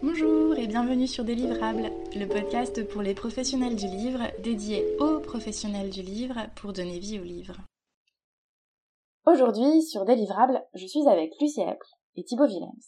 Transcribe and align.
Bonjour 0.00 0.56
et 0.56 0.68
bienvenue 0.68 1.08
sur 1.08 1.24
Délivrable, 1.24 1.90
le 2.14 2.26
podcast 2.26 2.86
pour 2.86 3.02
les 3.02 3.14
professionnels 3.14 3.74
du 3.74 3.88
livre, 3.88 4.20
dédié 4.44 4.84
aux 5.00 5.18
professionnels 5.18 5.90
du 5.90 6.02
livre 6.02 6.36
pour 6.54 6.72
donner 6.72 7.00
vie 7.00 7.18
au 7.18 7.24
livre. 7.24 7.56
Aujourd'hui, 9.26 9.82
sur 9.82 10.04
Délivrable, 10.04 10.64
je 10.74 10.86
suis 10.86 11.04
avec 11.08 11.32
Lucie 11.40 11.62
Apple 11.62 11.84
et 12.14 12.22
Thibaut 12.22 12.46
Willems. 12.46 12.78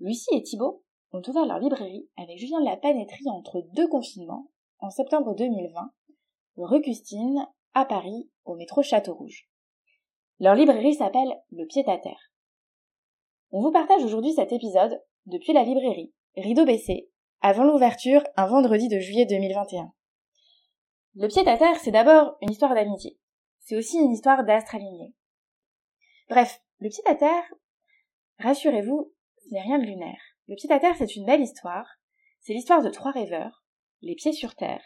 Lucie 0.00 0.34
et 0.34 0.42
Thibaut 0.42 0.82
ont 1.12 1.22
ouvert 1.26 1.46
leur 1.46 1.60
librairie 1.60 2.10
avec 2.18 2.38
Julien 2.38 2.60
de 2.60 2.66
la 2.66 2.76
Panetterie 2.76 3.30
entre 3.30 3.62
deux 3.72 3.88
confinements, 3.88 4.50
en 4.80 4.90
septembre 4.90 5.34
2020, 5.34 5.92
rue 6.58 6.82
Custine, 6.82 7.46
à 7.72 7.86
Paris, 7.86 8.28
au 8.44 8.54
métro 8.54 8.82
Château-Rouge. 8.82 9.48
Leur 10.40 10.56
librairie 10.56 10.94
s'appelle 10.94 11.40
Le 11.52 11.64
Pied 11.64 11.84
à 11.86 11.96
Terre. 11.96 12.30
On 13.50 13.62
vous 13.62 13.72
partage 13.72 14.04
aujourd'hui 14.04 14.34
cet 14.34 14.52
épisode 14.52 15.00
depuis 15.24 15.54
la 15.54 15.62
librairie, 15.62 16.12
rideau 16.36 16.64
baissé, 16.64 17.10
avant 17.40 17.64
l'ouverture 17.64 18.22
un 18.36 18.46
vendredi 18.46 18.88
de 18.88 18.98
juillet 18.98 19.26
2021. 19.26 19.92
Le 21.16 21.28
pied 21.28 21.46
à 21.46 21.56
terre, 21.56 21.76
c'est 21.80 21.90
d'abord 21.90 22.36
une 22.40 22.50
histoire 22.50 22.74
d'amitié. 22.74 23.18
C'est 23.60 23.76
aussi 23.76 23.98
une 23.98 24.12
histoire 24.12 24.44
d'astre 24.44 24.74
aligné. 24.74 25.14
Bref, 26.28 26.60
le 26.80 26.88
pied 26.88 27.02
à 27.06 27.14
terre, 27.14 27.44
rassurez-vous, 28.38 29.12
ce 29.38 29.54
n'est 29.54 29.62
rien 29.62 29.78
de 29.78 29.84
lunaire. 29.84 30.20
Le 30.48 30.56
pied 30.56 30.70
à 30.72 30.80
terre, 30.80 30.96
c'est 30.98 31.16
une 31.16 31.26
belle 31.26 31.42
histoire. 31.42 31.86
C'est 32.40 32.52
l'histoire 32.52 32.82
de 32.82 32.90
trois 32.90 33.12
rêveurs, 33.12 33.64
les 34.02 34.14
pieds 34.14 34.32
sur 34.32 34.54
terre, 34.54 34.82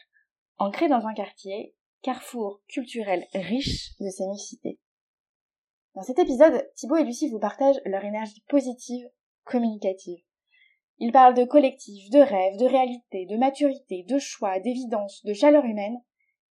ancrés 0.59 0.89
dans 0.89 1.07
un 1.07 1.15
quartier, 1.15 1.75
carrefour 2.03 2.61
culturel 2.69 3.27
riche 3.35 3.99
de 3.99 4.09
ses. 4.11 4.79
Dans 5.95 6.03
cet 6.03 6.19
épisode, 6.19 6.69
Thibaut 6.77 6.97
et 6.97 7.05
Lucie 7.05 7.31
vous 7.31 7.41
partagent 7.41 7.81
leur 7.85 8.05
énergie 8.05 8.45
positive, 8.49 9.09
communicative. 9.45 10.23
Ils 11.01 11.13
parlent 11.13 11.35
de 11.35 11.45
collectif, 11.45 12.11
de 12.11 12.19
rêve, 12.19 12.59
de 12.59 12.65
réalité, 12.65 13.27
de 13.27 13.37
maturité, 13.37 14.05
de 14.09 14.19
choix, 14.19 14.59
d'évidence, 14.59 15.25
de 15.25 15.33
chaleur 15.33 15.65
humaine, 15.65 15.97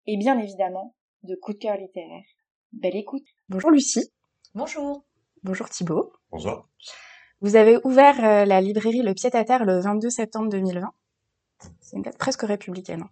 et 0.06 0.16
bien 0.17 0.39
évidemment, 0.39 0.95
de 1.23 1.36
coup 1.36 1.54
de 1.54 1.58
cœur 1.58 1.76
littéraire. 1.76 2.23
Belle 2.72 2.95
écoute. 2.95 3.26
Bonjour 3.50 3.72
Lucie. 3.72 4.09
Bonjour. 4.56 5.04
Bonjour 5.44 5.70
Thibaut. 5.70 6.14
Bonjour. 6.31 6.67
Vous 7.42 7.56
avez 7.58 7.78
ouvert 7.84 8.23
euh, 8.23 8.45
la 8.45 8.62
librairie 8.62 9.02
Le 9.02 9.14
Pied 9.14 9.30
à 9.36 9.44
Terre 9.44 9.66
le 9.66 9.80
22 9.80 10.09
septembre 10.09 10.50
2020. 10.50 10.92
C'est 11.82 11.98
une 11.98 12.04
date 12.04 12.17
presque 12.17 12.44
républicaine. 12.44 13.04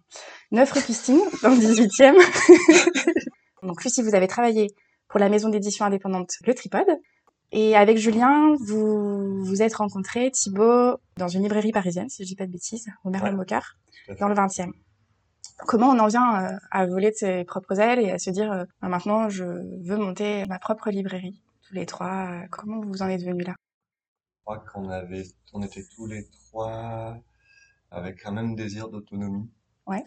9 0.52 0.72
rue 0.72 0.80
Christine, 0.80 1.20
dans 1.42 1.50
le 1.50 1.56
18e. 1.56 2.16
Donc 3.62 3.84
Lucie, 3.84 4.02
vous 4.02 4.14
avez 4.14 4.26
travaillé 4.26 4.68
pour 5.08 5.20
la 5.20 5.28
maison 5.28 5.48
d'édition 5.50 5.84
indépendante 5.84 6.30
Le 6.46 6.54
Tripode. 6.54 6.98
Et 7.52 7.76
avec 7.76 7.96
Julien, 7.96 8.54
vous 8.60 9.44
vous 9.44 9.62
êtes 9.62 9.74
rencontrés, 9.74 10.30
Thibaut, 10.30 10.98
dans 11.16 11.28
une 11.28 11.42
librairie 11.42 11.72
parisienne, 11.72 12.08
si 12.08 12.24
je 12.24 12.28
dis 12.28 12.36
pas 12.36 12.46
de 12.46 12.52
bêtises, 12.52 12.88
au 13.04 13.10
Merlin 13.10 13.32
Mocard, 13.32 13.76
dans 14.18 14.28
le 14.28 14.34
20e. 14.34 14.72
Comment 15.58 15.88
on 15.90 15.98
en 15.98 16.06
vient 16.08 16.44
euh, 16.44 16.58
à 16.70 16.86
voler 16.86 17.10
de 17.10 17.16
ses 17.16 17.44
propres 17.44 17.80
ailes 17.80 18.00
et 18.00 18.10
à 18.10 18.18
se 18.18 18.30
dire, 18.30 18.52
euh, 18.52 18.64
bah, 18.82 18.88
maintenant, 18.88 19.28
je 19.30 19.44
veux 19.44 19.96
monter 19.96 20.44
ma 20.46 20.58
propre 20.58 20.90
librairie, 20.90 21.40
tous 21.62 21.74
les 21.74 21.86
trois. 21.86 22.28
Euh, 22.30 22.46
comment 22.50 22.80
vous 22.80 23.02
en 23.02 23.08
êtes 23.08 23.22
venus 23.22 23.46
là? 23.46 23.54
Je 23.54 24.42
crois 24.44 24.58
qu'on 24.58 24.90
avait, 24.90 25.24
on 25.54 25.62
était 25.62 25.84
tous 25.94 26.06
les 26.06 26.28
trois 26.28 27.16
avec 27.90 28.26
un 28.26 28.32
même 28.32 28.54
désir 28.54 28.90
d'autonomie. 28.90 29.50
Ouais. 29.86 30.04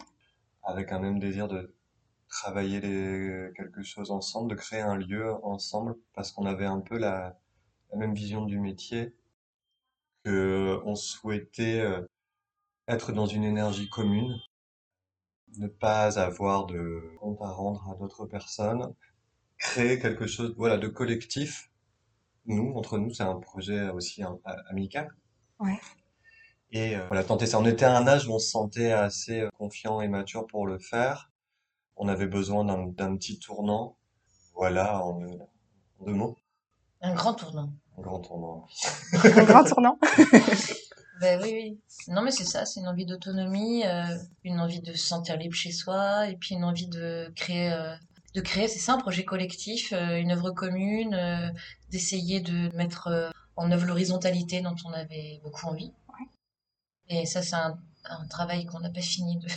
Avec 0.62 0.92
un 0.92 1.00
même 1.00 1.18
désir 1.18 1.48
de 1.48 1.74
travailler 2.30 2.80
les, 2.80 3.50
quelque 3.56 3.82
chose 3.82 4.10
ensemble, 4.10 4.50
de 4.50 4.54
créer 4.54 4.80
un 4.80 4.96
lieu 4.96 5.34
ensemble, 5.44 5.96
parce 6.14 6.32
qu'on 6.32 6.46
avait 6.46 6.66
un 6.66 6.80
peu 6.80 6.98
la, 6.98 7.38
la 7.92 7.98
même 7.98 8.14
vision 8.14 8.46
du 8.46 8.58
métier, 8.58 9.14
que 10.24 10.80
on 10.84 10.94
souhaitait 10.94 11.80
euh, 11.80 12.02
être 12.88 13.12
dans 13.12 13.26
une 13.26 13.44
énergie 13.44 13.88
commune, 13.88 14.34
ne 15.58 15.66
pas 15.66 16.18
avoir 16.18 16.66
de 16.66 17.02
compte 17.20 17.40
à 17.42 17.50
rendre 17.50 17.88
à 17.90 17.96
d'autres 17.96 18.26
personnes, 18.26 18.94
créer 19.58 19.98
quelque 19.98 20.26
chose, 20.26 20.54
voilà, 20.56 20.78
de 20.78 20.88
collectif. 20.88 21.70
Nous, 22.46 22.72
entre 22.74 22.98
nous, 22.98 23.12
c'est 23.12 23.22
un 23.22 23.38
projet 23.38 23.90
aussi 23.90 24.22
amical. 24.68 25.14
Ouais. 25.58 25.78
Et 26.72 26.96
euh, 26.96 27.06
voilà, 27.08 27.24
tenter 27.24 27.46
ça. 27.46 27.58
On 27.58 27.66
était 27.66 27.84
à 27.84 27.96
un 27.96 28.06
âge 28.06 28.28
où 28.28 28.32
on 28.32 28.38
se 28.38 28.50
sentait 28.50 28.92
assez 28.92 29.40
euh, 29.40 29.50
confiant 29.58 30.00
et 30.00 30.08
mature 30.08 30.46
pour 30.46 30.66
le 30.66 30.78
faire 30.78 31.29
on 32.00 32.08
avait 32.08 32.26
besoin 32.26 32.64
d'un 32.64 33.16
petit 33.16 33.38
tournant. 33.38 33.96
Voilà, 34.54 35.04
en, 35.04 35.20
deux 35.20 36.12
mots. 36.12 36.36
Un 37.02 37.14
grand 37.14 37.34
tournant. 37.34 37.72
Un 37.98 38.02
grand 38.02 38.20
tournant. 38.20 38.66
un 39.12 39.44
grand 39.44 39.64
tournant. 39.64 39.98
ben 41.20 41.40
oui, 41.42 41.50
oui. 41.52 41.80
Non, 42.08 42.22
mais 42.22 42.30
c'est 42.30 42.44
ça, 42.44 42.64
c'est 42.64 42.80
une 42.80 42.88
envie 42.88 43.04
d'autonomie, 43.04 43.84
euh, 43.84 44.16
une 44.44 44.60
envie 44.60 44.80
de 44.80 44.92
se 44.92 45.06
sentir 45.06 45.36
libre 45.36 45.54
chez 45.54 45.72
soi, 45.72 46.28
et 46.28 46.36
puis 46.36 46.54
une 46.54 46.64
envie 46.64 46.88
de 46.88 47.30
créer, 47.36 47.70
euh, 47.70 47.94
de 48.34 48.40
créer, 48.40 48.66
c'est 48.66 48.78
ça, 48.78 48.94
un 48.94 48.98
projet 48.98 49.26
collectif, 49.26 49.92
euh, 49.92 50.16
une 50.16 50.32
œuvre 50.32 50.52
commune, 50.52 51.52
d'essayer 51.90 52.40
de 52.40 52.74
mettre 52.74 53.30
en 53.56 53.70
œuvre 53.70 53.84
l'horizontalité 53.84 54.62
dont 54.62 54.76
on 54.86 54.92
avait 54.94 55.38
beaucoup 55.44 55.66
envie. 55.66 55.92
Et 57.10 57.26
ça, 57.26 57.42
c'est 57.42 57.56
un, 57.56 57.78
un 58.04 58.26
travail 58.28 58.64
qu'on 58.64 58.80
n'a 58.80 58.90
pas 58.90 59.02
fini 59.02 59.36
de 59.36 59.48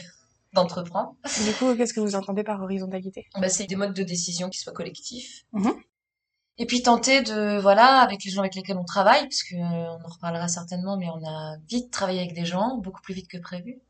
d'entreprendre. 0.54 1.16
Du 1.46 1.54
coup, 1.54 1.76
qu'est-ce 1.76 1.94
que 1.94 2.00
vous 2.00 2.16
entendez 2.16 2.44
par 2.44 2.62
horizontalité? 2.62 3.28
Bah, 3.40 3.50
C'est 3.50 3.66
des 3.66 3.76
modes 3.76 3.94
de 3.94 4.04
décision 4.04 4.50
qui 4.50 4.60
soient 4.60 4.74
collectifs. 4.74 5.46
Mhm. 5.52 5.74
Et 6.60 6.68
puis 6.68 6.84
tenter 6.84 7.22
de, 7.24 7.60
voilà, 7.60 8.00
avec 8.00 8.24
les 8.24 8.30
gens 8.30 8.42
avec 8.42 8.54
lesquels 8.54 8.78
on 8.78 8.86
travaille, 8.86 9.24
parce 9.24 9.42
que 9.42 9.56
euh, 9.56 9.98
on 9.98 10.04
en 10.04 10.08
reparlera 10.08 10.48
certainement, 10.48 10.98
mais 10.98 11.10
on 11.10 11.26
a 11.26 11.58
vite 11.68 11.92
travaillé 11.92 12.20
avec 12.20 12.34
des 12.34 12.46
gens, 12.46 12.78
beaucoup 12.78 13.02
plus 13.02 13.16
vite 13.16 13.28
que 13.28 13.40
prévu. 13.40 13.82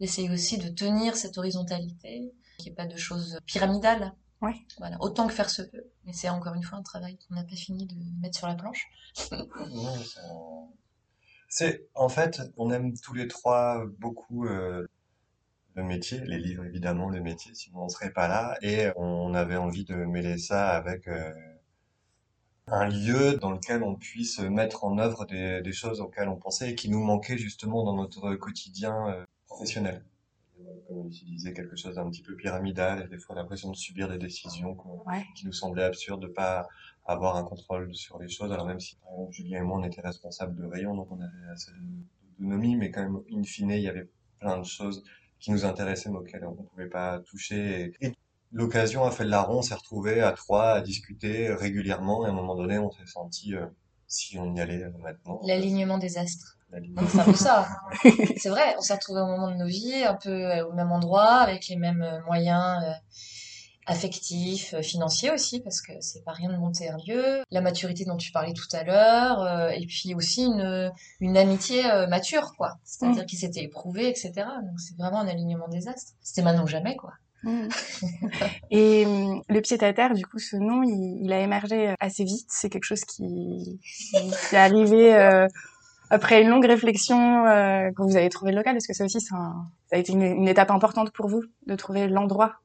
D'essayer 0.00 0.30
aussi 0.30 0.56
de 0.58 0.68
tenir 0.68 1.16
cette 1.16 1.36
horizontalité, 1.36 2.32
qu'il 2.56 2.66
n'y 2.66 2.72
ait 2.72 2.74
pas 2.74 2.86
de 2.86 2.96
choses 2.96 3.38
pyramidales. 3.44 4.14
Ouais. 4.40 4.54
Voilà, 4.78 4.96
autant 5.00 5.26
que 5.26 5.34
faire 5.34 5.50
se 5.50 5.62
peut. 5.62 5.84
Mais 6.06 6.12
c'est 6.12 6.28
encore 6.28 6.54
une 6.54 6.62
fois 6.62 6.78
un 6.78 6.82
travail 6.82 7.18
qu'on 7.18 7.34
n'a 7.34 7.42
pas 7.44 7.56
fini 7.56 7.86
de 7.86 7.94
mettre 8.22 8.38
sur 8.38 8.46
la 8.46 8.54
planche. 8.54 8.86
c'est 11.48 11.88
en 11.94 12.08
fait, 12.08 12.40
on 12.56 12.70
aime 12.70 12.96
tous 12.98 13.14
les 13.14 13.28
trois 13.28 13.84
beaucoup 13.98 14.46
euh, 14.46 14.86
le 15.74 15.84
métier, 15.84 16.20
les 16.24 16.38
livres 16.38 16.64
évidemment, 16.64 17.08
le 17.08 17.20
métier, 17.20 17.54
sinon 17.54 17.84
on 17.84 17.88
serait 17.88 18.12
pas 18.12 18.28
là. 18.28 18.56
Et 18.62 18.88
on 18.96 19.34
avait 19.34 19.56
envie 19.56 19.84
de 19.84 19.94
mêler 19.94 20.38
ça 20.38 20.70
avec 20.70 21.06
euh, 21.08 21.32
un 22.66 22.88
lieu 22.88 23.34
dans 23.34 23.52
lequel 23.52 23.82
on 23.82 23.94
puisse 23.94 24.40
mettre 24.40 24.84
en 24.84 24.98
œuvre 24.98 25.24
des, 25.24 25.62
des, 25.62 25.72
choses 25.72 26.00
auxquelles 26.00 26.28
on 26.28 26.36
pensait 26.36 26.70
et 26.70 26.74
qui 26.74 26.90
nous 26.90 27.02
manquaient 27.02 27.38
justement 27.38 27.84
dans 27.84 27.94
notre 27.94 28.34
quotidien 28.34 29.08
euh, 29.08 29.24
professionnel. 29.46 30.04
Comme 30.88 30.98
on 30.98 31.06
utilisait 31.06 31.52
quelque 31.52 31.76
chose 31.76 31.94
d'un 31.94 32.10
petit 32.10 32.22
peu 32.22 32.34
pyramidal 32.34 33.04
et 33.04 33.08
des 33.08 33.18
fois 33.18 33.36
l'impression 33.36 33.70
de 33.70 33.76
subir 33.76 34.08
des 34.08 34.18
décisions 34.18 34.76
qui 35.36 35.46
nous 35.46 35.52
semblaient 35.52 35.84
absurdes, 35.84 36.22
de 36.22 36.26
pas 36.26 36.66
avoir 37.06 37.36
un 37.36 37.44
contrôle 37.44 37.94
sur 37.94 38.18
les 38.18 38.28
choses. 38.28 38.52
Alors 38.52 38.66
même 38.66 38.80
si 38.80 38.96
par 38.96 39.12
exemple, 39.12 39.32
Julien 39.32 39.58
et 39.60 39.62
moi 39.62 39.78
on 39.78 39.84
était 39.84 40.00
responsables 40.00 40.56
de 40.56 40.64
rayon, 40.64 40.94
donc 40.96 41.10
on 41.12 41.20
avait 41.20 41.52
assez 41.52 41.70
d'autonomie, 42.38 42.76
mais 42.76 42.90
quand 42.90 43.02
même 43.02 43.20
in 43.32 43.42
fine 43.44 43.70
il 43.70 43.82
y 43.82 43.88
avait 43.88 44.08
plein 44.40 44.58
de 44.58 44.64
choses 44.64 45.04
qui 45.40 45.50
nous 45.50 45.64
intéressaient, 45.64 46.10
mais 46.10 46.18
auxquels 46.18 46.44
on 46.44 46.50
ne 46.52 46.66
pouvait 46.68 46.88
pas 46.88 47.20
toucher. 47.20 47.92
Et, 48.00 48.12
l'occasion 48.50 49.04
a 49.04 49.10
fait 49.10 49.24
le 49.24 49.30
larron, 49.30 49.58
on 49.58 49.62
s'est 49.62 49.74
retrouvés 49.74 50.22
à 50.22 50.32
trois 50.32 50.70
à 50.70 50.80
discuter 50.80 51.52
régulièrement, 51.52 52.24
et 52.24 52.28
à 52.28 52.30
un 52.30 52.34
moment 52.34 52.54
donné, 52.54 52.78
on 52.78 52.90
s'est 52.90 53.06
senti, 53.06 53.54
euh, 53.54 53.66
si 54.06 54.38
on 54.38 54.54
y 54.54 54.60
allait 54.60 54.84
euh, 54.84 54.90
maintenant. 55.02 55.40
L'alignement 55.44 55.98
des 55.98 56.16
astres. 56.16 56.56
C'est 56.72 57.18
un 57.18 57.24
peu 57.24 57.34
ça. 57.34 57.68
c'est 58.36 58.48
vrai, 58.48 58.74
on 58.78 58.80
s'est 58.80 58.94
retrouvés 58.94 59.20
au 59.20 59.26
moment 59.26 59.50
de 59.50 59.56
nos 59.56 59.66
vies, 59.66 60.02
un 60.04 60.14
peu 60.14 60.30
euh, 60.30 60.66
au 60.66 60.72
même 60.72 60.92
endroit, 60.92 61.36
avec 61.36 61.68
les 61.68 61.76
mêmes 61.76 62.22
moyens 62.26 62.82
affectif, 63.88 64.74
euh, 64.74 64.82
financier 64.82 65.30
aussi, 65.30 65.60
parce 65.60 65.80
que 65.80 65.92
c'est 66.00 66.22
pas 66.22 66.32
rien 66.32 66.52
de 66.52 66.56
monter 66.56 66.88
un 66.88 66.98
lieu, 67.06 67.42
la 67.50 67.60
maturité 67.60 68.04
dont 68.04 68.16
tu 68.16 68.30
parlais 68.30 68.52
tout 68.52 68.68
à 68.72 68.84
l'heure, 68.84 69.42
euh, 69.42 69.70
et 69.70 69.86
puis 69.86 70.14
aussi 70.14 70.44
une, 70.44 70.92
une 71.20 71.36
amitié 71.36 71.90
euh, 71.90 72.06
mature, 72.06 72.54
quoi. 72.56 72.76
C'est-à-dire 72.84 73.24
mm. 73.24 73.26
qui 73.26 73.36
s'était 73.36 73.64
éprouvée, 73.64 74.08
etc. 74.08 74.32
Donc 74.36 74.78
c'est 74.78 74.96
vraiment 74.96 75.20
un 75.20 75.28
alignement 75.28 75.68
des 75.68 75.88
astres. 75.88 76.12
C'était 76.22 76.42
maintenant 76.42 76.64
ou 76.64 76.68
jamais, 76.68 76.96
quoi. 76.96 77.12
Mm. 77.44 77.68
et 78.70 79.06
hum, 79.06 79.42
le 79.48 79.60
pied 79.62 79.82
à 79.82 79.92
terre, 79.94 80.14
du 80.14 80.26
coup, 80.26 80.38
ce 80.38 80.56
nom, 80.56 80.82
il, 80.82 81.32
a 81.32 81.40
émergé 81.40 81.94
assez 81.98 82.24
vite. 82.24 82.46
C'est 82.50 82.68
quelque 82.68 82.84
chose 82.84 83.04
qui, 83.04 83.80
qui 84.12 84.54
est 84.54 84.58
arrivé 84.58 85.46
après 86.10 86.42
une 86.42 86.48
longue 86.48 86.66
réflexion 86.66 87.44
quand 87.96 88.04
vous 88.04 88.16
avez 88.16 88.28
trouvé 88.28 88.50
le 88.50 88.58
local. 88.58 88.76
Est-ce 88.76 88.88
que 88.88 88.94
ça 88.94 89.04
aussi, 89.04 89.20
ça 89.20 89.36
a 89.92 89.96
été 89.96 90.12
une, 90.12 90.22
une 90.22 90.48
étape 90.48 90.70
importante 90.70 91.10
pour 91.10 91.28
vous 91.28 91.42
de 91.66 91.74
trouver 91.74 92.06
l'endroit 92.06 92.56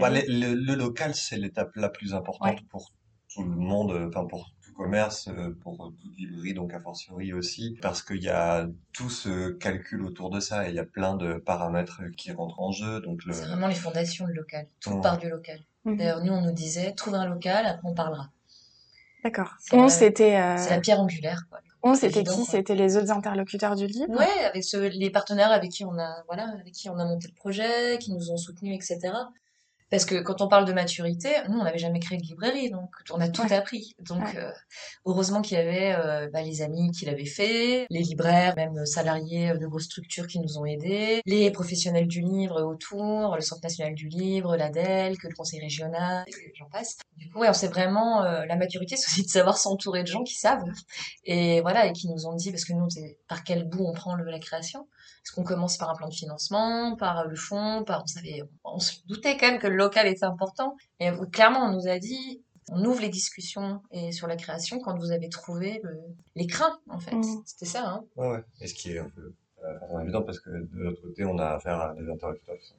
bah, 0.00 0.10
le, 0.10 0.74
local, 0.74 1.14
c'est 1.14 1.36
l'étape 1.36 1.74
la 1.76 1.88
plus 1.88 2.14
importante 2.14 2.66
pour 2.68 2.92
tout 3.32 3.42
le 3.42 3.56
monde, 3.56 3.92
enfin 4.08 4.24
pour 4.26 4.50
tout 4.62 4.72
commerce, 4.72 5.28
euh, 5.28 5.56
pour 5.62 5.92
toute 6.00 6.16
librairie, 6.16 6.54
donc 6.54 6.72
a 6.72 6.80
fortiori 6.80 7.32
aussi, 7.32 7.76
parce 7.82 8.02
qu'il 8.02 8.22
y 8.22 8.28
a 8.28 8.68
tout 8.92 9.10
ce 9.10 9.50
calcul 9.50 10.02
autour 10.02 10.30
de 10.30 10.40
ça 10.40 10.66
et 10.66 10.70
il 10.70 10.74
y 10.74 10.78
a 10.80 10.84
plein 10.84 11.16
de 11.16 11.34
paramètres 11.34 12.02
qui 12.16 12.32
rentrent 12.32 12.60
en 12.60 12.72
jeu. 12.72 13.00
Donc 13.00 13.24
le... 13.24 13.32
C'est 13.32 13.46
vraiment 13.46 13.68
les 13.68 13.74
fondations 13.74 14.26
du 14.26 14.32
local. 14.32 14.68
Tout 14.80 15.00
part 15.00 15.18
du 15.18 15.28
local. 15.28 15.60
Mhm. 15.84 15.96
D'ailleurs, 15.96 16.24
nous, 16.24 16.32
on 16.32 16.42
nous 16.42 16.52
disait, 16.52 16.92
trouve 16.92 17.14
un 17.14 17.26
local, 17.26 17.66
après 17.66 17.88
on 17.88 17.94
parlera. 17.94 18.30
D'accord. 19.24 19.54
c'était... 19.60 20.56
C'est 20.56 20.70
la 20.70 20.80
pierre 20.80 21.00
angulaire, 21.00 21.46
quoi. 21.50 21.58
On, 21.86 21.94
c'était 21.94 22.24
qui? 22.24 22.44
C'était 22.44 22.74
les 22.74 22.96
autres 22.96 23.10
interlocuteurs 23.10 23.76
du 23.76 23.86
livre? 23.86 24.10
Ouais, 24.10 24.44
avec 24.44 24.64
les 24.94 25.10
partenaires 25.10 25.52
avec 25.52 25.70
qui 25.70 25.84
on 25.84 25.98
a, 25.98 26.22
voilà, 26.26 26.48
avec 26.60 26.72
qui 26.72 26.88
on 26.88 26.98
a 26.98 27.04
monté 27.04 27.28
le 27.28 27.34
projet, 27.34 27.98
qui 27.98 28.12
nous 28.12 28.30
ont 28.30 28.36
soutenus, 28.36 28.74
etc. 28.74 29.12
Parce 29.90 30.04
que 30.04 30.16
quand 30.20 30.40
on 30.40 30.48
parle 30.48 30.64
de 30.64 30.72
maturité, 30.72 31.28
nous, 31.48 31.58
on 31.60 31.64
n'avait 31.64 31.78
jamais 31.78 32.00
créé 32.00 32.18
de 32.18 32.22
librairie, 32.24 32.70
donc 32.70 32.90
on 33.10 33.20
a 33.20 33.28
tout 33.28 33.42
Ouais. 33.42 33.52
appris. 33.52 33.94
Donc, 34.00 34.22
Ouais. 34.24 34.38
euh, 34.38 34.50
heureusement 35.04 35.42
qu'il 35.42 35.56
y 35.56 35.60
avait 35.60 35.94
euh, 35.94 36.28
bah, 36.32 36.42
les 36.42 36.60
amis 36.62 36.90
qui 36.90 37.04
l'avaient 37.04 37.24
fait, 37.24 37.86
les 37.88 38.00
libraires, 38.02 38.54
même 38.56 38.84
salariés 38.84 39.52
de 39.56 39.66
grosses 39.66 39.84
structures 39.84 40.26
qui 40.26 40.40
nous 40.40 40.58
ont 40.58 40.64
aidés, 40.64 41.20
les 41.24 41.50
professionnels 41.52 42.08
du 42.08 42.20
livre 42.20 42.62
autour, 42.62 43.36
le 43.36 43.42
Centre 43.42 43.62
national 43.62 43.94
du 43.94 44.08
livre, 44.08 44.56
l'ADEL, 44.56 45.16
que 45.18 45.28
le 45.28 45.34
Conseil 45.34 45.60
régional, 45.60 46.24
j'en 46.58 46.68
passe. 46.68 46.96
Du 47.16 47.30
coup, 47.30 47.38
ouais, 47.38 47.48
on 47.48 47.52
sait 47.54 47.68
vraiment, 47.68 48.24
euh, 48.24 48.44
la 48.46 48.56
maturité, 48.56 48.96
c'est 48.96 49.06
aussi 49.08 49.22
de 49.22 49.28
savoir 49.30 49.56
s'entourer 49.56 50.02
de 50.02 50.08
gens 50.08 50.24
qui 50.24 50.34
savent. 50.34 50.64
Et 51.24 51.60
voilà, 51.60 51.86
et 51.86 51.92
qui 51.92 52.08
nous 52.08 52.26
ont 52.26 52.34
dit, 52.34 52.50
parce 52.50 52.64
que 52.64 52.72
nous, 52.72 52.88
par 53.28 53.44
quel 53.44 53.68
bout 53.68 53.84
on 53.86 53.92
prend 53.92 54.14
le, 54.16 54.24
la 54.24 54.38
création 54.40 54.88
Est-ce 55.24 55.32
qu'on 55.32 55.44
commence 55.44 55.76
par 55.76 55.90
un 55.90 55.94
plan 55.94 56.08
de 56.08 56.14
financement, 56.14 56.96
par 56.96 57.24
le 57.26 57.36
fond, 57.36 57.84
par 57.84 58.02
on 58.02 58.06
savait, 58.06 58.42
on 58.64 58.78
se 58.80 58.96
doutait 59.06 59.36
quand 59.36 59.46
même 59.50 59.58
que 59.60 59.66
le 59.68 59.75
local 59.76 60.06
était 60.06 60.24
important. 60.24 60.76
Et 61.00 61.10
euh, 61.10 61.26
clairement, 61.26 61.68
on 61.68 61.72
nous 61.72 61.88
a 61.88 61.98
dit, 61.98 62.42
on 62.70 62.84
ouvre 62.84 63.00
les 63.00 63.08
discussions 63.08 63.80
et 63.92 64.12
sur 64.12 64.26
la 64.26 64.36
création 64.36 64.80
quand 64.80 64.98
vous 64.98 65.12
avez 65.12 65.28
trouvé 65.28 65.80
le, 65.82 65.98
l'écrin, 66.34 66.78
en 66.88 66.98
fait. 66.98 67.14
Mhm. 67.14 67.42
C'était 67.44 67.66
ça, 67.66 67.86
hein. 67.86 68.04
Ouais, 68.16 68.28
ouais. 68.28 68.44
Et 68.60 68.66
ce 68.66 68.74
qui 68.74 68.92
est 68.92 68.98
un 68.98 69.08
peu 69.08 69.32
euh, 69.64 70.00
évident 70.00 70.22
parce 70.22 70.40
que 70.40 70.50
de 70.50 70.68
l'autre 70.78 71.02
côté, 71.02 71.24
on 71.24 71.38
a 71.38 71.46
affaire 71.46 71.80
à 71.80 71.94
des 71.94 72.08
interlocuteurs 72.08 72.58
qui 72.58 72.66
sont 72.66 72.74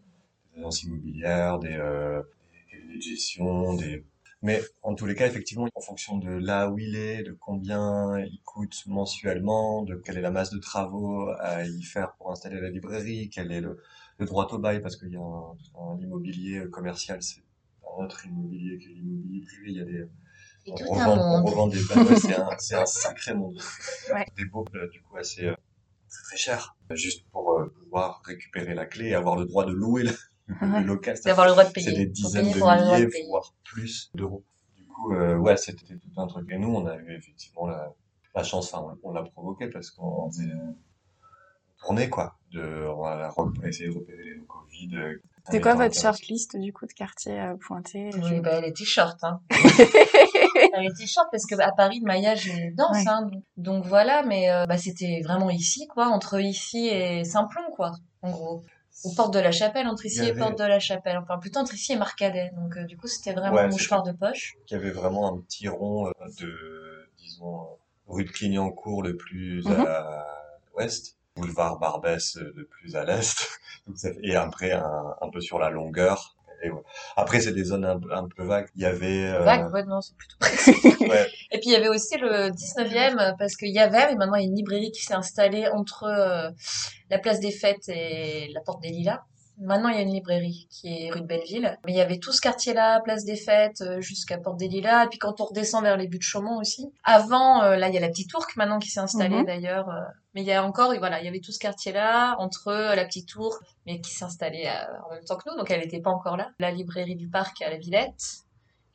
des 0.53 0.59
agences 0.59 0.83
immobilières, 0.83 1.59
des, 1.59 1.73
euh, 1.73 2.21
des 2.51 2.77
cabinets 2.77 2.97
de 2.97 3.01
gestion, 3.01 3.73
des... 3.75 4.05
Mais 4.43 4.61
en 4.83 4.93
tous 4.93 5.07
les 5.07 5.15
cas, 5.15 5.25
effectivement, 5.25 5.67
en 5.73 5.81
fonction 5.81 6.17
de 6.17 6.29
là 6.29 6.69
où 6.69 6.77
il 6.77 6.95
est, 6.95 7.23
de 7.23 7.31
combien 7.33 8.19
il 8.19 8.39
coûte 8.45 8.83
mensuellement, 8.85 9.81
de 9.81 9.95
quelle 9.95 10.17
est 10.19 10.21
la 10.21 10.29
masse 10.29 10.51
de 10.51 10.59
travaux 10.59 11.27
à 11.39 11.63
y 11.63 11.81
faire 11.81 12.13
pour 12.13 12.31
installer 12.31 12.61
la 12.61 12.69
librairie, 12.69 13.31
quel 13.33 13.51
est 13.51 13.61
le, 13.61 13.81
le 14.19 14.25
droit 14.25 14.47
au 14.51 14.57
bail, 14.57 14.81
parce 14.81 14.95
qu'il 14.97 15.11
y 15.11 15.15
a 15.15 15.19
un, 15.21 15.55
un 15.79 15.99
immobilier 15.99 16.65
commercial, 16.71 17.21
c'est 17.21 17.41
un 17.83 18.03
autre 18.03 18.25
immobilier 18.25 18.77
que 18.79 18.89
l'immobilier 18.89 19.41
privé, 19.45 19.63
il 19.71 19.77
y 19.77 19.81
a 19.81 19.85
des, 19.85 20.05
on 20.69 20.75
revend, 20.75 21.41
on 21.41 21.45
revend 21.45 21.67
des 21.67 21.79
bails, 21.87 22.03
ouais, 22.07 22.15
c'est 22.57 22.75
un, 22.75 22.81
un 22.81 22.85
sacré 22.85 23.33
monde. 23.33 23.57
Ouais. 24.13 24.25
Des 24.35 24.45
beaux, 24.45 24.65
euh, 24.75 24.87
du 24.89 25.01
coup, 25.01 25.17
assez, 25.17 25.45
euh, 25.45 25.55
très 26.25 26.37
cher. 26.37 26.75
Juste 26.91 27.25
pour 27.31 27.59
euh, 27.59 27.73
pouvoir 27.83 28.21
récupérer 28.25 28.73
la 28.73 28.85
clé 28.85 29.07
et 29.09 29.15
avoir 29.15 29.35
le 29.37 29.45
droit 29.45 29.65
de 29.65 29.71
louer 29.71 30.03
le, 30.03 30.11
Ouais. 30.61 30.81
local. 30.81 31.17
Le 31.25 31.33
droit 31.33 31.65
de 31.65 31.79
C'est 31.79 31.91
des 31.91 32.05
dizaines 32.05 32.45
de 32.45 32.53
de 32.53 32.99
milliers, 33.03 33.25
voire 33.27 33.53
plus 33.65 34.09
d'euros. 34.15 34.45
Du 34.77 34.85
coup, 34.85 35.13
euh, 35.13 35.35
ouais, 35.37 35.57
c'était 35.57 35.97
tout 35.97 36.09
un 36.21 36.25
truc. 36.27 36.49
Et 36.49 36.57
nous, 36.57 36.69
on 36.73 36.85
a 36.85 36.95
eu 36.95 37.15
effectivement 37.17 37.67
la, 37.67 37.93
la 38.33 38.43
chance, 38.43 38.73
enfin, 38.73 38.97
on, 39.03 39.09
on 39.09 39.13
l'a 39.13 39.23
provoqué 39.23 39.67
parce 39.67 39.91
qu'on 39.91 40.29
faisait 40.31 40.49
quoi. 42.09 42.35
De, 42.51 42.85
on 42.87 43.03
a 43.05 43.67
essayé 43.67 43.89
de 43.89 43.95
repérer 43.95 44.23
les 44.23 44.35
locaux 44.35 44.63
vides. 44.71 44.93
euh, 44.95 45.21
C'était 45.45 45.59
quoi 45.61 45.75
votre 45.75 45.99
shortlist 45.99 46.55
du 46.57 46.71
coup 46.73 46.85
de 46.85 46.93
quartier 46.93 47.39
euh, 47.39 47.55
pointé 47.55 48.09
Oui, 48.23 48.39
bah, 48.39 48.51
elle 48.53 48.65
était 48.65 48.85
short, 48.85 49.17
hein. 49.23 49.41
Elle 50.73 50.85
était 50.85 51.05
short 51.07 51.27
parce 51.31 51.45
que 51.45 51.55
à 51.59 51.71
Paris, 51.71 51.99
le 51.99 52.07
maillage 52.07 52.47
est 52.47 52.71
dense, 52.71 52.97
Ouais. 52.97 53.03
hein. 53.07 53.29
Donc, 53.57 53.85
voilà, 53.85 54.23
mais 54.23 54.49
euh, 54.51 54.65
bah, 54.65 54.77
c'était 54.77 55.21
vraiment 55.23 55.49
ici, 55.49 55.87
quoi, 55.87 56.07
entre 56.07 56.39
ici 56.39 56.87
et 56.87 57.23
Saint-Plon, 57.23 57.63
quoi, 57.75 57.91
en 58.21 58.31
gros. 58.31 58.63
Aux 59.03 59.13
portes 59.13 59.33
de 59.33 59.39
la 59.39 59.51
Chapelle, 59.51 59.87
entre 59.87 60.05
ici 60.07 60.21
Il 60.23 60.29
et 60.29 60.33
portes 60.33 60.57
de 60.57 60.63
la 60.63 60.79
Chapelle. 60.79 61.17
Enfin, 61.17 61.37
plutôt 61.37 61.59
entre 61.59 61.75
ici 61.75 61.93
et 61.93 61.97
Marcadet. 61.97 62.51
Donc, 62.55 62.75
euh, 62.77 62.83
du 62.85 62.97
coup, 62.97 63.07
c'était 63.07 63.33
vraiment 63.33 63.55
Ouais, 63.57 63.67
mouchoir 63.69 64.01
de 64.03 64.11
poche. 64.11 64.55
qu'il 64.65 64.75
y 64.77 64.79
avait 64.79 64.89
vraiment 64.91 65.31
un 65.31 65.39
petit 65.39 65.67
rond 65.67 66.07
euh, 66.07 66.11
de, 66.39 67.09
disons, 67.19 67.67
rue 68.07 68.23
de 68.25 68.31
Clignancourt 68.31 69.03
le 69.03 69.15
plus 69.15 69.63
Mhm. 69.67 69.81
à 69.85 70.25
l'ouest, 70.73 71.16
boulevard 71.37 71.79
Barbès 71.79 72.37
euh, 72.37 72.51
le 72.55 72.65
plus 72.65 72.95
à 72.95 73.05
l'est, 73.05 73.47
et 74.23 74.35
après 74.35 74.71
un, 74.71 75.15
un 75.21 75.29
peu 75.29 75.41
sur 75.41 75.59
la 75.59 75.69
longueur. 75.69 76.33
Et 76.63 76.71
ouais. 76.71 76.81
Après, 77.15 77.39
c'est 77.39 77.51
des 77.53 77.65
zones 77.65 77.85
un, 77.85 77.99
peu- 77.99 78.11
un 78.11 78.27
peu 78.27 78.43
vagues. 78.43 78.67
Il 78.75 78.81
y 78.81 78.85
avait... 78.85 79.27
euh, 79.27 79.43
Vague, 79.43 79.71
ouais, 79.71 79.83
non, 79.85 80.01
c'est 80.01 80.15
plutôt 80.15 80.37
ouais, 81.07 81.27
Et 81.51 81.59
puis 81.59 81.67
il 81.69 81.73
y 81.73 81.75
avait 81.75 81.87
aussi 81.87 82.17
le 82.17 82.49
19e 82.49 83.19
euh, 83.19 83.31
parce 83.37 83.55
qu'il 83.55 83.69
y 83.69 83.77
avait, 83.79 84.07
mais 84.07 84.15
maintenant 84.15 84.37
il 84.37 84.41
y 84.41 84.45
a 84.45 84.49
une 84.49 84.55
librairie 84.55 84.91
qui 84.91 85.03
s'est 85.03 85.13
installée 85.13 85.67
entre 85.67 86.05
euh, 86.05 86.49
la 87.11 87.19
place 87.19 87.39
des 87.39 87.51
Fêtes 87.51 87.87
et 87.89 88.49
la 88.55 88.61
porte 88.61 88.81
des 88.81 88.89
Lilas. 88.89 89.21
Maintenant 89.59 89.89
il 89.89 89.95
y 89.95 89.99
a 89.99 90.03
une 90.03 90.13
librairie 90.13 90.67
qui 90.69 90.87
est 90.87 91.11
rue 91.11 91.21
de 91.21 91.25
Belleville, 91.25 91.77
mais 91.85 91.93
il 91.93 91.97
y 91.97 92.01
avait 92.01 92.19
tout 92.19 92.31
ce 92.31 92.41
quartier-là, 92.41 93.01
place 93.01 93.25
des 93.25 93.35
Fêtes 93.35 93.81
euh, 93.81 94.01
jusqu'à 94.01 94.37
porte 94.37 94.57
des 94.57 94.67
Lilas, 94.67 95.05
et 95.05 95.07
puis 95.07 95.17
quand 95.19 95.41
on 95.41 95.45
redescend 95.45 95.83
vers 95.83 95.97
les 95.97 96.07
buts 96.07 96.17
de 96.19 96.23
Chaumont 96.23 96.59
aussi. 96.59 96.91
Avant, 97.03 97.63
euh, 97.63 97.75
là 97.75 97.87
il 97.89 97.93
y 97.95 97.97
a 97.97 98.01
la 98.01 98.09
petite 98.09 98.29
tour 98.29 98.45
maintenant 98.55 98.79
qui 98.79 98.89
s'est 98.89 98.99
installée 98.99 99.37
Mhm. 99.37 99.45
d'ailleurs, 99.45 99.89
euh, 99.89 100.01
mais 100.35 100.41
il 100.41 100.47
y 100.47 100.53
a 100.53 100.63
encore, 100.63 100.93
voilà, 100.99 101.19
il 101.19 101.25
y 101.25 101.27
avait 101.27 101.39
tout 101.39 101.51
ce 101.51 101.59
quartier-là 101.59 102.35
entre 102.39 102.71
la 102.71 103.05
petite 103.05 103.27
tour, 103.29 103.57
mais 103.85 103.99
qui 104.01 104.11
s'est 104.11 104.25
installée 104.25 104.65
euh, 104.67 105.05
en 105.09 105.13
même 105.13 105.23
temps 105.23 105.37
que 105.37 105.49
nous, 105.49 105.57
donc 105.57 105.71
elle 105.71 105.79
n'était 105.81 106.01
pas 106.01 106.11
encore 106.11 106.37
là. 106.37 106.49
La 106.59 106.71
librairie 106.71 107.15
du 107.15 107.27
parc 107.27 107.61
à 107.61 107.69
la 107.69 107.77
Villette. 107.77 108.43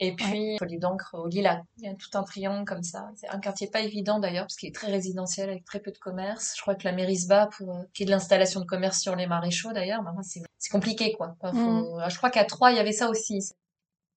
Et 0.05 0.17
puis, 0.17 0.57
Folie 0.59 0.79
d'encre 0.79 1.15
au 1.15 1.29
Lilas. 1.29 1.63
Il 1.79 1.85
y 1.85 1.89
a 1.89 1.95
tout 1.95 2.09
un 2.15 2.25
triangle 2.25 2.65
comme 2.65 2.83
ça. 2.83 3.09
C'est 3.15 3.29
un 3.29 3.39
quartier 3.39 3.69
pas 3.69 3.81
évident 3.83 4.19
d'ailleurs, 4.19 4.47
parce 4.47 4.57
qu'il 4.57 4.69
est 4.69 4.75
très 4.75 4.91
résidentiel 4.91 5.49
avec 5.49 5.65
très 5.65 5.79
peu 5.79 5.93
de 5.93 5.99
commerce. 5.99 6.55
Je 6.57 6.61
crois 6.63 6.75
que 6.75 6.83
la 6.85 6.93
mairie 6.93 7.17
se 7.19 7.29
bat 7.29 7.49
pour 7.57 7.71
euh, 7.71 7.83
qu'il 7.95 8.03
y 8.03 8.05
ait 8.05 8.07
de 8.07 8.11
l'installation 8.11 8.59
de 8.59 8.67
commerce 8.67 9.01
sur 9.01 9.15
les 9.15 9.29
maréchaux 9.29 9.73
d'ailleurs. 9.73 10.03
C'est, 10.23 10.43
compliqué 10.71 11.13
quoi. 11.13 11.37
Enfin, 11.41 11.53
faut- 11.53 11.99
ah, 12.01 12.09
Je 12.09 12.17
crois 12.17 12.31
qu'à 12.31 12.45
Troyes, 12.45 12.73
il 12.73 12.77
y 12.79 12.81
avait 12.81 12.93
ça 12.93 13.09
aussi. 13.09 13.39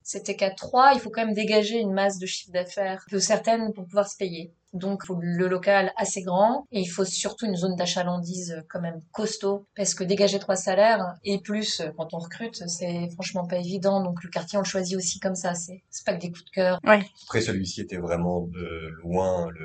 C'était 0.02 0.36
qu'à 0.36 0.50
Troyes, 0.50 0.94
il 0.96 1.00
faut 1.00 1.12
quand 1.12 1.24
même 1.24 1.36
dégager 1.36 1.80
une 1.80 1.94
masse 1.94 2.18
de 2.18 2.26
chiffre 2.26 2.52
d'affaires 2.52 3.06
peu 3.10 3.20
certaine 3.20 3.72
pour 3.74 3.86
pouvoir 3.86 4.08
se 4.08 4.18
payer. 4.18 4.52
Donc, 4.75 5.01
il 5.04 5.07
faut 5.07 5.19
le 5.22 5.48
local 5.48 5.94
assez 5.95 6.22
grand 6.22 6.68
et 6.72 6.81
il 6.81 6.86
faut 6.86 7.06
surtout 7.06 7.45
une 7.45 7.56
zone 7.56 7.75
d'achalandise 7.75 8.51
euh, 8.51 8.62
quand 8.69 8.81
même 8.81 9.01
costaud 9.12 9.66
parce 9.75 9.95
que 9.95 10.04
dégager 10.04 10.38
trois 10.38 10.57
salaires 10.57 11.16
et 11.24 11.39
plus 11.39 11.80
euh, 11.80 11.92
quand 11.98 12.13
on 12.13 12.19
recrute, 12.19 12.62
c'est 12.68 13.10
franchement 13.13 13.48
pas 13.48 13.57
évident. 13.57 14.04
Donc, 14.04 14.24
le 14.24 14.30
quartier, 14.30 14.57
on 14.57 14.62
le 14.62 14.68
choisit 14.68 14.98
aussi 14.98 15.19
comme 15.19 15.36
ça. 15.36 15.56
C'est, 15.56 15.81
pas 16.06 16.13
que 16.13 16.22
des 16.22 16.30
coups 16.30 16.45
de 16.45 16.50
cœur. 16.51 16.80
Après, 16.83 17.42
celui-ci 17.42 17.81
était 17.81 17.98
vraiment 17.98 18.42
de 18.42 18.92
loin 19.01 19.50
le, 19.50 19.62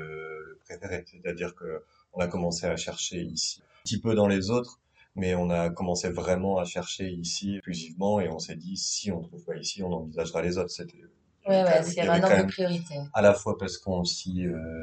le 0.49 0.59
préféré. 0.65 1.03
C'est-à-dire 1.05 1.53
que 1.55 1.83
on 2.13 2.19
a 2.21 2.27
commencé 2.27 2.65
à 2.65 2.75
chercher 2.75 3.21
ici, 3.21 3.61
un 3.61 3.83
petit 3.83 3.99
peu 3.99 4.15
dans 4.15 4.27
les 4.27 4.49
autres, 4.49 4.79
mais 5.15 5.35
on 5.35 5.49
a 5.49 5.69
commencé 5.69 6.09
vraiment 6.09 6.57
à 6.57 6.65
chercher 6.65 7.09
ici 7.09 7.55
exclusivement 7.55 8.19
et 8.19 8.29
on 8.29 8.39
s'est 8.39 8.55
dit, 8.55 8.77
si 8.77 9.11
on 9.11 9.21
trouve 9.21 9.43
pas 9.43 9.57
ici, 9.57 9.83
on 9.83 9.91
envisagera 9.91 10.41
les 10.41 10.57
autres. 10.57 10.71
C'était, 10.71 11.03
Ouais, 11.51 11.83
c'est 11.83 12.01
un 12.01 12.23
ordre 12.23 12.43
de 12.43 12.51
priorité. 12.51 12.95
à 13.13 13.21
la 13.21 13.33
fois 13.33 13.57
parce 13.57 13.77
qu'on 13.77 14.03
s'y, 14.03 14.45
euh, 14.45 14.81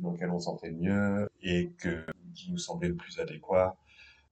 dans 0.00 0.12
lequel 0.12 0.30
on 0.30 0.38
sentait 0.38 0.70
mieux 0.70 1.28
et 1.42 1.70
que, 1.78 2.04
qui 2.34 2.50
nous 2.50 2.58
semblait 2.58 2.88
le 2.88 2.96
plus 2.96 3.18
adéquat. 3.18 3.76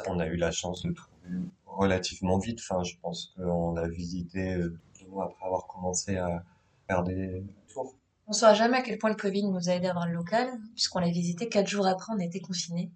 On 0.07 0.19
a 0.19 0.27
eu 0.27 0.37
la 0.37 0.51
chance 0.51 0.83
de 0.83 0.93
trouver 0.93 1.39
relativement 1.67 2.39
vite. 2.39 2.61
Enfin, 2.61 2.83
je 2.83 2.95
pense 3.01 3.33
qu'on 3.37 3.77
a 3.77 3.89
visité 3.89 4.55
euh, 4.55 4.79
deux 5.01 5.09
mois 5.09 5.27
après 5.27 5.47
avoir 5.47 5.67
commencé 5.67 6.17
à 6.17 6.45
faire 6.89 7.03
des 7.05 7.45
tours. 7.73 7.95
On 8.27 8.33
saura 8.33 8.55
jamais 8.55 8.79
à 8.79 8.83
quel 8.83 8.99
point 8.99 9.11
le 9.11 9.17
Covid 9.17 9.45
nous 9.45 9.69
a 9.69 9.75
aidé 9.75 9.87
à 9.87 9.91
avoir 9.91 10.07
le 10.07 10.15
local, 10.15 10.49
puisqu'on 10.75 11.01
l'a 11.01 11.11
visité 11.11 11.49
quatre 11.49 11.69
jours 11.69 11.87
après, 11.87 12.13
on 12.15 12.19
était 12.19 12.41
confinés. 12.41 12.91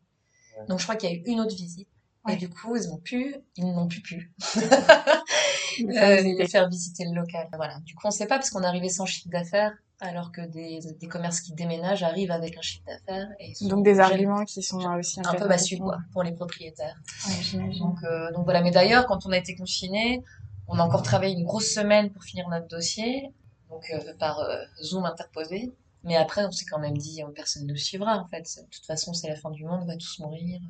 Ouais. 0.58 0.66
Donc 0.66 0.78
je 0.78 0.84
crois 0.84 0.96
qu'il 0.96 1.10
y 1.10 1.12
a 1.12 1.16
eu 1.16 1.22
une 1.26 1.40
autre 1.40 1.54
visite. 1.54 1.88
Ouais. 2.26 2.35
Et 2.35 2.37
du 2.37 2.49
coup, 2.49 2.76
ils 2.76 2.90
ont 2.90 2.99
pu, 2.99 3.37
ils 3.56 3.64
n'ont 3.64 3.88
plus 3.88 4.00
pu 4.02 4.33
euh, 4.56 6.16
visiter. 6.16 6.42
de 6.42 6.49
faire 6.49 6.68
visiter 6.68 7.04
le 7.04 7.14
local. 7.14 7.49
Voilà. 7.54 7.78
Du 7.80 7.95
coup, 7.95 8.06
on 8.06 8.11
sait 8.11 8.26
pas 8.26 8.37
parce 8.37 8.50
qu'on 8.50 8.62
est 8.62 8.66
arrivé 8.66 8.88
sans 8.88 9.06
chiffre 9.06 9.28
d'affaires, 9.28 9.73
alors 10.00 10.33
que 10.33 10.40
des, 10.40 10.80
des 10.99 11.09
commerces 11.09 11.40
qui 11.40 11.52
déménagent 11.52 12.02
arrivent 12.02 12.30
avec 12.30 12.56
un 12.56 12.62
chiffre 12.62 12.85
d'affaires. 12.87 13.28
Donc 13.62 13.85
des 13.85 14.00
arguments 14.00 14.45
qui 14.45 14.62
sont 14.62 14.78
aussi 14.99 15.21
un 15.25 15.35
peu 15.35 15.47
massus, 15.47 15.78
quoi, 15.78 15.99
pour 16.12 16.23
les 16.23 16.33
propriétaires. 16.33 17.00
Ouais, 17.26 17.35
j'imagine. 17.40 17.83
Donc, 17.83 17.99
euh, 18.04 18.33
donc 18.33 18.45
voilà. 18.45 18.62
Mais 18.62 18.71
d'ailleurs, 18.71 19.06
quand 19.06 19.26
on 19.26 19.33
a 19.33 19.38
été 19.38 19.56
confinés, 19.56 20.23
on 20.68 20.78
a 20.78 20.83
encore 20.83 21.02
travaillé 21.02 21.35
une 21.35 21.45
grosse 21.45 21.73
semaine 21.73 22.11
pour 22.11 22.25
finir 22.25 22.49
notre 22.49 22.66
dossier, 22.68 23.33
donc 23.71 23.85
euh, 23.90 24.14
par 24.18 24.40
Zoom 24.83 25.04
interposé. 25.04 25.73
Mais 26.06 26.16
après, 26.16 26.45
on 26.47 26.52
s'est 26.52 26.64
quand 26.66 26.78
même 26.78 26.97
dit, 26.97 27.23
euh, 27.23 27.26
personne 27.35 27.64
ne 27.64 27.73
nous 27.73 27.76
suivra 27.76 28.16
en 28.18 28.26
fait. 28.28 28.42
De 28.42 28.68
toute 28.71 28.87
façon, 28.87 29.12
c'est 29.12 29.28
la 29.28 29.35
fin 29.35 29.50
du 29.50 29.64
monde, 29.64 29.80
on 29.83 29.87
va 29.87 29.97
tous 29.97 30.21
mourir. 30.21 30.61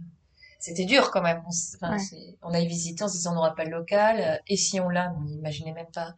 C'était 0.59 0.85
dur 0.85 1.11
quand 1.11 1.23
même. 1.23 1.43
On, 1.47 1.87
Ouais. 1.89 2.37
on 2.43 2.53
a 2.55 2.61
visité 2.65 3.05
en 3.05 3.09
se 3.09 3.15
disant 3.15 3.33
on 3.33 3.35
n'aura 3.37 3.55
pas 3.55 3.65
le 3.65 3.71
local. 3.71 4.21
euh, 4.21 4.37
Et 4.49 4.57
si 4.57 4.81
on 4.81 4.89
l'a, 4.89 5.13
on 5.17 5.21
n'imaginait 5.23 5.73
même 5.73 5.91
pas, 5.93 6.15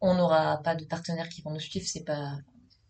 on 0.00 0.14
n'aura 0.14 0.58
pas 0.62 0.74
de 0.74 0.84
partenaires 0.84 1.28
qui 1.28 1.42
vont 1.42 1.50
nous 1.50 1.60
suivre. 1.60 1.86
C'est 1.88 2.04
pas 2.04 2.32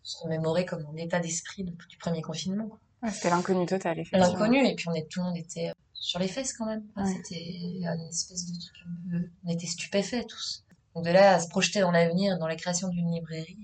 se 0.03 0.17
remémorer 0.23 0.65
comme 0.65 0.83
mon 0.83 0.95
état 0.95 1.19
d'esprit 1.19 1.63
du 1.63 1.97
premier 1.99 2.21
confinement. 2.21 2.69
Ouais, 3.03 3.11
C'était 3.11 3.29
l'inconnu 3.29 3.65
total, 3.65 3.99
effectivement. 3.99 4.27
L'inconnu, 4.27 4.65
et 4.67 4.75
puis 4.75 4.89
on 4.89 4.93
est, 4.93 5.07
tout 5.09 5.19
le 5.21 5.27
monde 5.27 5.37
était 5.37 5.69
euh, 5.69 5.73
sur 5.93 6.19
les 6.19 6.27
fesses 6.27 6.53
quand 6.53 6.65
même. 6.65 6.83
Enfin, 6.95 7.07
Ouais. 7.07 7.15
C'était 7.23 7.39
une 7.43 8.07
espèce 8.09 8.45
de 8.45 8.57
truc 8.59 8.75
un 8.85 9.11
peu... 9.19 9.29
On 9.45 9.49
était 9.49 9.67
stupéfaits 9.67 10.27
tous. 10.27 10.63
Donc 10.95 11.05
de 11.05 11.11
là 11.11 11.35
à 11.35 11.39
se 11.39 11.47
projeter 11.47 11.79
dans 11.81 11.91
l'avenir, 11.91 12.37
dans 12.39 12.47
la 12.47 12.55
création 12.55 12.87
d'une 12.89 13.11
librairie. 13.13 13.57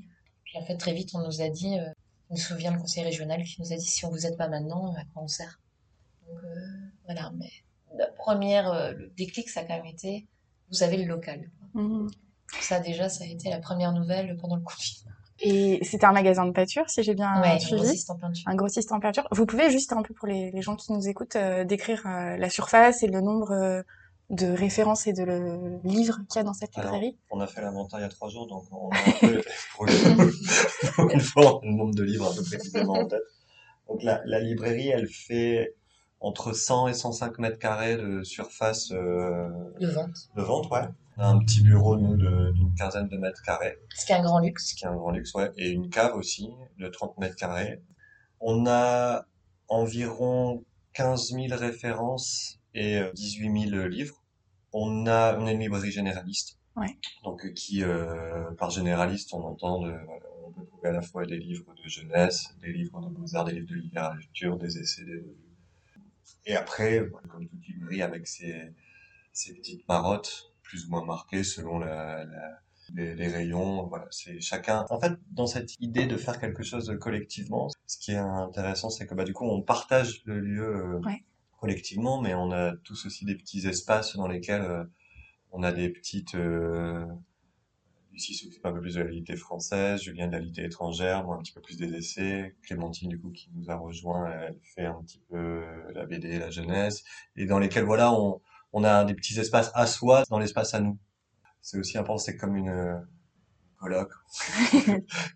Puis 0.44 0.58
en 0.58 0.62
fait, 0.65 0.77
très 0.77 0.94
vite, 0.94 1.10
on 1.15 1.25
nous 1.25 1.41
a 1.41 1.50
dit, 1.50 1.77
euh, 1.79 1.89
je 2.29 2.36
me 2.36 2.39
souviens 2.39 2.72
le 2.72 2.79
conseil 2.79 3.03
régional 3.03 3.44
qui 3.44 3.60
nous 3.62 3.74
a 3.74 3.75
dit, 3.75 3.86
si 3.86 4.05
on 4.05 4.10
vous 4.10 4.25
aide 4.25 4.38
pas 4.38 4.48
maintenant, 4.48 4.94
à 4.94 5.03
quoi 5.13 5.24
on 5.24 5.27
sert 5.27 5.60
Donc 6.27 6.39
euh, 6.44 6.55
voilà, 7.05 7.32
mais 7.38 7.50
la 7.98 8.08
première, 8.08 8.72
euh, 8.72 8.91
le 8.94 9.08
déclic, 9.17 9.50
ça 9.50 9.62
a 9.62 9.63
quand 9.63 9.75
même 9.77 9.86
été, 9.86 10.27
vous 10.72 10.84
avez 10.84 10.98
le 10.98 11.05
local. 11.05 11.50
Mhm. 11.74 12.10
Ça 12.62 12.79
déjà, 12.79 13.10
ça 13.10 13.24
a 13.24 13.27
été 13.27 13.50
la 13.50 13.60
première 13.60 13.91
nouvelle 13.94 14.38
pendant 14.38 14.55
le 14.55 14.62
confinement. 14.62 15.12
Et 15.39 15.79
c'était 15.84 16.05
un 16.05 16.13
magasin 16.13 16.46
de 16.46 16.51
peinture, 16.51 16.89
si 16.89 17.03
j'ai 17.03 17.13
bien 17.13 17.41
ouais, 17.41 17.50
un 17.50 17.60
suivi. 17.60 17.75
grossiste 17.82 18.10
en 18.10 18.15
peinture. 18.15 18.48
Un 18.50 18.55
grossiste 18.55 18.91
en 18.94 19.00
peinture. 19.01 19.27
Vous 19.32 19.46
pouvez 19.46 19.70
juste 19.70 19.91
un 19.91 20.01
peu 20.01 20.13
pour 20.13 20.27
les, 20.27 20.50
les 20.51 20.62
gens 20.62 20.77
qui 20.77 20.94
nous 20.94 21.08
écoutent 21.10 21.36
euh, 21.36 21.65
décrire 21.65 22.01
euh, 22.08 22.38
la 22.38 22.50
surface 22.50 23.03
et 23.03 23.08
le 23.08 23.20
nombre 23.20 23.51
euh, 23.51 23.82
de 24.29 24.48
références 24.48 25.08
et 25.08 25.13
de 25.13 25.24
le- 25.24 25.79
livres 25.84 26.20
qu'il 26.29 26.38
y 26.38 26.39
a 26.39 26.44
dans 26.44 26.53
cette 26.53 26.75
Alors, 26.77 26.94
librairie? 26.94 27.17
On 27.32 27.41
a 27.41 27.48
fait 27.48 27.62
l'inventaire 27.62 28.00
il 28.00 28.03
y 28.03 28.05
a 28.05 28.10
trois 28.10 28.29
jours, 28.29 28.48
donc 28.48 28.63
on 28.72 28.89
a 28.89 28.96
un 28.98 29.12
peu, 29.20 29.41
pour, 29.75 29.86
le- 29.86 29.91
pour 31.34 31.62
le 31.63 31.70
nombre 31.72 31.94
de 31.94 32.03
livres 32.03 32.32
un 32.32 32.36
peu 32.36 32.44
précisément 32.44 32.94
en 32.94 33.05
tête. 33.08 33.22
Donc 33.89 34.03
la, 34.03 34.22
la 34.25 34.39
librairie, 34.39 34.88
elle 34.88 35.08
fait 35.08 35.75
entre 36.19 36.53
100 36.53 36.88
et 36.88 36.93
105 36.93 37.38
mètres 37.39 37.60
carrés 37.60 37.98
de 37.98 38.24
surface 38.24 38.91
euh, 38.91 39.50
De 39.79 39.88
vente. 39.88 40.15
de 40.36 40.41
vente, 40.41 40.69
ouais. 40.72 40.88
On 41.17 41.22
a 41.22 41.27
un 41.27 41.39
petit 41.39 41.62
bureau, 41.62 41.98
nous, 41.98 42.15
de- 42.17 42.51
d'une 42.51 42.74
quinzaine 42.74 43.07
de 43.07 43.17
mètres 43.17 43.41
carrés, 43.43 43.77
Ce 43.95 44.05
qui 44.05 44.12
est 44.12 44.15
un 44.15 44.24
grand 44.24 44.39
luxe. 44.39 44.69
ce 44.72 44.75
qui 44.75 44.86
est 44.86 44.88
un 44.88 44.95
grand 44.95 45.12
luxe, 45.12 45.34
ouais, 45.34 45.51
et 45.57 45.69
une 45.69 45.89
cave 45.89 46.15
aussi 46.15 46.50
de 46.77 46.88
30 46.88 47.17
mètres 47.19 47.36
carrés. 47.36 47.81
On 48.41 48.65
a 48.67 49.25
environ 49.67 50.63
15 50.93 51.31
000 51.34 51.48
références 51.57 52.60
et 52.74 52.98
euh, 53.00 53.12
18 53.13 53.69
000 53.69 53.88
livres. 53.88 54.22
On 54.74 55.07
a, 55.07 55.38
on 55.38 55.45
a 55.48 55.51
une 55.51 55.60
librairie 55.60 55.91
généraliste. 55.91 56.57
Ouais. 56.75 56.98
Donc, 57.24 57.45
euh, 57.45 57.50
qui, 57.51 57.81
euh, 57.84 58.51
par 58.57 58.69
généraliste, 58.69 59.34
on 59.34 59.41
entend 59.43 59.81
de, 59.81 59.93
on 60.45 60.51
peut 60.51 60.65
trouver 60.65 60.89
à 60.89 60.91
la 60.91 61.01
fois 61.01 61.25
des 61.25 61.38
livres 61.38 61.74
de 61.81 61.88
jeunesse, 61.89 62.50
des 62.62 62.74
livres 62.74 63.00
de 63.01 63.07
beaux-arts, 63.15 63.45
des 63.45 63.53
livres 63.53 63.69
de 63.69 63.75
littérature, 63.75 64.57
des 64.57 64.77
essais, 64.77 65.05
des 65.05 65.15
revues. 65.15 65.36
Et 66.45 66.55
après, 66.55 67.09
comme 67.29 67.47
toute 67.47 67.67
librairie, 67.67 68.01
avec 68.01 68.27
ses, 68.27 68.73
ses 69.33 69.53
petites 69.55 69.87
marottes, 69.87 70.53
plus 70.63 70.85
ou 70.87 70.91
moins 70.91 71.05
marquées 71.05 71.43
selon 71.43 71.79
la, 71.79 72.25
la, 72.25 72.59
les, 72.93 73.15
les 73.15 73.27
rayons, 73.27 73.87
voilà, 73.87 74.07
c'est 74.11 74.39
chacun. 74.41 74.85
En 74.89 74.99
fait, 74.99 75.13
dans 75.31 75.47
cette 75.47 75.73
idée 75.79 76.05
de 76.07 76.17
faire 76.17 76.39
quelque 76.39 76.63
chose 76.63 76.97
collectivement, 77.01 77.69
ce 77.87 77.97
qui 77.97 78.11
est 78.11 78.17
intéressant, 78.17 78.89
c'est 78.89 79.07
que 79.07 79.15
bah 79.15 79.23
du 79.25 79.33
coup, 79.33 79.45
on 79.45 79.61
partage 79.61 80.21
le 80.25 80.39
lieu 80.39 80.63
euh, 80.77 80.99
Ouais. 81.05 81.23
collectivement, 81.59 82.21
mais 82.21 82.33
on 82.35 82.51
a 82.51 82.75
tous 82.77 83.05
aussi 83.05 83.25
des 83.25 83.35
petits 83.35 83.67
espaces 83.67 84.15
dans 84.15 84.27
lesquels 84.27 84.61
euh, 84.61 84.83
on 85.51 85.63
a 85.63 85.71
des 85.71 85.89
petites. 85.89 86.35
Euh, 86.35 87.05
Lucie 88.15 88.34
s'occupe 88.34 88.65
un 88.65 88.72
peu 88.72 88.79
plus 88.79 88.95
de 88.95 89.01
la 89.01 89.12
littérature 89.12 89.45
française, 89.45 90.01
Julien 90.01 90.27
de 90.27 90.31
la 90.31 90.39
littérature 90.39 90.67
étrangère, 90.67 91.25
moi 91.25 91.36
un 91.36 91.39
petit 91.39 91.51
peu 91.51 91.60
plus 91.60 91.75
des 91.75 91.93
essais, 91.93 92.55
Clémentine 92.63 93.10
du 93.10 93.19
coup 93.19 93.29
qui 93.29 93.50
nous 93.53 93.69
a 93.69 93.75
rejoint, 93.75 94.31
elle 94.31 94.57
fait 94.63 94.86
un 94.86 95.01
petit 95.03 95.22
peu 95.29 95.36
euh, 95.38 95.91
la 95.93 96.05
BD, 96.05 96.39
la 96.39 96.50
jeunesse, 96.50 97.03
et 97.36 97.45
dans 97.45 97.60
lesquels 97.60 97.84
voilà, 97.84 98.13
on, 98.13 98.41
on 98.72 98.86
a 98.86 99.03
des 99.03 99.15
petits 99.15 99.38
espaces 99.38 99.69
à 99.74 99.86
soi 99.86 100.24
dans 100.29 100.39
l'espace 100.39 100.74
à 100.74 100.79
nous. 100.79 100.98
C'est 101.62 101.77
aussi 101.77 101.98
important, 101.98 102.17
c'est 102.17 102.38
comme 102.38 102.55
une 102.55 102.69
euh, 102.69 102.95
colloque. 103.77 104.13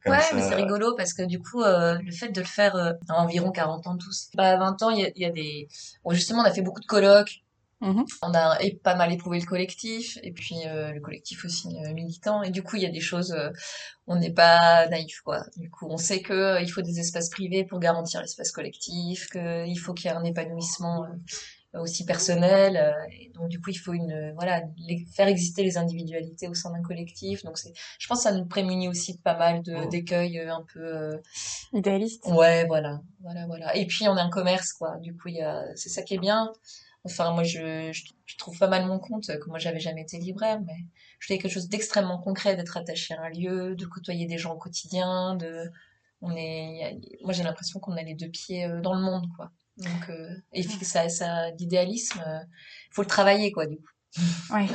Ouais, 0.05 0.21
ça. 0.21 0.33
mais 0.33 0.41
c'est 0.41 0.55
rigolo 0.55 0.95
parce 0.95 1.13
que 1.13 1.24
du 1.24 1.39
coup, 1.39 1.62
euh, 1.62 1.98
le 2.00 2.12
fait 2.12 2.29
de 2.29 2.39
le 2.39 2.48
faire 2.48 2.77
euh, 2.77 2.93
à 3.09 3.21
environ 3.21 3.51
40 3.51 3.88
ans 3.88 3.98
tous. 3.98 4.29
Bah, 4.36 4.51
à 4.51 4.57
20 4.57 4.83
ans, 4.83 4.89
il 4.89 5.12
y 5.15 5.21
y 5.21 5.25
a 5.25 5.31
des... 5.31 5.67
Bon, 6.05 6.12
justement, 6.12 6.41
on 6.41 6.45
a 6.45 6.51
fait 6.51 6.62
beaucoup 6.62 6.79
de 6.79 6.86
colloques. 6.86 7.41
Mhm. 7.81 8.05
On 8.21 8.33
a 8.33 8.57
pas 8.83 8.95
mal 8.95 9.13
éprouvé 9.13 9.39
le 9.39 9.45
collectif, 9.45 10.17
et 10.24 10.31
puis 10.33 10.55
euh, 10.67 10.91
le 10.91 11.00
collectif 11.00 11.45
aussi 11.45 11.67
euh, 11.86 11.93
militant. 11.93 12.43
Et 12.43 12.51
du 12.51 12.62
coup, 12.62 12.75
il 12.75 12.81
y 12.83 12.86
a 12.86 12.89
des 12.91 13.00
choses, 13.00 13.31
euh, 13.31 13.50
on 14.07 14.17
n'est 14.17 14.33
pas 14.33 14.88
naïf, 14.89 15.21
quoi. 15.24 15.43
Du 15.57 15.69
coup, 15.69 15.88
on 15.89 15.98
sait 15.98 16.21
que 16.21 16.33
euh, 16.33 16.62
il 16.62 16.69
faut 16.69 16.81
des 16.81 17.00
espaces 17.00 17.29
privés 17.29 17.63
pour 17.63 17.79
garantir 17.79 18.21
l'espace 18.21 18.51
collectif, 18.51 19.29
qu'il 19.29 19.79
faut 19.79 19.93
qu'il 19.93 20.09
y 20.09 20.13
ait 20.13 20.17
un 20.17 20.24
épanouissement 20.25 21.05
euh, 21.75 21.79
aussi 21.81 22.05
personnel. 22.05 22.95
et 23.12 23.31
donc, 23.36 23.48
du 23.50 23.62
coup, 23.62 23.69
il 23.69 23.77
faut 23.77 23.93
une, 23.93 24.33
voilà, 24.36 24.63
les- 24.77 25.05
faire 25.15 25.27
exister 25.27 25.63
les 25.63 25.77
individualités 25.77 26.48
au 26.48 26.53
sein 26.55 26.71
d'un 26.71 26.81
collectif. 26.81 27.43
Donc, 27.43 27.57
c'est, 27.57 27.74
je 28.00 28.07
pense 28.07 28.19
que 28.19 28.24
ça 28.24 28.31
nous 28.31 28.45
prémunit 28.45 28.89
aussi 28.89 29.13
de 29.15 29.21
pas 29.21 29.38
mal 29.38 29.62
de, 29.63 29.89
d'écueils 29.89 30.39
un 30.39 30.65
peu 30.74 30.79
euh, 30.81 31.17
Idéaliste. 31.74 32.25
Ouais, 32.27 32.65
voilà, 32.65 33.01
voilà, 33.21 33.45
voilà. 33.45 33.75
Et 33.75 33.86
puis 33.86 34.07
on 34.07 34.17
a 34.17 34.21
un 34.24 34.29
commerce, 34.29 34.74
quoi. 34.74 34.98
Du 34.98 35.15
coup, 35.15 35.27
il 35.29 35.36
y 35.36 35.41
a, 35.41 35.63
c'est 35.75 35.89
ça 35.89 36.01
qui 36.01 36.15
est 36.15 36.19
bien. 36.19 36.51
Enfin, 37.09 37.31
moi, 37.31 37.43
je, 37.43 37.91
je, 37.91 38.03
je 38.25 38.37
trouve 38.37 38.57
pas 38.57 38.67
mal 38.67 38.85
mon 38.85 38.99
compte, 38.99 39.27
que 39.27 39.49
moi, 39.49 39.59
j'avais 39.59 39.79
jamais 39.79 40.01
été 40.01 40.17
libraire, 40.17 40.61
mais 40.65 40.85
je 41.19 41.27
fais 41.27 41.37
quelque 41.37 41.51
chose 41.51 41.69
d'extrêmement 41.69 42.19
concret, 42.19 42.55
d'être 42.55 42.77
attaché 42.77 43.13
à 43.13 43.21
un 43.21 43.29
lieu, 43.29 43.75
de 43.75 43.85
côtoyer 43.85 44.25
des 44.25 44.37
gens 44.37 44.53
au 44.53 44.57
quotidien, 44.57 45.35
de, 45.35 45.69
on 46.21 46.35
est, 46.35 46.99
il 47.01 47.17
moi, 47.23 47.33
j'ai 47.33 47.43
l'impression 47.43 47.79
qu'on 47.79 47.93
a 47.97 48.03
les 48.03 48.15
deux 48.15 48.29
pieds 48.29 48.65
euh, 48.65 48.81
dans 48.81 48.93
le 48.93 49.01
monde, 49.01 49.27
quoi. 49.35 49.51
Donc, 49.77 50.09
euh, 50.09 50.29
et 50.53 50.63
puis 50.63 50.85
ça, 50.85 51.07
ça, 51.09 51.51
l'idéalisme, 51.51 52.21
euh, 52.27 52.39
faut 52.91 53.01
le 53.01 53.07
travailler, 53.07 53.51
quoi, 53.51 53.65
du 53.65 53.77
coup. 53.77 53.91
Ouais. 54.53 54.67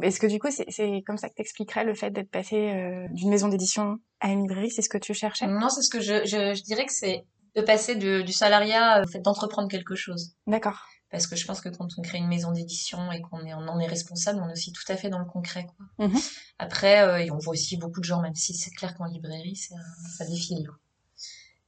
Est-ce 0.00 0.20
que 0.20 0.26
du 0.26 0.38
coup, 0.38 0.50
c'est 0.50 0.70
c'est 0.70 1.02
comme 1.06 1.18
ça 1.18 1.28
que 1.28 1.34
t'expliquerais 1.34 1.84
le 1.84 1.94
fait 1.94 2.10
d'être 2.10 2.30
passé 2.30 2.56
euh, 2.56 3.06
d'une 3.10 3.28
maison 3.28 3.48
d'édition 3.48 3.98
à 4.20 4.28
une 4.28 4.42
librairie? 4.42 4.70
C'est 4.70 4.80
ce 4.80 4.88
que 4.88 4.96
tu 4.96 5.12
cherchais? 5.12 5.46
Non, 5.46 5.68
c'est 5.68 5.82
ce 5.82 5.90
que 5.90 6.00
je, 6.00 6.24
je, 6.24 6.54
je 6.54 6.62
dirais 6.62 6.86
que 6.86 6.92
c'est 6.92 7.24
de 7.56 7.62
passer 7.62 7.96
de, 7.96 8.22
du 8.22 8.32
salariat 8.32 9.02
au 9.02 9.08
fait 9.08 9.20
d'entreprendre 9.20 9.68
quelque 9.68 9.94
chose. 9.94 10.34
D'accord. 10.46 10.86
Parce 11.12 11.26
que 11.28 11.36
je 11.36 11.46
pense 11.46 11.60
que 11.60 11.68
quand 11.68 11.86
on 11.98 12.02
crée 12.02 12.18
une 12.18 12.26
maison 12.26 12.50
d'édition 12.50 13.12
et 13.12 13.20
qu'on 13.20 13.44
est, 13.44 13.54
on 13.54 13.68
en 13.68 13.78
est 13.78 13.86
responsable, 13.86 14.40
on 14.42 14.48
est 14.48 14.52
aussi 14.52 14.72
tout 14.72 14.82
à 14.88 14.96
fait 14.96 15.10
dans 15.10 15.18
le 15.20 15.24
concret. 15.26 15.66
Quoi. 15.76 16.08
Mhm. 16.08 16.18
Après, 16.58 17.02
euh, 17.02 17.18
et 17.22 17.30
on 17.30 17.38
voit 17.38 17.52
aussi 17.52 17.76
beaucoup 17.76 18.00
de 18.00 18.04
gens, 18.04 18.20
même 18.22 18.34
si 18.34 18.54
c'est 18.54 18.70
clair 18.70 18.94
qu'en 18.96 19.04
librairie, 19.04 19.54
c'est 19.54 19.74
un- 19.74 20.08
ça 20.16 20.24
défile. 20.26 20.68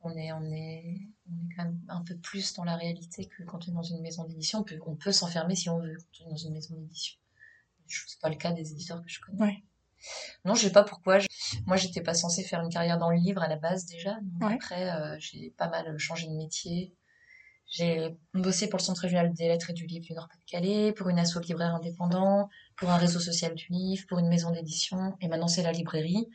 On 0.00 0.10
est, 0.16 0.32
on, 0.32 0.42
est, 0.50 1.08
on 1.30 1.34
est 1.46 1.54
quand 1.56 1.64
même 1.64 1.78
un 1.88 2.02
peu 2.02 2.16
plus 2.16 2.52
dans 2.54 2.64
la 2.64 2.76
réalité 2.76 3.26
que 3.26 3.42
quand 3.44 3.68
on 3.68 3.70
est 3.70 3.74
dans 3.74 3.82
une 3.82 4.00
maison 4.02 4.24
d'édition. 4.24 4.60
On 4.60 4.64
peut, 4.64 4.78
on 4.86 4.96
peut 4.96 5.12
s'enfermer 5.12 5.54
si 5.54 5.68
on 5.70 5.78
veut 5.78 5.96
quand 5.96 6.24
on 6.24 6.28
est 6.28 6.30
dans 6.30 6.36
une 6.36 6.52
maison 6.52 6.74
d'édition. 6.76 7.16
C'est 7.86 8.20
pas 8.20 8.28
le 8.30 8.36
cas 8.36 8.52
des 8.52 8.72
éditeurs 8.72 9.02
que 9.02 9.08
je 9.08 9.20
connais. 9.20 9.40
Ouais. 9.40 9.62
Non, 10.44 10.54
je 10.54 10.62
sais 10.62 10.72
pas 10.72 10.84
pourquoi. 10.84 11.18
Je- 11.18 11.28
Moi, 11.66 11.76
j'étais 11.76 12.02
pas 12.02 12.12
censée 12.14 12.42
faire 12.44 12.60
une 12.62 12.68
carrière 12.70 12.98
dans 12.98 13.10
le 13.10 13.16
livre 13.18 13.42
à 13.42 13.48
la 13.48 13.56
base 13.56 13.86
déjà. 13.86 14.14
Donc 14.22 14.48
Ouais. 14.48 14.54
Après, 14.54 14.90
euh, 14.90 15.16
j'ai 15.18 15.50
pas 15.56 15.68
mal 15.68 15.96
changé 15.98 16.26
de 16.28 16.32
métier. 16.34 16.94
J'ai 17.76 18.14
bossé 18.34 18.68
pour 18.68 18.78
le 18.78 18.84
Centre 18.84 19.00
régional 19.00 19.32
des 19.34 19.48
lettres 19.48 19.70
et 19.70 19.72
du 19.72 19.84
livre 19.86 20.04
du 20.06 20.12
Nord-Pas-de-Calais, 20.12 20.92
pour 20.92 21.08
une 21.08 21.18
asso 21.18 21.40
libraire 21.40 21.74
indépendant, 21.74 22.48
pour 22.76 22.88
un 22.90 22.96
réseau 22.96 23.18
social 23.18 23.52
du 23.54 23.66
livre, 23.70 24.04
pour 24.08 24.20
une 24.20 24.28
maison 24.28 24.52
d'édition, 24.52 25.16
et 25.20 25.26
maintenant 25.26 25.48
c'est 25.48 25.64
la 25.64 25.72
librairie. 25.72 26.28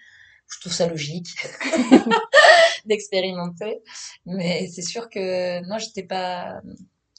Je 0.52 0.60
trouve 0.60 0.74
ça 0.74 0.88
logique 0.88 1.30
d'expérimenter, 2.86 3.82
mais 4.26 4.68
c'est 4.68 4.82
sûr 4.82 5.10
que 5.10 5.66
non, 5.66 5.78
j'étais 5.78 6.04
pas. 6.04 6.62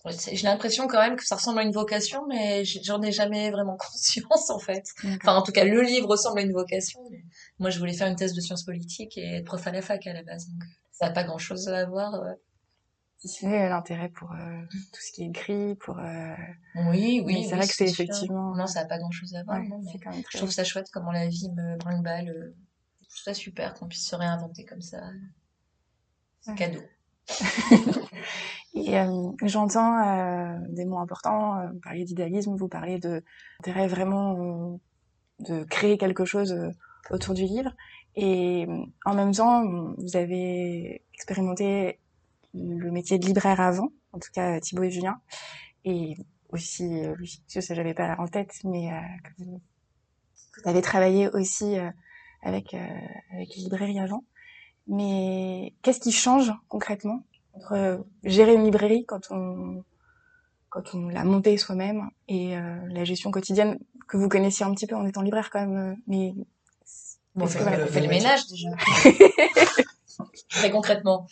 J'ai 0.06 0.42
l'impression 0.44 0.86
quand 0.86 1.00
même 1.00 1.16
que 1.16 1.24
ça 1.24 1.36
ressemble 1.36 1.60
à 1.60 1.62
une 1.62 1.72
vocation, 1.72 2.26
mais 2.28 2.64
j'en 2.64 3.00
ai 3.02 3.12
jamais 3.12 3.50
vraiment 3.50 3.76
conscience 3.92 4.50
en 4.50 4.58
fait. 4.58 4.84
Enfin, 5.22 5.34
en 5.36 5.42
tout 5.42 5.52
cas, 5.52 5.64
le 5.64 5.80
livre 5.82 6.08
ressemble 6.08 6.40
à 6.40 6.42
une 6.42 6.52
vocation. 6.52 7.00
mais 7.10 7.22
moi, 7.58 7.70
je 7.70 7.78
voulais 7.78 7.92
faire 7.94 8.06
une 8.08 8.16
thèse 8.16 8.34
de 8.34 8.40
sciences 8.42 8.64
politiques 8.64 9.16
et 9.16 9.36
être 9.36 9.44
prof 9.46 9.66
à 9.66 9.72
la 9.72 9.80
fac 9.82 10.06
à 10.06 10.12
la 10.12 10.22
base, 10.22 10.46
donc 10.48 10.62
ça 10.92 11.06
n'a 11.06 11.12
pas 11.12 11.24
grand-chose 11.24 11.68
à 11.68 11.86
voir. 11.86 12.14
euh. 12.14 12.32
Si 13.20 13.28
ce 13.28 13.46
n'est 13.46 13.68
l'intérêt 13.68 14.08
pour 14.08 14.32
euh, 14.32 14.62
tout 14.70 15.00
ce 15.00 15.12
qui 15.12 15.22
est 15.24 15.26
écrit, 15.28 15.74
pour... 15.74 15.98
euh, 15.98 16.34
Oui, 16.74 17.22
oui. 17.24 17.44
C'est 17.44 17.50
oui, 17.52 17.56
vrai 17.58 17.66
que 17.68 17.74
c'est 17.74 17.88
effectivement- 17.88 18.56
Non, 18.56 18.66
ça 18.66 18.80
n'a 18.82 18.86
pas 18.88 18.98
grand-chose 18.98 19.34
à 19.34 19.42
voir. 19.44 19.58
ouais, 19.60 19.68
non, 19.68 19.78
mais 19.82 19.90
c'est 19.92 19.98
quand 19.98 20.10
même 20.10 20.22
Je 20.30 20.38
trouve 20.38 20.50
ça 20.50 20.64
chouette 20.64 20.88
comment 20.90 21.12
la 21.12 21.28
vie 21.28 21.50
me 21.50 21.76
brinque-balle. 21.76 22.30
euh, 22.30 22.54
Je 23.02 23.08
trouve 23.08 23.22
ça 23.24 23.34
super 23.34 23.74
qu'on 23.74 23.88
puisse 23.88 24.08
se 24.08 24.16
réinventer 24.16 24.64
comme 24.64 24.80
ça. 24.80 25.02
C'est 26.40 26.52
Ouais. 26.52 26.56
cadeau. 26.56 26.80
Et 28.74 28.98
euh, 28.98 29.30
j'entends 29.42 29.98
euh, 29.98 30.58
des 30.70 30.84
mots 30.86 30.98
importants, 31.00 31.58
euh, 31.58 31.66
vous 31.72 31.80
parliez 31.80 32.04
d'idéalisme, 32.04 32.56
vous 32.56 32.68
parliez 32.68 32.98
de 32.98 33.22
d'intérêt 33.58 33.88
vraiment 33.88 34.72
euh, 34.72 34.76
de 35.40 35.64
créer 35.64 35.98
quelque 35.98 36.24
chose 36.24 36.52
euh, 36.52 36.70
autour 37.10 37.34
du 37.34 37.42
livre. 37.42 37.74
Et 38.14 38.66
euh, 38.68 38.84
en 39.04 39.14
même 39.14 39.32
temps, 39.34 39.64
vous 39.98 40.16
avez 40.16 41.04
expérimenté 41.14 41.98
le 42.54 42.90
métier 42.90 43.18
de 43.18 43.26
libraire 43.26 43.60
avant, 43.60 43.88
en 44.12 44.18
tout 44.18 44.30
cas 44.32 44.58
Thibaut 44.60 44.82
et 44.84 44.90
Julien, 44.90 45.20
et 45.84 46.16
aussi 46.50 47.04
euh, 47.04 47.14
Lucie, 47.16 47.42
parce 47.54 47.66
que 47.68 47.74
j'avais 47.74 47.94
pas 47.94 48.16
en 48.18 48.26
tête, 48.26 48.54
mais 48.64 48.92
euh, 48.92 48.96
vous, 49.38 49.60
vous 50.62 50.68
avez 50.68 50.82
travaillé 50.82 51.28
aussi 51.28 51.78
euh, 51.78 51.90
avec 52.42 52.74
euh, 52.74 52.78
avec 53.32 53.54
les 53.56 53.62
librairies 53.62 54.00
avant. 54.00 54.24
Mais 54.88 55.74
qu'est-ce 55.82 56.00
qui 56.00 56.10
change 56.12 56.52
concrètement 56.68 57.24
entre 57.52 57.72
euh, 57.74 57.98
gérer 58.24 58.54
une 58.54 58.64
librairie 58.64 59.04
quand 59.06 59.30
on 59.30 59.84
quand 60.68 60.94
on 60.94 61.08
l'a 61.08 61.24
montée 61.24 61.56
soi-même 61.56 62.10
et 62.28 62.56
euh, 62.56 62.76
la 62.88 63.04
gestion 63.04 63.30
quotidienne 63.30 63.78
que 64.08 64.16
vous 64.16 64.28
connaissiez 64.28 64.64
un 64.66 64.72
petit 64.74 64.86
peu 64.86 64.94
en 64.96 65.04
étant 65.06 65.22
libraire 65.22 65.50
quand 65.50 65.60
même 65.66 65.76
euh, 65.76 65.94
mais 66.06 66.32
Bon, 67.36 67.44
on 67.44 67.48
fait, 67.48 67.60
que- 67.60 67.82
on 67.84 67.86
fait 67.86 68.00
le 68.00 68.08
ménage 68.08 68.46
déjà. 68.48 68.70
Très 70.48 70.70
concrètement. 70.70 71.26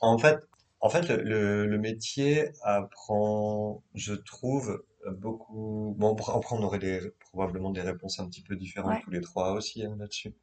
En 0.00 0.18
fait, 0.18 0.38
en 0.80 0.88
fait, 0.90 1.08
le, 1.08 1.78
métier 1.78 2.50
apprend, 2.62 3.82
je 3.94 4.14
trouve, 4.14 4.84
beaucoup. 5.10 5.94
Bon, 5.98 6.14
après, 6.14 6.56
on 6.56 6.62
aurait 6.62 6.78
des, 6.78 7.00
probablement 7.18 7.70
des 7.70 7.80
réponses 7.80 8.20
un 8.20 8.28
petit 8.28 8.42
peu 8.42 8.56
différentes 8.56 8.92
Ouais. 8.92 9.02
tous 9.02 9.10
les 9.10 9.20
trois 9.20 9.52
aussi 9.52 9.84
hein, 9.84 9.96
là-dessus. 9.98 10.34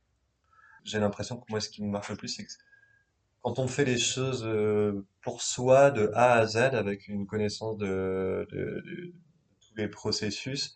J'ai 0.83 0.99
l'impression 0.99 1.37
que 1.37 1.45
moi, 1.49 1.61
ce 1.61 1.69
qui 1.69 1.83
me 1.83 1.89
marche 1.89 2.09
le 2.09 2.15
plus, 2.15 2.27
c'est 2.27 2.45
que 2.45 2.51
quand 3.41 3.59
on 3.59 3.67
fait 3.67 3.85
les 3.85 3.97
choses 3.97 4.43
euh, 4.43 5.05
pour 5.21 5.41
soi 5.41 5.91
de 5.91 6.11
A 6.15 6.33
à 6.33 6.45
Z 6.45 6.57
avec 6.57 7.07
une 7.07 7.27
connaissance 7.27 7.77
de, 7.77 8.47
de, 8.51 8.57
de 8.57 9.13
tous 9.61 9.75
les 9.77 9.87
processus, 9.87 10.75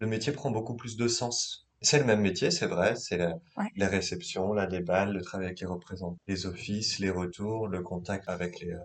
le 0.00 0.06
métier 0.06 0.32
prend 0.32 0.50
beaucoup 0.50 0.74
plus 0.74 0.96
de 0.96 1.06
sens. 1.06 1.67
C'est 1.80 1.98
le 1.98 2.04
même 2.04 2.20
métier, 2.20 2.50
c'est 2.50 2.66
vrai, 2.66 2.96
c'est 2.96 3.16
la, 3.18 3.34
Ouais. 3.56 3.68
la 3.76 3.88
réception, 3.88 4.52
la 4.52 4.66
déballe, 4.66 5.12
le 5.12 5.22
travail 5.22 5.46
avec 5.46 5.60
les 5.60 5.66
représentants, 5.66 6.18
les 6.26 6.46
offices, 6.46 6.98
les 6.98 7.10
retours, 7.10 7.68
le 7.68 7.82
contact 7.82 8.28
avec 8.28 8.60
les, 8.60 8.72
euh, 8.72 8.78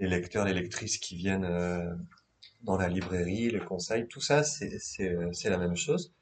les 0.00 0.08
lecteurs, 0.08 0.44
les 0.46 0.54
lectrices 0.54 0.98
qui 0.98 1.16
viennent 1.16 1.44
euh, 1.46 1.94
dans 2.62 2.76
la 2.78 2.88
librairie, 2.88 3.50
le 3.50 3.60
conseil, 3.60 4.08
tout 4.08 4.20
ça, 4.20 4.42
c'est, 4.44 4.78
c'est, 4.80 5.10
euh, 5.10 5.32
c'est 5.32 5.50
la 5.50 5.58
même 5.58 5.76
chose. 5.76 6.12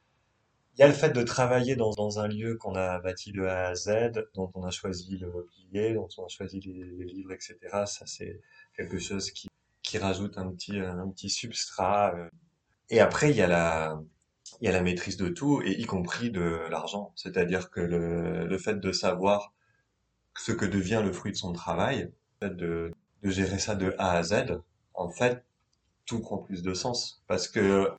Il 0.77 0.81
y 0.81 0.85
a 0.85 0.89
le 0.89 0.95
fait 0.95 1.11
de 1.11 1.23
travailler 1.23 1.77
dans, 1.77 1.91
dans 1.93 2.21
un 2.21 2.29
lieu 2.29 2.57
qu'on 2.57 2.75
a 2.77 3.01
bâti 3.01 3.33
de 3.33 3.43
A 3.45 3.69
à 3.69 3.75
Z, 3.75 4.13
dont 4.35 4.51
on 4.55 4.65
a 4.65 4.71
choisi 4.71 5.19
le 5.19 5.31
mobilier, 5.31 5.95
dont 5.95 6.09
on 6.19 6.25
a 6.27 6.29
choisi 6.29 6.61
les, 6.61 6.73
les 6.85 7.05
livres, 7.07 7.33
etc. 7.33 7.87
Ça, 7.87 8.07
c'est 8.07 8.41
quelque 8.77 8.99
chose 8.99 9.31
qui, 9.33 9.49
qui 9.83 9.99
rajoute 9.99 10.39
un 10.39 10.51
petit, 10.53 10.79
un 10.79 11.09
petit 11.11 11.31
substrat. 11.31 12.15
euh. 12.17 12.29
Et 12.91 13.01
après, 13.01 13.31
il 13.31 13.37
y 13.37 13.43
a 13.43 13.47
la, 13.49 14.01
il 14.61 14.67
y 14.67 14.69
a 14.69 14.73
la 14.73 14.83
maîtrise 14.83 15.17
de 15.17 15.29
tout, 15.29 15.63
et 15.65 15.73
y 15.73 15.85
compris 15.85 16.31
de 16.31 16.61
l'argent. 16.71 17.13
C'est-à-dire 17.17 17.71
que 17.71 17.81
le, 17.81 18.47
le 18.47 18.59
fait 18.59 18.81
de 18.81 18.93
savoir 18.93 19.53
ce 20.37 20.53
que 20.53 20.65
devient 20.67 21.03
le 21.05 21.13
fruit 21.13 21.33
de 21.33 21.37
son 21.37 21.53
travail, 21.53 22.13
le 22.41 22.49
fait 22.49 22.57
de, 22.57 22.93
de 23.23 23.31
gérer 23.31 23.59
ça 23.59 23.75
de 23.75 23.95
A 23.99 24.13
à 24.13 24.23
Z, 24.23 24.61
en 24.95 25.11
fait, 25.11 25.45
tout 26.07 26.21
prend 26.21 26.39
plus 26.39 26.63
de 26.63 26.75
sens. 26.75 27.23
Parce 27.27 27.49
que 27.49 27.91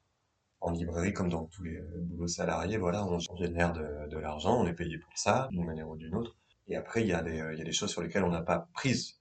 en 0.61 0.71
librairie, 0.71 1.13
comme 1.13 1.29
dans 1.29 1.45
tous 1.45 1.63
les 1.63 1.77
euh, 1.77 1.85
boulots 2.01 2.27
salariés, 2.27 2.77
voilà, 2.77 3.05
on 3.05 3.19
génère 3.37 3.71
de, 3.73 4.09
de 4.09 4.17
l'argent, 4.17 4.59
on 4.61 4.67
est 4.67 4.73
payé 4.73 4.97
pour 4.97 5.11
ça, 5.15 5.47
d'une 5.51 5.65
manière 5.65 5.89
ou 5.89 5.95
d'une 5.95 6.15
autre. 6.15 6.35
Et 6.67 6.75
après, 6.75 7.01
il 7.01 7.07
y 7.07 7.13
a 7.13 7.21
des, 7.21 7.37
il 7.53 7.59
y 7.59 7.61
a 7.61 7.65
des 7.65 7.71
choses 7.71 7.89
sur 7.91 8.01
lesquelles 8.01 8.23
on 8.23 8.31
n'a 8.31 8.41
pas 8.41 8.67
prise. 8.73 9.18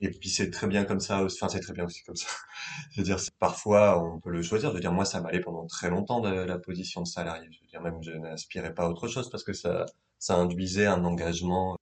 Et 0.00 0.10
puis 0.10 0.28
c'est 0.30 0.50
très 0.50 0.66
bien 0.66 0.84
comme 0.84 1.00
ça, 1.00 1.22
aussi- 1.22 1.38
enfin 1.42 1.48
c'est 1.50 1.60
très 1.60 1.72
bien 1.72 1.84
aussi 1.84 2.02
comme 2.04 2.16
ça. 2.16 2.28
C'est-à-dire, 2.92 3.18
c'est- 3.20 3.32
parfois 3.38 4.02
on 4.02 4.20
peut 4.20 4.30
le 4.30 4.42
choisir. 4.42 4.70
Je 4.70 4.74
veux 4.74 4.80
dire, 4.80 4.92
moi 4.92 5.04
ça 5.04 5.20
m'allait 5.20 5.40
pendant 5.40 5.66
très 5.66 5.90
longtemps 5.90 6.20
de 6.20 6.30
la 6.30 6.58
position 6.58 7.02
de 7.02 7.06
salarié. 7.06 7.48
Je 7.52 7.60
veux 7.60 7.66
dire, 7.68 7.80
même 7.82 8.02
je 8.02 8.12
n'aspirais 8.12 8.74
pas 8.74 8.84
à 8.84 8.88
autre 8.90 9.08
chose 9.08 9.30
parce 9.30 9.42
que 9.44 9.52
ça, 9.52 9.86
ça 10.18 10.36
induisait 10.36 10.86
un 10.86 11.04
engagement 11.04 11.76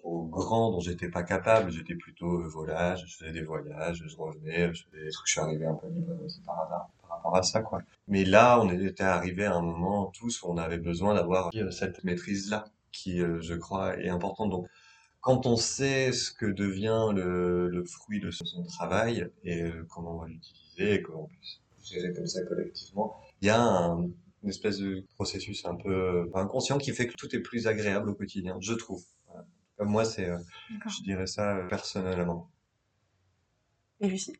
trop 0.00 0.24
grand 0.24 0.70
dont 0.72 0.80
j'étais 0.80 1.08
pas 1.08 1.22
capable. 1.22 1.70
J'étais 1.70 1.94
plutôt 1.94 2.40
euh, 2.40 2.48
volage, 2.48 3.04
je 3.06 3.16
faisais 3.16 3.32
des 3.32 3.42
voyages, 3.42 4.02
je 4.06 4.16
revenais, 4.16 4.72
je 4.74 4.84
faisais 4.84 5.04
des 5.04 5.10
trucs. 5.10 5.26
Je 5.26 5.32
suis 5.32 5.40
arrivé 5.40 5.66
un 5.66 5.74
peu 5.74 5.88
libre 5.88 6.12
aussi 6.24 6.40
par 6.42 6.60
hasard 6.62 6.88
par 7.02 7.16
rapport 7.16 7.36
à 7.36 7.42
ça, 7.42 7.62
quoi. 7.62 7.80
Mais 8.08 8.24
là, 8.24 8.60
on 8.60 8.68
était 8.70 9.02
arrivé 9.04 9.44
à 9.44 9.54
un 9.54 9.62
moment 9.62 10.06
tous 10.06 10.42
où 10.42 10.48
on 10.50 10.56
avait 10.56 10.78
besoin 10.78 11.14
d'avoir 11.14 11.50
euh, 11.54 11.70
cette 11.70 12.04
maîtrise-là, 12.04 12.64
qui, 12.92 13.20
euh, 13.20 13.40
je 13.40 13.54
crois, 13.54 13.96
est 13.98 14.08
importante. 14.08 14.50
Donc, 14.50 14.66
quand 15.24 15.46
on 15.46 15.56
sait 15.56 16.12
ce 16.12 16.30
que 16.30 16.44
devient 16.44 17.08
le, 17.14 17.68
le 17.70 17.84
fruit 17.84 18.20
de 18.20 18.30
son 18.30 18.62
travail 18.64 19.26
et 19.42 19.62
euh, 19.62 19.86
comment 19.88 20.16
on 20.16 20.18
va 20.18 20.28
l'utiliser 20.28 20.94
et 20.94 21.02
comment 21.02 21.22
on 21.22 21.26
peut 21.28 21.34
se 21.82 21.94
gérer 21.94 22.12
comme 22.12 22.26
ça 22.26 22.44
collectivement, 22.44 23.18
il 23.40 23.46
y 23.46 23.50
a 23.50 23.58
un, 23.58 24.02
une 24.02 24.50
espèce 24.50 24.76
de 24.78 25.02
processus 25.14 25.64
un 25.64 25.76
peu 25.76 25.90
euh, 25.90 26.30
inconscient 26.34 26.76
qui 26.76 26.92
fait 26.92 27.06
que 27.06 27.14
tout 27.14 27.34
est 27.34 27.40
plus 27.40 27.66
agréable 27.66 28.10
au 28.10 28.14
quotidien, 28.14 28.58
je 28.60 28.74
trouve. 28.74 29.02
Voilà. 29.26 29.46
Comme 29.78 29.88
moi, 29.88 30.04
c'est, 30.04 30.28
euh, 30.28 30.38
je 30.86 31.02
dirais 31.02 31.26
ça 31.26 31.58
personnellement. 31.70 32.50
Et 34.00 34.08
Lucie? 34.08 34.36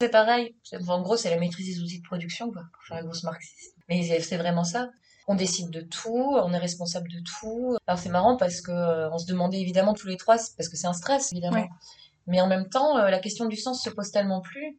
C'est 0.00 0.10
pareil. 0.10 0.56
En 0.88 1.02
gros, 1.02 1.16
c'est 1.16 1.30
la 1.30 1.38
maîtrise 1.38 1.68
des 1.68 1.80
outils 1.80 2.00
de 2.00 2.06
production, 2.06 2.50
quoi, 2.50 2.64
pour 2.72 2.82
faire 2.82 2.96
la 2.96 3.04
grosse 3.04 3.22
marxiste. 3.22 3.76
Mais 3.88 4.02
c'est 4.20 4.36
vraiment 4.36 4.64
ça. 4.64 4.90
On 5.26 5.34
décide 5.34 5.70
de 5.70 5.80
tout, 5.80 6.36
on 6.36 6.52
est 6.52 6.58
responsable 6.58 7.08
de 7.10 7.20
tout. 7.20 7.76
Alors 7.86 7.98
c'est 7.98 8.08
marrant 8.08 8.36
parce 8.36 8.60
que 8.60 8.70
euh, 8.70 9.10
on 9.10 9.18
se 9.18 9.26
demandait 9.26 9.60
évidemment 9.60 9.94
tous 9.94 10.06
les 10.06 10.16
trois, 10.16 10.36
parce 10.56 10.68
que 10.68 10.76
c'est 10.76 10.86
un 10.86 10.92
stress 10.92 11.32
évidemment. 11.32 11.62
Ouais. 11.62 11.68
Mais 12.26 12.40
en 12.40 12.46
même 12.46 12.68
temps, 12.68 12.98
euh, 12.98 13.10
la 13.10 13.18
question 13.18 13.46
du 13.46 13.56
sens 13.56 13.82
se 13.82 13.90
pose 13.90 14.10
tellement 14.10 14.40
plus 14.40 14.78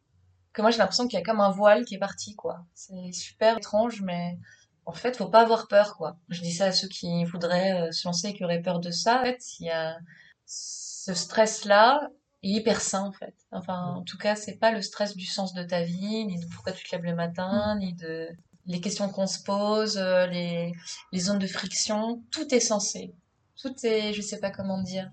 que 0.52 0.62
moi 0.62 0.70
j'ai 0.70 0.78
l'impression 0.78 1.06
qu'il 1.06 1.18
y 1.18 1.22
a 1.22 1.24
comme 1.24 1.40
un 1.40 1.50
voile 1.50 1.84
qui 1.84 1.94
est 1.94 1.98
parti, 1.98 2.34
quoi. 2.34 2.64
C'est 2.74 3.12
super 3.12 3.58
étrange, 3.58 4.00
mais 4.02 4.38
en 4.86 4.92
fait, 4.92 5.16
faut 5.16 5.28
pas 5.28 5.42
avoir 5.42 5.68
peur, 5.68 5.96
quoi. 5.96 6.16
Je 6.30 6.40
dis 6.40 6.52
ça 6.52 6.66
à 6.66 6.72
ceux 6.72 6.88
qui 6.88 7.24
voudraient 7.26 7.88
euh, 7.88 7.92
se 7.92 8.08
lancer 8.08 8.28
et 8.28 8.34
qui 8.34 8.42
auraient 8.42 8.62
peur 8.62 8.80
de 8.80 8.90
ça. 8.90 9.20
En 9.20 9.24
fait, 9.24 9.44
il 9.60 9.66
y 9.66 9.70
a 9.70 9.98
ce 10.46 11.12
stress-là 11.12 12.08
est 12.42 12.48
hyper 12.48 12.80
sain, 12.80 13.04
en 13.04 13.12
fait. 13.12 13.34
Enfin, 13.52 13.96
en 13.96 14.02
tout 14.02 14.16
cas, 14.16 14.34
c'est 14.34 14.56
pas 14.56 14.72
le 14.72 14.80
stress 14.80 15.14
du 15.14 15.26
sens 15.26 15.52
de 15.52 15.62
ta 15.62 15.82
vie, 15.82 16.24
ni 16.24 16.40
de 16.40 16.46
pourquoi 16.46 16.72
tu 16.72 16.88
te 16.88 16.96
lèves 16.96 17.04
le 17.04 17.14
matin, 17.14 17.76
ni 17.78 17.92
de 17.94 18.28
les 18.68 18.80
questions 18.80 19.08
qu'on 19.10 19.26
se 19.26 19.42
pose, 19.42 19.98
euh, 19.98 20.26
les, 20.26 20.72
les 21.12 21.20
zones 21.20 21.38
de 21.40 21.46
friction. 21.48 22.22
Tout 22.30 22.54
est 22.54 22.60
censé. 22.60 23.14
Tout 23.56 23.74
est, 23.84 24.12
je 24.14 24.22
sais 24.22 24.38
pas 24.40 24.50
comment 24.50 24.80
dire. 24.82 25.10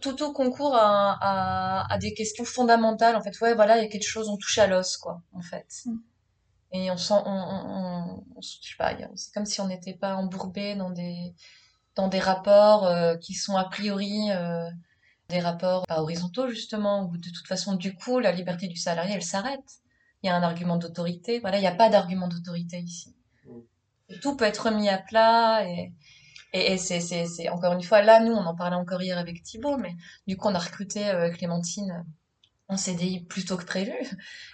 Tout, 0.00 0.12
tout 0.14 0.32
concourt 0.32 0.74
à, 0.74 1.16
à, 1.20 1.92
à 1.92 1.98
des 1.98 2.14
questions 2.14 2.44
fondamentales, 2.44 3.16
en 3.16 3.22
fait. 3.22 3.38
Ouais, 3.40 3.54
voilà, 3.54 3.78
il 3.78 3.82
y 3.82 3.86
a 3.86 3.88
quelque 3.88 4.06
chose, 4.06 4.28
on 4.28 4.36
touche 4.36 4.58
à 4.58 4.66
l'os, 4.66 4.96
quoi, 4.96 5.22
en 5.32 5.40
fait. 5.42 5.66
Mm. 5.86 5.96
Et 6.72 6.90
on 6.90 6.96
sent, 6.96 7.14
on, 7.14 7.30
on, 7.30 7.70
on- 7.70 8.24
on- 8.36 8.40
je 8.40 8.48
sais 8.68 8.76
pas, 8.78 8.96
c'est 9.14 9.32
comme 9.32 9.46
si 9.46 9.60
on 9.60 9.68
n'était 9.68 9.94
pas 9.94 10.16
embourbé 10.16 10.74
dans 10.74 10.90
des, 10.90 11.34
dans 11.94 12.08
des 12.08 12.18
rapports 12.20 12.86
euh, 12.86 13.16
qui 13.16 13.34
sont 13.34 13.56
a 13.56 13.64
priori 13.68 14.30
euh, 14.32 14.68
des 15.28 15.40
rapports 15.40 15.84
pas 15.86 16.02
horizontaux 16.02 16.48
justement, 16.48 17.04
où 17.04 17.16
de 17.16 17.30
toute 17.30 17.46
façon 17.46 17.74
du 17.76 17.94
coup 17.94 18.18
la 18.18 18.32
liberté 18.32 18.66
du 18.68 18.76
salarié 18.76 19.14
elle 19.14 19.22
s'arrête. 19.22 19.82
Il 20.24 20.26
y 20.26 20.30
a 20.30 20.34
un 20.34 20.42
argument 20.42 20.76
d'autorité, 20.76 21.38
voilà, 21.38 21.58
il 21.58 21.60
n'y 21.60 21.66
a 21.66 21.74
pas 21.74 21.90
d'argument 21.90 22.28
d'autorité 22.28 22.78
ici. 22.78 23.14
Mm. 23.46 23.50
Et 24.08 24.18
tout 24.20 24.36
peut 24.36 24.46
être 24.46 24.70
mis 24.70 24.88
à 24.88 24.98
plat 24.98 25.64
et, 25.68 25.92
et, 26.52 26.72
et 26.72 26.78
c'est, 26.78 27.00
c'est, 27.00 27.26
c'est 27.26 27.48
encore 27.50 27.72
une 27.74 27.82
fois 27.82 28.02
là 28.02 28.20
nous 28.20 28.32
on 28.32 28.44
en 28.44 28.56
parlait 28.56 28.76
encore 28.76 29.02
hier 29.02 29.18
avec 29.18 29.42
Thibaut, 29.42 29.76
mais 29.76 29.94
du 30.26 30.36
coup 30.36 30.48
on 30.48 30.54
a 30.54 30.58
recruté 30.58 31.06
euh, 31.08 31.30
Clémentine 31.30 32.04
en 32.68 32.76
CDI 32.76 33.20
plutôt 33.20 33.56
que 33.56 33.64
prévu. 33.64 33.92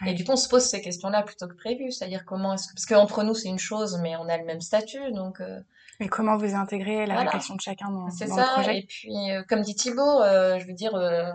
Ouais. 0.00 0.10
Et 0.10 0.14
du 0.14 0.24
coup, 0.24 0.32
on 0.32 0.36
se 0.36 0.48
pose 0.48 0.62
ces 0.64 0.80
questions-là 0.80 1.22
plutôt 1.22 1.46
que 1.46 1.54
prévu. 1.54 1.92
C'est-à-dire 1.92 2.24
comment 2.24 2.54
est-ce 2.54 2.68
que, 2.68 2.74
parce 2.74 2.86
qu'entre 2.86 3.22
nous, 3.22 3.34
c'est 3.34 3.48
une 3.48 3.58
chose, 3.58 3.98
mais 4.02 4.16
on 4.16 4.28
a 4.28 4.36
le 4.36 4.44
même 4.44 4.60
statut, 4.60 5.12
donc, 5.12 5.40
euh, 5.40 5.60
Mais 6.00 6.08
comment 6.08 6.36
vous 6.38 6.54
intégrez 6.54 7.06
la 7.06 7.14
Voilà. 7.14 7.30
réflexion 7.30 7.54
de 7.54 7.60
chacun 7.60 7.90
dans, 7.90 8.06
dans 8.06 8.06
le 8.06 8.26
ça. 8.42 8.44
projet? 8.54 8.78
Et 8.78 8.82
puis, 8.86 9.30
euh, 9.30 9.42
comme 9.48 9.60
dit 9.60 9.74
Thibaut, 9.74 10.22
euh, 10.22 10.58
je 10.58 10.66
veux 10.66 10.72
dire, 10.72 10.94
euh, 10.94 11.30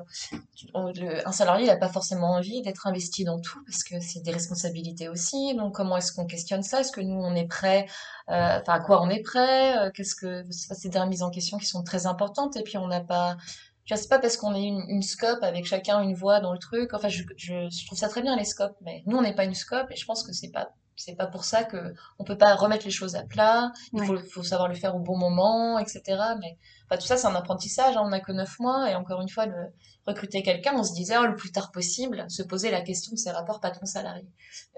le- 0.73 1.28
un 1.28 1.32
salarié, 1.32 1.67
n'a 1.67 1.78
pas 1.78 1.88
forcément 1.89 2.32
envie 2.34 2.62
d'être 2.63 2.88
investi 2.88 3.23
dans 3.23 3.39
tout 3.39 3.63
parce 3.65 3.84
que 3.84 3.99
c'est 3.99 4.21
des 4.23 4.32
responsabilités 4.32 5.08
aussi. 5.08 5.54
Donc, 5.56 5.75
comment 5.75 5.97
est-ce 5.97 6.12
qu'on 6.12 6.25
questionne 6.25 6.63
ça? 6.63 6.82
Est-ce 6.82 6.91
que 6.91 7.01
nous, 7.01 7.15
on 7.15 7.36
est 7.36 7.47
prêt 7.47 7.86
Enfin, 8.28 8.63
à 8.73 8.80
quoi 8.80 9.01
on 9.04 9.10
est 9.10 9.21
prêt 9.21 9.91
Qu'est-ce 9.93 10.15
que 10.15 10.43
c'est 10.49 10.73
c'est 10.73 10.89
des 10.89 10.99
remises 10.99 11.21
en 11.21 11.30
question 11.30 11.58
qui 11.60 11.67
sont 11.67 11.84
très 11.84 12.08
importantes. 12.08 12.56
Et 12.58 12.63
puis, 12.63 12.78
on 12.78 12.88
n'a 12.88 13.01
pas. 13.01 13.38
Je 13.86 13.93
sais 13.93 14.08
pas 14.08 14.17
parce 14.17 14.36
qu'on 14.36 14.56
est 14.56 14.63
une, 14.63 14.84
une 14.89 15.04
scope 15.04 15.43
avec 15.43 15.65
chacun 15.67 16.01
une 16.01 16.15
voix 16.15 16.39
dans 16.39 16.54
le 16.54 16.58
truc. 16.58 16.91
Enfin, 16.95 17.08
je, 17.08 17.21
je, 17.38 17.69
je 17.69 17.86
trouve 17.86 17.99
ça 17.99 18.10
très 18.10 18.23
bien 18.23 18.36
les 18.36 18.43
scopes, 18.45 18.75
mais 18.82 19.04
nous, 19.06 19.15
on 19.17 19.21
n'est 19.21 19.36
pas 19.36 19.43
une 19.45 19.54
scope 19.54 19.91
et 19.91 19.95
je 19.95 20.06
pense 20.08 20.23
que 20.23 20.34
c'est 20.34 20.49
pas 20.49 20.69
c'est 20.95 21.15
pas 21.15 21.27
pour 21.27 21.43
ça 21.45 21.63
que 21.63 21.93
on 22.19 22.23
peut 22.23 22.38
pas 22.38 22.55
remettre 22.55 22.86
les 22.86 22.91
choses 22.91 23.15
à 23.15 23.23
plat. 23.23 23.71
Il 23.93 24.01
Ouais. 24.01 24.08
faut, 24.08 24.17
faut 24.29 24.43
savoir 24.43 24.67
le 24.69 24.75
faire 24.75 24.95
au 24.95 24.99
bon 24.99 25.17
moment, 25.17 25.77
etc. 25.79 26.01
Mais 26.39 26.58
enfin, 26.86 26.97
tout 26.99 27.05
ça, 27.08 27.17
c'est 27.17 27.27
un 27.27 27.36
apprentissage. 27.36 27.95
Hein. 27.97 28.01
On 28.03 28.10
n'a 28.10 28.19
que 28.19 28.31
neuf 28.31 28.60
mois 28.60 28.89
et 28.89 28.95
encore 28.95 29.21
une 29.21 29.29
fois, 29.29 29.45
le, 29.45 29.73
recruter 30.08 30.43
quelqu'un, 30.43 30.73
on 30.75 30.84
se 30.84 30.93
disait 30.93 31.17
oh, 31.17 31.25
le 31.25 31.36
plus 31.36 31.51
tard 31.51 31.71
possible, 31.71 32.25
se 32.29 32.43
poser 32.43 32.71
la 32.71 32.81
question 32.81 33.12
de 33.13 33.17
ses 33.17 33.31
rapports 33.31 33.60
patron-salarié. 33.60 34.27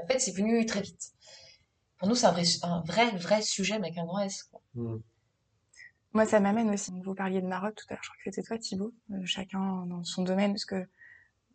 En 0.01 0.07
fait, 0.07 0.19
c'est 0.19 0.31
venu 0.35 0.65
très 0.65 0.81
vite. 0.81 1.11
Pour 1.97 2.07
nous, 2.07 2.15
c'est 2.15 2.27
un 2.27 2.31
vrai, 2.31 2.43
un 2.63 2.81
vrai, 2.81 3.09
vrai 3.17 3.41
sujet, 3.41 3.79
mais 3.79 3.87
avec 3.87 3.97
un 3.97 4.05
grand 4.05 4.19
S. 4.19 4.43
quoi. 4.43 4.61
Mm. 4.75 4.97
Moi, 6.13 6.25
ça 6.25 6.39
m'amène 6.39 6.69
aussi. 6.71 6.91
Vous 7.03 7.13
parliez 7.13 7.41
de 7.41 7.47
Maroc 7.47 7.75
tout 7.75 7.85
à 7.89 7.93
l'heure, 7.93 8.03
je 8.03 8.09
crois 8.09 8.17
que 8.23 8.31
c'était 8.31 8.47
toi, 8.47 8.57
Thibaut. 8.57 8.93
Euh, 9.11 9.25
chacun 9.25 9.85
dans 9.87 10.03
son 10.03 10.23
domaine, 10.23 10.51
parce 10.53 10.65
que 10.65 10.87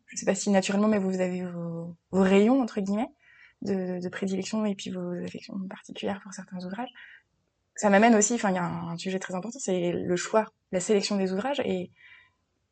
je 0.07 0.17
sais 0.17 0.27
pas 0.27 0.35
si 0.35 0.51
naturellement, 0.51 0.89
mais 0.89 0.99
vous 0.99 1.21
avez 1.21 1.45
vos, 1.47 1.97
vos 2.11 2.23
rayons, 2.23 2.61
entre 2.61 2.81
guillemets, 2.81 3.09
de, 3.63 4.01
de 4.01 4.09
prédilection 4.09 4.65
et 4.67 4.75
puis 4.75 4.91
vos 4.91 5.13
affections 5.25 5.59
particulières 5.69 6.21
pour 6.23 6.33
certains 6.33 6.65
ouvrages. 6.65 6.91
Ça 7.75 7.89
m'amène 7.91 8.15
aussi, 8.15 8.35
enfin, 8.35 8.51
il 8.51 8.57
y 8.57 8.59
a 8.59 8.65
un, 8.65 8.89
un 8.91 8.99
sujet 8.99 9.19
très 9.19 9.35
important, 9.35 9.59
c'est 9.59 9.93
le 9.93 10.17
choix, 10.17 10.53
la 10.73 10.81
sélection 10.81 11.17
des 11.17 11.33
ouvrages 11.33 11.61
et 11.65 11.91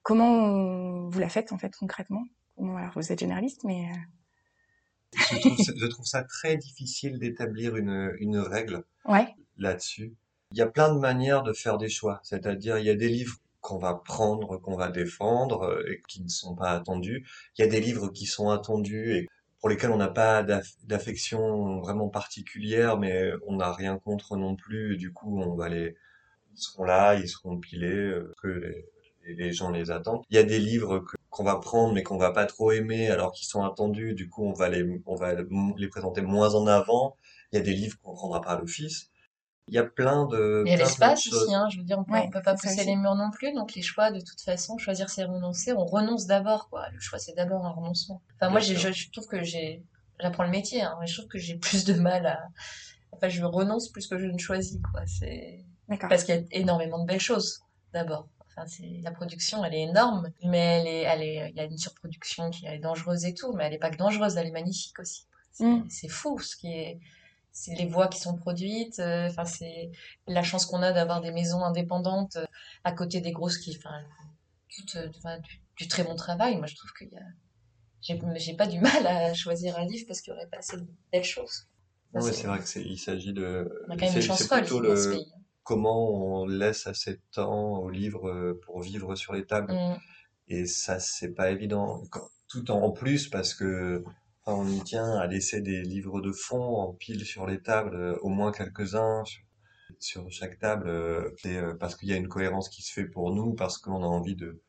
comment 0.03 0.29
on- 0.29 1.09
vous 1.09 1.19
la 1.19 1.29
faites, 1.29 1.53
en 1.53 1.59
fait, 1.59 1.75
concrètement. 1.79 2.25
Alors, 2.59 2.93
vous 2.95 3.11
êtes 3.11 3.21
généraliste, 3.21 3.65
mais 3.65 3.87
euh, 3.91 3.97
Je 5.17 5.39
trouve, 5.41 5.57
ça- 5.59 5.73
je 5.77 5.87
trouve 5.87 6.05
ça 6.07 6.23
très 6.25 6.57
difficile 6.57 7.19
d'établir 7.19 7.77
une, 7.77 8.13
une 8.21 8.39
règle 8.39 8.85
ouais, 9.07 9.35
là-dessus. 9.57 10.15
Il 10.53 10.59
y 10.59 10.63
a 10.63 10.67
plein 10.67 10.93
de 10.95 10.99
manières 10.99 11.43
de 11.43 11.53
faire 11.53 11.79
des 11.79 11.89
choix. 11.89 12.21
C'est-à-dire, 12.23 12.79
il 12.79 12.85
y 12.85 12.91
a 12.91 12.95
des 12.95 13.09
livres 13.09 13.37
qu'on 13.61 13.79
va 13.79 13.95
prendre, 13.95 14.57
qu'on 14.59 14.77
va 14.77 14.89
défendre 14.89 15.63
euh, 15.63 15.85
et 15.91 16.03
qui 16.09 16.23
ne 16.23 16.29
sont 16.29 16.55
pas 16.55 16.71
attendus. 16.71 17.27
Il 17.57 17.65
y 17.65 17.69
a 17.69 17.71
des 17.71 17.81
livres 17.81 18.09
qui 18.09 18.27
sont 18.27 18.51
attendus 18.51 19.13
et 19.17 19.29
pour 19.61 19.69
lesquels 19.69 19.91
on 19.91 19.97
n'a 19.99 20.09
pas 20.09 20.43
d'aff- 20.43 20.77
d'affection 20.85 21.81
vraiment 21.81 22.09
particulière, 22.09 22.99
mais 22.99 23.33
on 23.47 23.57
n'a 23.57 23.73
rien 23.73 23.99
contre 23.99 24.37
non 24.37 24.57
plus. 24.57 24.97
Du 24.97 25.13
coup, 25.13 25.41
on 25.43 25.55
va 25.55 25.69
les, 25.69 25.97
ils 26.55 26.59
seront 26.63 26.85
là, 26.85 27.15
ils 27.15 27.29
seront 27.29 27.59
pilés, 27.59 27.89
euh, 27.89 28.33
que 28.43 28.49
les, 29.27 29.53
gens 29.53 29.71
les 29.71 29.91
attendent. 29.91 30.23
Il 30.31 30.37
y 30.37 30.39
a 30.39 30.43
des 30.43 30.59
livres 30.59 31.05
qu'on 31.31 31.45
va 31.45 31.57
prendre 31.57 31.95
mais 31.95 32.03
qu'on 32.03 32.17
va 32.17 32.33
pas 32.33 32.47
trop 32.47 32.73
aimer 32.73 33.09
alors 33.09 33.33
qu'ils 33.33 33.47
sont 33.47 33.63
attendus. 33.63 34.15
Du 34.15 34.29
coup, 34.29 34.45
on 34.45 34.53
va 34.53 34.69
les, 34.69 34.85
on 35.07 35.15
va 35.15 35.35
les 35.77 35.89
présenter 35.89 36.23
moins 36.23 36.55
en 36.55 36.67
avant. 36.67 37.17
Il 37.53 37.57
y 37.57 37.59
a 37.61 37.63
des 37.63 37.75
livres 37.75 37.99
qu'on 38.03 38.15
prendra 38.15 38.41
pas 38.41 38.51
à 38.53 38.61
l'office. 38.61 39.11
Il 39.71 39.75
y 39.75 39.79
a 39.79 39.85
plein 39.85 40.27
de, 40.27 40.65
Il 40.67 40.71
y 40.71 40.75
a 40.75 40.77
l'espace 40.77 41.27
aussi, 41.33 41.55
hein. 41.55 41.69
Je 41.71 41.79
veux 41.79 41.85
dire, 41.85 41.99
on 41.99 42.13
Ouais, 42.13 42.25
on 42.27 42.31
peut 42.31 42.43
pas 42.43 42.55
pousser 42.55 42.85
les 42.85 42.97
murs 42.97 43.15
non 43.15 43.31
plus. 43.31 43.53
Donc, 43.53 43.75
les 43.75 43.83
choix, 43.83 44.11
de 44.11 44.19
toute 44.21 44.41
façon, 44.41 44.77
choisir 44.79 45.09
c'est 45.09 45.25
renoncer. 45.25 45.73
On 45.73 45.85
renonce 45.85 46.27
d'abord, 46.27 46.69
quoi. 46.69 46.89
Le 46.91 46.99
choix, 46.99 47.19
c'est 47.19 47.35
d'abord 47.35 47.65
un 47.65 47.71
renoncement. 47.71 48.21
Enfin, 48.35 48.51
moi, 48.51 48.61
je, 48.61 48.75
je 48.75 49.11
trouve 49.13 49.27
que 49.29 49.43
j'ai, 49.45 49.85
j'apprends 50.21 50.43
le 50.45 50.51
métier, 50.51 50.83
hein, 50.83 50.97
mais 51.01 51.07
je 51.07 51.17
trouve 51.19 51.29
que 51.29 51.39
j'ai 51.39 51.57
plus 51.57 51.85
de 51.85 51.95
mal 51.95 52.27
à, 52.27 52.49
enfin, 53.13 53.29
je 53.29 53.45
renonce 53.45 53.89
plus 53.91 54.07
que 54.09 54.19
je 54.19 54.27
ne 54.27 54.39
choisis, 54.39 54.81
quoi. 54.93 55.03
C'est 55.07 55.65
D'accord. 55.89 56.09
parce 56.09 56.25
qu'il 56.25 56.35
y 56.35 56.39
a 56.39 56.43
énormément 56.51 56.99
de 56.99 57.07
belles 57.07 57.21
choses, 57.21 57.61
d'abord. 57.93 58.29
Enfin, 58.49 58.67
c'est 58.67 59.01
la 59.05 59.13
production, 59.13 59.65
elle 59.65 59.75
est 59.75 59.83
énorme, 59.83 60.31
mais 60.43 60.59
elle 60.59 60.87
est, 60.89 61.03
elle 61.03 61.23
est, 61.23 61.51
il 61.51 61.57
y 61.57 61.61
a 61.61 61.65
une 61.65 61.79
surproduction 61.79 62.51
qui 62.51 62.67
est 62.67 62.81
dangereuse 62.81 63.25
et 63.25 63.35
tout, 63.35 63.53
mais 63.53 63.65
elle 63.67 63.75
est 63.75 63.79
pas 63.79 63.91
que 63.91 63.97
dangereuse, 63.97 64.37
elle 64.37 64.49
est 64.49 64.53
magnifique 64.53 64.99
aussi. 64.99 65.27
C'est 65.53 65.65
Mm. 65.65 65.85
c'est 65.89 66.09
fou 66.09 66.39
ce 66.39 66.57
qui 66.57 66.73
est, 66.73 66.99
c'est 67.53 67.75
les 67.75 67.87
voix 67.87 68.09
qui 68.09 68.21
sont 68.21 68.37
produites. 68.37 68.99
euh, 69.01 69.29
Enfin, 69.29 69.45
c'est 69.45 69.91
la 70.27 70.43
chance 70.43 70.67
qu'on 70.67 70.83
a 70.83 70.93
d'avoir 70.93 71.21
des 71.21 71.33
maisons 71.33 71.63
indépendantes 71.65 72.37
euh, 72.37 72.47
à 72.85 72.93
côté 72.93 73.21
des 73.21 73.33
grosses 73.33 73.59
qui, 73.59 73.77
enfin, 73.77 74.01
tout, 74.69 74.97
euh, 74.99 75.09
enfin, 75.19 75.39
du, 75.39 75.61
du 75.77 75.89
très 75.89 76.05
bon 76.05 76.17
travail. 76.17 76.57
Moi, 76.57 76.67
je 76.67 76.77
trouve 76.77 76.93
qu'il 76.93 77.09
y 77.09 77.17
a, 77.17 77.23
j'ai 78.39 78.55
pas 78.55 78.67
du 78.67 78.81
mal 78.81 79.07
à 79.07 79.35
choisir 79.35 79.77
un 79.79 79.85
livre 79.85 80.05
parce 80.09 80.21
qu'il 80.21 80.33
y 80.33 80.37
aurait 80.37 80.47
pas 80.49 80.59
assez 80.59 80.77
de 80.77 80.87
belles 81.13 81.25
choses. 81.25 81.67
Ça, 82.15 82.21
c'est- 82.33 82.47
vrai 82.47 82.59
que 82.59 82.67
c'est, 82.67 82.83
il 82.83 82.99
s'agit 82.99 83.33
de, 83.33 83.71
On 83.89 83.93
a 83.93 83.97
quand 83.97 84.01
même 84.03 84.11
c'est, 84.11 84.17
une 84.17 84.23
chance 84.23 84.39
c'est 84.39 84.49
folle 84.49 84.61
plutôt 84.63 84.81
dans 84.81 84.97
ce 84.97 85.09
le, 85.09 85.15
pays. 85.17 85.33
comment 85.63 86.09
on 86.43 86.47
laisse 86.47 86.87
assez 86.87 87.15
de 87.15 87.21
temps 87.33 87.79
au 87.79 87.89
livre 87.91 88.29
euh, 88.29 88.61
pour 88.65 88.81
vivre 88.81 89.15
sur 89.17 89.33
les 89.33 89.47
tables. 89.47 89.73
Mm. 89.73 89.99
Et 90.49 90.67
ça, 90.67 90.99
c'est 90.99 91.33
pas 91.35 91.51
évident. 91.51 92.03
Tout 92.49 92.71
en 92.73 92.91
plus 92.91 93.29
parce 93.29 93.55
que 93.55 94.03
on 94.55 94.67
y 94.67 94.83
tient 94.83 95.13
à 95.19 95.27
laisser 95.27 95.61
des 95.61 95.83
livres 95.83 96.21
de 96.21 96.33
fond 96.33 96.77
en 96.77 96.93
pile 96.93 97.25
sur 97.25 97.47
les 97.47 97.61
tables, 97.61 97.97
euh, 97.97 98.19
au 98.23 98.29
moins 98.29 98.53
quelques-uns 98.53 99.25
sur, 99.99 100.31
chaque 100.31 100.59
table. 100.59 100.89
euh, 100.89 101.31
euh, 101.47 101.75
parce 101.75 101.97
qu'il 101.97 102.09
y 102.09 102.13
a 102.13 102.17
une 102.17 102.29
cohérence 102.29 102.69
qui 102.69 102.83
se 102.83 102.93
fait 102.93 103.05
pour 103.05 103.35
nous, 103.35 103.55
parce 103.55 103.79
qu'on 103.79 104.03
a 104.03 104.07
envie 104.07 104.37
de, 104.37 104.63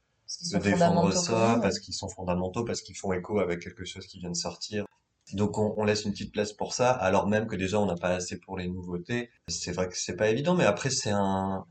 défendre 0.61 1.11
ça, 1.13 1.59
parce 1.61 1.79
qu'ils 1.79 1.93
sont 1.93 2.09
fondamentaux, 2.09 2.63
parce 2.65 2.81
qu'ils 2.81 2.97
font 2.97 3.13
écho 3.13 3.39
avec 3.39 3.59
quelque 3.59 3.85
chose 3.85 4.07
qui 4.07 4.19
vient 4.19 4.31
de 4.31 4.35
sortir. 4.35 4.85
Donc 5.33 5.57
on, 5.57 5.73
on 5.77 5.85
laisse 5.85 6.03
une 6.03 6.11
petite 6.11 6.33
place 6.33 6.51
pour 6.51 6.73
ça, 6.73 6.91
alors 6.91 7.27
même 7.27 7.47
que 7.47 7.55
déjà 7.55 7.79
on 7.79 7.85
n'a 7.85 7.95
pas 7.95 8.09
assez 8.09 8.37
pour 8.37 8.57
les 8.57 8.67
nouveautés. 8.67 9.29
C'est 9.47 9.71
vrai 9.71 9.87
que 9.87 9.97
c'est 9.97 10.15
pas 10.15 10.29
évident, 10.29 10.55
mais 10.55 10.65
après 10.65 10.89
c'est 10.89 11.11
un, 11.11 11.65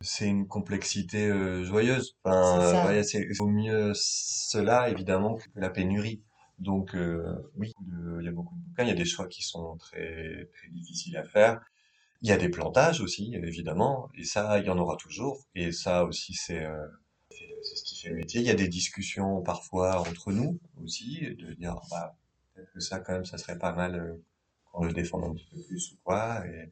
c'est 0.00 0.26
une 0.26 0.46
complexité 0.46 1.26
euh, 1.26 1.64
joyeuse. 1.64 2.16
Enfin, 2.24 3.02
C'est 3.02 3.18
ouais, 3.18 3.46
mieux 3.46 3.92
cela 3.94 4.90
évidemment 4.90 5.36
que 5.36 5.44
la 5.54 5.70
pénurie. 5.70 6.22
Donc 6.58 6.94
euh, 6.94 7.50
oui, 7.56 7.72
il 8.20 8.24
y 8.24 8.28
a 8.28 8.32
beaucoup 8.32 8.54
de 8.56 8.60
bouquins, 8.62 8.84
il 8.84 8.88
y 8.88 8.92
a 8.92 8.94
des 8.94 9.04
choix 9.04 9.28
qui 9.28 9.42
sont 9.42 9.76
très 9.76 10.48
très 10.54 10.68
difficiles 10.70 11.16
à 11.16 11.24
faire. 11.24 11.60
Il 12.22 12.28
y 12.28 12.32
a 12.32 12.38
des 12.38 12.48
plantages 12.48 13.00
aussi, 13.02 13.34
évidemment, 13.34 14.10
et 14.14 14.24
ça, 14.24 14.58
il 14.58 14.66
y 14.66 14.70
en 14.70 14.78
aura 14.78 14.96
toujours. 14.96 15.46
Et 15.54 15.70
ça 15.72 16.04
aussi, 16.04 16.34
c'est 16.34 16.64
euh, 16.64 16.86
ce 17.30 17.84
qui 17.84 18.00
fait 18.00 18.08
le 18.10 18.16
métier. 18.16 18.40
Il 18.40 18.46
y 18.46 18.50
a 18.50 18.54
des 18.54 18.68
discussions 18.68 19.42
parfois 19.42 20.00
entre 20.00 20.32
nous 20.32 20.58
aussi, 20.82 21.20
de 21.38 21.52
dire 21.54 21.76
bah 21.90 22.16
peut-être 22.54 22.72
que 22.72 22.80
ça 22.80 23.00
quand 23.00 23.12
même, 23.12 23.24
ça 23.24 23.38
serait 23.38 23.58
pas 23.58 23.72
mal 23.72 23.96
euh, 23.96 24.24
qu'on 24.72 24.84
le 24.84 24.92
défende 24.92 25.24
un 25.24 25.34
petit 25.34 25.48
peu 25.50 25.62
plus 25.62 25.92
ou 25.92 25.96
quoi. 26.04 26.46
Et 26.46 26.70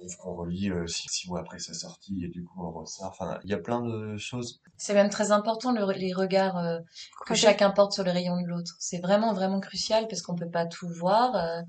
livre 0.00 0.16
qu'on 0.18 0.34
relit 0.34 0.70
euh, 0.70 0.86
six, 0.86 1.08
six 1.08 1.28
mois 1.28 1.40
après 1.40 1.58
sa 1.58 1.74
sortie 1.74 2.24
et 2.24 2.28
du 2.28 2.44
coup 2.44 2.64
on 2.64 2.70
ressort. 2.72 3.06
Enfin, 3.08 3.38
il 3.44 3.50
y 3.50 3.54
a 3.54 3.58
plein 3.58 3.80
de 3.82 4.16
choses. 4.16 4.60
C'est 4.76 4.94
même 4.94 5.10
très 5.10 5.30
important 5.32 5.72
le- 5.72 5.92
les 5.92 6.12
regards 6.12 6.58
euh, 6.58 6.78
que 7.26 7.34
chacun 7.34 7.70
porte 7.70 7.92
sur 7.92 8.04
les 8.04 8.10
rayons 8.12 8.40
de 8.40 8.46
l'autre. 8.46 8.76
C'est 8.78 8.98
vraiment 9.00 9.32
vraiment 9.34 9.60
crucial 9.60 10.08
parce 10.08 10.22
qu'on 10.22 10.34
peut 10.36 10.50
pas 10.50 10.66
tout 10.66 10.88
voir, 10.88 11.34
euh, 11.36 11.62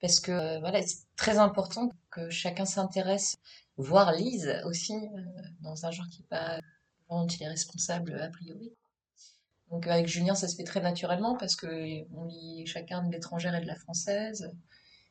parce 0.00 0.20
que 0.20 0.32
euh, 0.32 0.60
voilà, 0.60 0.82
c'est 0.82 1.04
très 1.16 1.38
important 1.38 1.90
que 2.10 2.30
chacun 2.30 2.64
s'intéresse, 2.64 3.36
voire 3.76 4.12
lise 4.12 4.54
aussi 4.64 4.94
euh, 4.94 5.20
dans 5.60 5.84
un 5.86 5.90
genre 5.90 6.06
qui 6.10 6.22
est 6.22 6.28
pas 6.28 6.58
dont 7.10 7.26
il 7.26 7.42
est 7.42 7.48
responsable 7.48 8.18
a 8.20 8.28
priori. 8.28 8.72
Donc 9.70 9.86
avec 9.86 10.06
Julien, 10.06 10.34
ça 10.34 10.46
se 10.46 10.56
fait 10.56 10.64
très 10.64 10.80
naturellement 10.80 11.36
parce 11.36 11.56
que 11.56 11.66
on 12.14 12.24
lit 12.26 12.66
chacun 12.66 13.02
de 13.02 13.10
l'étrangère 13.12 13.54
et 13.54 13.60
de 13.60 13.66
la 13.66 13.74
française. 13.74 14.50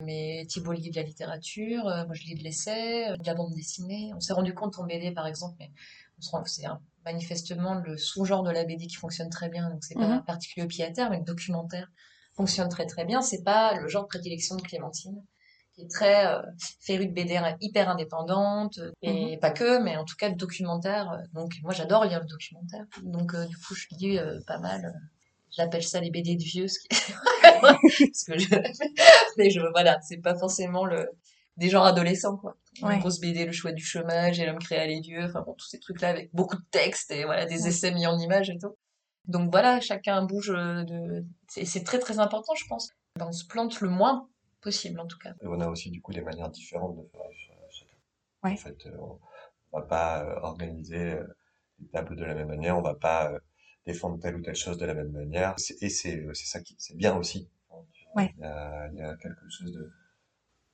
Mais 0.01 0.45
Thibault 0.49 0.73
lit 0.73 0.89
de 0.91 0.95
la 0.95 1.03
littérature, 1.03 1.87
euh, 1.87 2.05
moi 2.05 2.13
je 2.15 2.23
lis 2.23 2.35
de 2.35 2.43
l'essai, 2.43 3.09
euh, 3.11 3.17
de 3.17 3.25
la 3.25 3.35
bande 3.35 3.53
dessinée. 3.53 4.11
On 4.15 4.19
s'est 4.19 4.33
rendu 4.33 4.53
compte 4.53 4.77
en 4.79 4.85
BD 4.85 5.11
par 5.11 5.27
exemple, 5.27 5.55
mais 5.59 5.71
on 6.17 6.21
se 6.21 6.29
rend- 6.31 6.45
c'est 6.45 6.63
manifestement 7.05 7.75
le 7.75 7.97
sous-genre 7.97 8.43
de 8.43 8.51
la 8.51 8.63
BD 8.65 8.87
qui 8.87 8.95
fonctionne 8.95 9.29
très 9.29 9.49
bien. 9.49 9.69
Donc 9.69 9.83
c'est 9.83 9.95
pas 9.97 10.07
Mhm. 10.07 10.23
particulier 10.25 10.65
au 10.65 10.69
pied 10.69 10.83
à 10.85 10.91
terre, 10.91 11.09
mais 11.09 11.19
le 11.19 11.23
documentaire 11.25 11.89
fonctionne 12.35 12.69
très 12.69 12.85
très 12.85 13.05
bien. 13.05 13.21
C'est 13.21 13.43
pas 13.43 13.79
le 13.79 13.87
genre 13.87 14.03
de 14.03 14.07
prédilection 14.07 14.55
de 14.55 14.61
Clémentine, 14.61 15.21
qui 15.73 15.81
est 15.83 15.89
très 15.89 16.25
euh, 16.27 16.41
férue 16.81 17.07
de 17.07 17.13
BD 17.13 17.39
hyper 17.61 17.89
indépendante 17.89 18.79
et 19.01 19.37
pas 19.41 19.51
que, 19.51 19.81
mais 19.83 19.95
en 19.97 20.05
tout 20.05 20.15
cas 20.17 20.29
le 20.29 20.35
documentaire. 20.35 21.11
euh, 21.11 21.17
donc 21.33 21.53
moi 21.63 21.73
j'adore 21.73 22.05
lire 22.05 22.19
le 22.21 22.27
documentaire. 22.27 22.85
Donc 23.03 23.33
euh, 23.35 23.45
du 23.45 23.55
coup 23.57 23.75
je 23.75 23.87
lis 23.91 24.17
euh, 24.17 24.39
pas 24.47 24.57
mal. 24.59 24.93
J'appelle 25.55 25.83
ça 25.83 25.99
les 26.01 26.09
BD 26.11 26.35
de 26.35 26.43
vieux, 26.43 26.67
ce 26.67 26.79
qui 26.79 26.87
parce 27.61 28.23
que 28.25 28.37
je, 28.37 28.47
mais 29.37 29.49
je 29.49 29.59
voilà, 29.71 29.99
c'est 30.01 30.17
pas 30.17 30.35
forcément 30.35 30.85
le 30.85 31.09
des 31.57 31.69
genres 31.69 31.85
adolescents 31.85 32.37
quoi. 32.37 32.55
Ouais. 32.81 32.95
Une 32.95 32.99
grosse 32.99 33.19
BD, 33.19 33.45
le 33.45 33.51
choix 33.51 33.71
du 33.71 33.83
chômage 33.83 34.39
et 34.39 34.45
l'homme 34.47 34.57
créa 34.59 34.87
les 34.87 34.99
dieux, 35.01 35.23
enfin 35.25 35.41
bon 35.41 35.53
tous 35.53 35.67
ces 35.67 35.79
trucs 35.79 36.01
là 36.01 36.09
avec 36.09 36.33
beaucoup 36.33 36.55
de 36.55 36.65
textes 36.71 37.11
et 37.11 37.25
voilà 37.25 37.45
des 37.45 37.63
Ouais. 37.63 37.69
essais 37.69 37.91
mis 37.91 38.07
en 38.07 38.17
images 38.17 38.49
et 38.49 38.57
tout. 38.57 38.75
Donc 39.25 39.51
voilà, 39.51 39.79
chacun 39.79 40.23
bouge 40.25 40.49
euh, 40.49 40.83
de 40.83 41.23
c'est 41.47 41.65
c'est 41.65 41.83
très 41.83 41.99
très 41.99 42.17
important 42.19 42.53
je 42.55 42.65
pense. 42.67 42.89
Ben, 43.19 43.27
on 43.27 43.31
se 43.31 43.45
plante 43.45 43.79
le 43.81 43.89
moins 43.89 44.27
possible 44.61 44.99
en 44.99 45.05
tout 45.05 45.19
cas. 45.19 45.33
Et 45.41 45.47
on 45.47 45.59
a 45.61 45.67
aussi 45.67 45.91
du 45.91 46.01
coup 46.01 46.11
des 46.13 46.21
manières 46.21 46.49
différentes 46.49 46.95
de 46.97 47.03
faire 47.11 47.21
chacun. 47.71 47.93
Ouais. 48.43 48.53
En 48.53 48.57
fait, 48.57 48.87
euh, 48.87 48.97
on 49.71 49.79
va 49.79 49.85
pas 49.85 50.23
euh, 50.23 50.39
organiser 50.41 51.19
les 51.79 51.87
tables 51.89 52.15
de 52.15 52.23
la 52.25 52.33
même 52.33 52.47
manière, 52.47 52.77
on 52.77 52.81
va 52.81 52.95
pas 52.95 53.31
euh, 53.31 53.39
défendre 53.85 54.19
telle 54.19 54.35
ou 54.35 54.41
telle 54.41 54.55
chose 54.55 54.77
de 54.77 54.85
la 54.85 54.93
même 54.93 55.11
manière. 55.11 55.55
Et 55.81 55.89
c'est 55.89 56.17
euh, 56.17 56.33
c'est 56.33 56.45
ça 56.47 56.61
qui 56.61 56.75
c'est 56.79 56.95
bien 56.95 57.15
aussi. 57.15 57.49
Ouais. 58.15 58.33
Il 58.37 58.41
y 58.41 58.45
a, 58.45 58.89
il 58.93 58.97
y 58.99 59.01
a 59.01 59.15
quelque 59.15 59.49
chose 59.49 59.71
de 59.73 59.91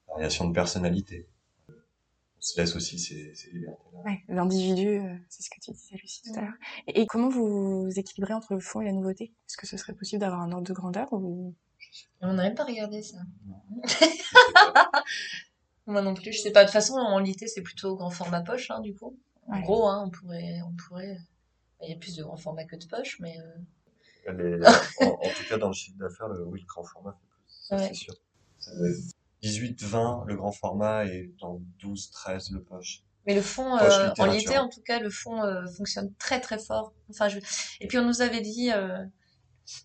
variation 0.07 0.47
de 0.47 0.53
personnalité. 0.53 1.27
On 1.69 2.41
se 2.41 2.59
laisse 2.59 2.75
aussi 2.75 2.97
ces, 2.99 3.33
ces 3.35 3.49
libertés-là. 3.51 3.99
Ouais, 4.01 4.23
l'individu, 4.29 4.87
euh, 4.87 5.15
c'est 5.29 5.43
ce 5.43 5.49
que 5.49 5.59
tu 5.61 5.71
disais, 5.71 5.95
Lucie, 6.01 6.21
tout 6.23 6.37
à 6.37 6.41
l'heure. 6.41 6.53
Et, 6.87 7.01
et 7.01 7.05
comment 7.05 7.27
vous 7.29 7.83
vous 7.85 7.99
équilibrez 7.99 8.33
entre 8.33 8.53
le 8.53 8.59
fond 8.61 8.79
et 8.81 8.85
la 8.85 8.91
nouveauté? 8.93 9.25
Est-ce 9.47 9.57
que 9.57 9.67
ce 9.67 9.75
serait 9.77 9.93
possible 9.93 10.21
d'avoir 10.21 10.41
un 10.41 10.51
ordre 10.51 10.67
de 10.67 10.73
grandeur 10.73 11.11
ou... 11.13 11.53
On 12.21 12.33
n'a 12.33 12.43
même 12.43 12.55
pas 12.55 12.65
regardé 12.65 13.01
ça. 13.01 13.17
Moi 15.87 16.01
non 16.01 16.13
plus, 16.13 16.31
je 16.33 16.39
sais 16.39 16.51
pas. 16.51 16.61
De 16.61 16.67
toute 16.67 16.73
façon, 16.73 16.93
en 16.93 17.15
réalité, 17.15 17.47
c'est 17.47 17.61
plutôt 17.61 17.95
grand 17.95 18.09
format 18.11 18.41
poche, 18.41 18.69
hein, 18.71 18.79
du 18.81 18.93
coup. 18.95 19.17
En 19.47 19.55
Ouais. 19.55 19.61
gros, 19.63 19.87
hein, 19.87 20.03
on 20.05 20.09
pourrait, 20.09 20.61
on 20.65 20.73
pourrait. 20.75 21.17
Il 21.81 21.89
y 21.89 21.93
a 21.93 21.97
plus 21.97 22.15
de 22.15 22.23
grand 22.23 22.37
format 22.37 22.65
que 22.65 22.75
de 22.75 22.85
poche, 22.85 23.19
mais 23.19 23.37
euh, 24.27 24.33
Les- 24.33 24.65
en, 25.01 25.05
en 25.07 25.17
tout 25.29 25.43
cas, 25.49 25.57
dans 25.57 25.67
le 25.69 25.73
chiffre 25.73 25.97
d'affaires, 25.97 26.27
le, 26.27 26.43
oui, 26.45 26.59
le 26.61 26.65
grand 26.65 26.83
format 26.83 27.11
fait 27.13 27.27
plus, 27.27 27.75
Ouais. 27.77 27.87
c'est 27.89 27.93
sûr. 27.93 28.13
Ça 28.59 28.75
doit 28.75 28.89
être 28.89 28.97
18, 29.41 29.81
20 29.83 30.25
le 30.27 30.35
grand 30.35 30.51
format 30.51 31.05
et 31.05 31.31
dans 31.39 31.61
12, 31.79 32.11
13 32.11 32.51
le 32.51 32.61
poche. 32.63 33.03
Mais 33.25 33.35
le 33.35 33.41
fond, 33.41 33.77
euh, 33.77 34.09
en 34.17 34.23
réalité, 34.23 34.57
en 34.57 34.67
tout 34.69 34.81
cas, 34.81 34.99
le 34.99 35.09
fond 35.09 35.43
euh, 35.43 35.65
fonctionne 35.77 36.13
très 36.15 36.41
très 36.41 36.57
fort. 36.57 36.93
Enfin, 37.09 37.27
je... 37.29 37.39
Et 37.79 37.87
puis 37.87 37.97
on 37.99 38.05
nous 38.05 38.21
avait 38.21 38.41
dit, 38.41 38.71
euh, 38.73 39.05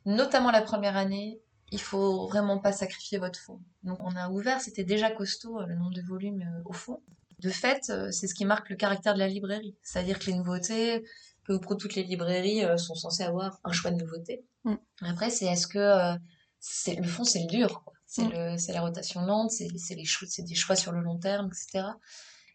notamment 0.07 0.51
la 0.51 0.63
première 0.63 0.97
année, 0.97 1.41
il 1.71 1.81
faut 1.81 2.27
vraiment 2.29 2.59
pas 2.59 2.73
sacrifier 2.73 3.19
votre 3.19 3.39
fond. 3.39 3.61
Donc 3.83 3.99
on 4.01 4.17
a 4.17 4.29
ouvert, 4.31 4.61
c'était 4.61 4.85
déjà 4.85 5.11
costaud 5.11 5.61
le 5.67 5.75
nombre 5.75 5.93
de 5.95 6.03
volumes 6.03 6.63
au 6.65 6.73
fond. 6.73 7.03
De 7.41 7.51
fait, 7.51 7.93
c'est 8.13 8.27
ce 8.29 8.35
qui 8.35 8.45
marque 8.45 8.71
le 8.71 8.77
caractère 8.77 9.15
de 9.15 9.19
la 9.19 9.29
librairie. 9.29 9.77
C'est-à-dire 9.83 10.19
que 10.19 10.27
les 10.27 10.35
nouveautés, 10.35 11.05
peu 11.45 11.55
ou 11.55 11.61
prou 11.61 11.75
toutes 11.75 11.95
les 11.95 12.03
librairies 12.05 12.65
euh, 12.65 12.77
sont 12.77 12.95
censées 12.95 13.23
avoir 13.23 13.59
un 13.65 13.73
choix 13.73 13.91
de 13.91 13.97
nouveautés. 13.97 14.45
Mm. 14.65 14.75
Après, 15.03 15.31
c'est 15.31 15.47
est-ce 15.47 15.67
que 15.67 15.79
euh, 15.79 16.15
c'est 16.61 16.95
le 16.97 17.05
fond, 17.07 17.25
c'est 17.25 17.41
le 17.41 17.47
dur. 17.47 17.83
quoi. 17.85 17.93
C'est 18.07 18.25
Mm. 18.25 18.33
le, 18.33 18.59
c'est 18.59 18.73
la 18.73 18.81
rotation 18.81 19.21
lente, 19.23 19.51
c'est 19.51 19.69
c'est 19.79 19.95
les 19.95 20.05
choix, 20.05 20.29
c'est 20.31 20.43
des 20.43 20.55
choix 20.55 20.77
sur 20.77 20.93
le 20.93 21.01
long 21.01 21.19
terme, 21.19 21.49
etc. 21.49 21.87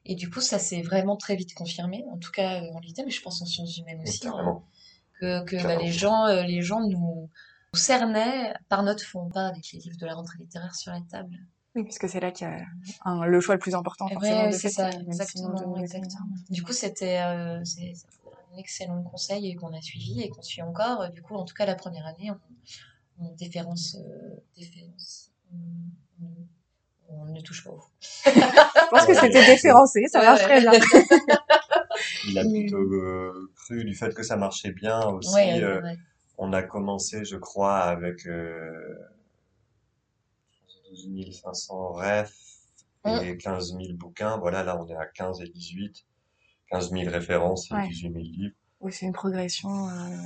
Et 0.05 0.15
du 0.15 0.29
coup, 0.29 0.39
ça 0.41 0.59
s'est 0.59 0.81
vraiment 0.81 1.17
très 1.17 1.35
vite 1.35 1.53
confirmé, 1.53 2.05
en 2.11 2.17
tout 2.17 2.31
cas 2.31 2.61
euh, 2.63 2.71
en 2.73 2.79
littérature, 2.79 3.05
mais 3.05 3.11
je 3.11 3.21
pense 3.21 3.41
en 3.41 3.45
sciences 3.45 3.77
humaines 3.77 4.01
aussi, 4.01 4.25
hein, 4.27 4.31
Carrément. 4.31 4.63
que, 5.19 5.43
que 5.43 5.63
bah, 5.63 5.75
les 5.75 5.91
gens, 5.91 6.25
euh, 6.27 6.43
les 6.43 6.61
gens 6.61 6.79
nous, 6.79 7.29
nous 7.73 7.79
cernaient 7.79 8.53
par 8.69 8.81
notre 8.83 9.03
fond, 9.03 9.27
pas 9.29 9.47
avec 9.47 9.71
les 9.73 9.79
livres 9.79 9.97
de 9.97 10.05
la 10.05 10.15
rentrée 10.15 10.37
littéraire 10.39 10.73
sur 10.73 10.91
la 10.93 11.01
table. 11.01 11.35
Oui, 11.75 11.83
parce 11.83 11.99
que 11.99 12.07
c'est 12.07 12.19
là 12.21 12.31
qu'il 12.31 12.47
y 12.47 12.49
a 12.49 12.65
un- 13.05 13.25
le 13.25 13.39
choix 13.41 13.53
le 13.55 13.59
plus 13.59 13.75
important, 13.75 14.07
de 14.07 14.51
c'est 14.57 14.69
ça, 14.69 14.89
exactement, 14.89 15.75
exactement. 15.77 16.25
Du 16.49 16.63
coup, 16.63 16.73
c'était 16.73 17.19
euh, 17.19 17.61
excellent 18.57 19.03
conseil 19.03 19.55
qu'on 19.55 19.73
a 19.73 19.81
suivi 19.81 20.21
et 20.21 20.29
qu'on 20.29 20.41
suit 20.41 20.61
encore. 20.61 21.09
Du 21.11 21.21
coup, 21.21 21.35
en 21.35 21.45
tout 21.45 21.53
cas, 21.53 21.65
la 21.65 21.75
première 21.75 22.05
année, 22.05 22.31
on, 22.31 22.39
on 23.19 23.31
déférence, 23.35 23.95
euh, 23.95 24.35
déférence, 24.57 25.31
on, 27.09 27.25
ne 27.25 27.41
touche 27.41 27.63
pas 27.63 27.71
au 27.71 27.79
fond. 27.79 27.91
Je 28.25 28.89
pense 28.89 29.05
que 29.05 29.13
c'était 29.13 29.45
déférencé, 29.45 30.05
ça 30.07 30.19
Ouais, 30.19 30.25
marche 30.25 30.41
ouais. 30.41 30.45
très 30.45 30.61
bien. 30.61 30.71
Il 32.27 32.37
a 32.37 32.43
plutôt 32.43 32.77
euh, 32.77 33.51
cru 33.55 33.83
du 33.83 33.93
fait 33.93 34.13
que 34.13 34.23
ça 34.23 34.37
marchait 34.37 34.71
bien 34.71 35.07
aussi. 35.07 35.33
Ouais, 35.33 35.61
euh, 35.61 35.81
ouais. 35.81 35.97
on 36.37 36.53
a 36.53 36.63
commencé, 36.63 37.25
je 37.25 37.37
crois, 37.37 37.77
avec 37.77 38.25
euh, 38.25 38.95
12 40.91 41.41
500 41.41 41.93
refs 41.93 42.33
et 43.05 43.37
15 43.37 43.77
000 43.77 43.93
bouquins. 43.93 44.37
Voilà, 44.37 44.63
là, 44.63 44.79
on 44.79 44.87
est 44.87 44.95
à 44.95 45.05
15 45.05 45.41
et 45.41 45.49
18. 45.49 46.05
15 46.71 46.91
000 46.91 47.09
références 47.11 47.69
et 47.71 47.75
Ouais. 47.75 47.87
18 47.87 48.11
000 48.13 48.23
livres. 48.23 48.55
Oui, 48.81 48.93
c'est 48.93 49.05
une 49.05 49.13
progression. 49.13 49.89
euh, 49.89 50.17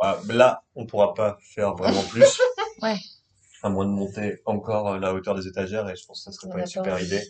Bah, 0.00 0.20
là, 0.28 0.62
on 0.74 0.86
pourra 0.86 1.14
pas 1.14 1.38
faire 1.42 1.74
vraiment 1.74 2.02
plus. 2.02 2.24
Ouais. 2.82 2.98
à 3.62 3.70
moins 3.70 3.86
de 3.86 3.90
monter 3.90 4.42
encore 4.44 4.88
euh, 4.92 4.98
la 4.98 5.14
hauteur 5.14 5.34
des 5.34 5.46
étagères, 5.48 5.88
et 5.88 5.96
je 5.96 6.04
pense 6.06 6.22
que 6.22 6.30
ça 6.30 6.32
serait 6.38 6.50
pas 6.52 6.58
a 6.58 6.60
une 6.60 6.66
super 6.66 7.00
idée. 7.00 7.22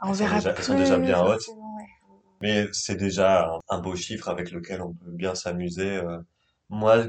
On 0.00 0.08
Elles 0.08 0.14
sont 0.14 0.18
verra 0.24 0.36
déjà- 0.36 0.48
elles 0.48 0.54
plus 0.54 0.64
sont 0.64 0.76
déjà 0.78 0.98
bien 0.98 1.22
hautes. 1.22 1.46
ouais. 1.48 1.84
Mais 2.40 2.66
c'est 2.72 2.94
déjà 2.96 3.50
un, 3.50 3.60
un 3.68 3.80
beau 3.80 3.94
chiffre 3.96 4.30
avec 4.30 4.50
lequel 4.50 4.80
on 4.80 4.94
peut 4.94 5.10
bien 5.10 5.34
s'amuser. 5.34 5.96
euh. 5.98 6.18
Moi, 6.70 7.04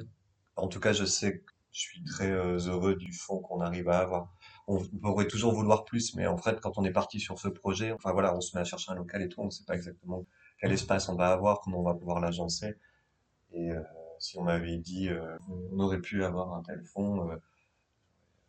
en 0.57 0.67
tout 0.67 0.81
cas, 0.81 0.91
je 0.91 1.05
sais 1.05 1.37
que 1.39 1.43
je 1.71 1.79
suis 1.79 2.03
très 2.03 2.29
euh, 2.29 2.57
heureux 2.67 2.95
du 2.95 3.13
fond 3.13 3.39
qu'on 3.39 3.61
arrive 3.61 3.87
à 3.87 3.99
avoir. 3.99 4.33
On, 4.67 4.79
pourrait 4.79 5.27
toujours 5.27 5.53
vouloir 5.53 5.83
plus, 5.85 6.15
mais 6.15 6.27
en 6.27 6.37
fait, 6.37 6.59
quand 6.61 6.77
on 6.77 6.83
est 6.83 6.91
parti 6.91 7.19
sur 7.19 7.39
ce 7.39 7.47
projet, 7.47 7.91
enfin 7.91 8.11
voilà, 8.13 8.35
on 8.35 8.41
se 8.41 8.55
met 8.55 8.61
à 8.61 8.63
chercher 8.63 8.91
un 8.91 8.95
local 8.95 9.21
et 9.21 9.29
tout, 9.29 9.41
on 9.41 9.45
ne 9.45 9.49
sait 9.49 9.63
pas 9.65 9.75
exactement 9.75 10.25
quel 10.59 10.71
espace 10.71 11.09
on 11.09 11.15
va 11.15 11.31
avoir, 11.31 11.61
comment 11.61 11.79
on 11.79 11.83
va 11.83 11.95
pouvoir 11.95 12.19
l'agencer. 12.19 12.75
Et 13.53 13.71
euh, 13.71 13.81
si 14.19 14.37
on 14.37 14.43
m'avait 14.43 14.77
dit, 14.77 15.09
euh, 15.09 15.37
on 15.73 15.79
aurait 15.79 15.99
pu 15.99 16.23
avoir 16.23 16.53
un 16.53 16.61
tel 16.61 16.83
fond, 16.83 17.29
euh, 17.29 17.35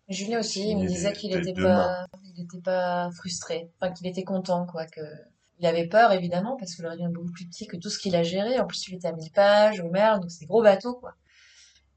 Julien 0.08 0.40
aussi, 0.40 0.70
il 0.70 0.78
me 0.78 0.86
disait 0.86 1.12
qu'il 1.12 1.32
dès 1.32 1.38
était 1.38 1.52
demain. 1.52 2.06
pas, 2.12 2.18
il 2.24 2.42
était 2.42 2.60
pas 2.60 3.10
frustré, 3.12 3.70
enfin 3.80 3.92
qu'il 3.92 4.06
était 4.06 4.24
content 4.24 4.66
quoi, 4.66 4.86
que 4.86 5.00
il 5.58 5.66
avait 5.66 5.86
peur 5.86 6.12
évidemment 6.12 6.56
parce 6.56 6.74
que 6.74 6.82
le 6.82 6.88
rayon 6.88 7.08
est 7.08 7.12
beaucoup 7.12 7.30
plus 7.30 7.46
petit 7.46 7.66
que 7.66 7.76
tout 7.76 7.88
ce 7.88 7.98
qu'il 7.98 8.16
a 8.16 8.22
géré. 8.22 8.58
En 8.58 8.66
plus, 8.66 8.88
il 8.88 8.94
était 8.96 9.08
à 9.08 9.12
1000 9.12 9.30
pages 9.30 9.80
au 9.80 9.88
mer, 9.90 10.18
donc 10.18 10.30
c'est 10.30 10.44
gros 10.44 10.62
bateau 10.62 10.94
quoi. 10.94 11.14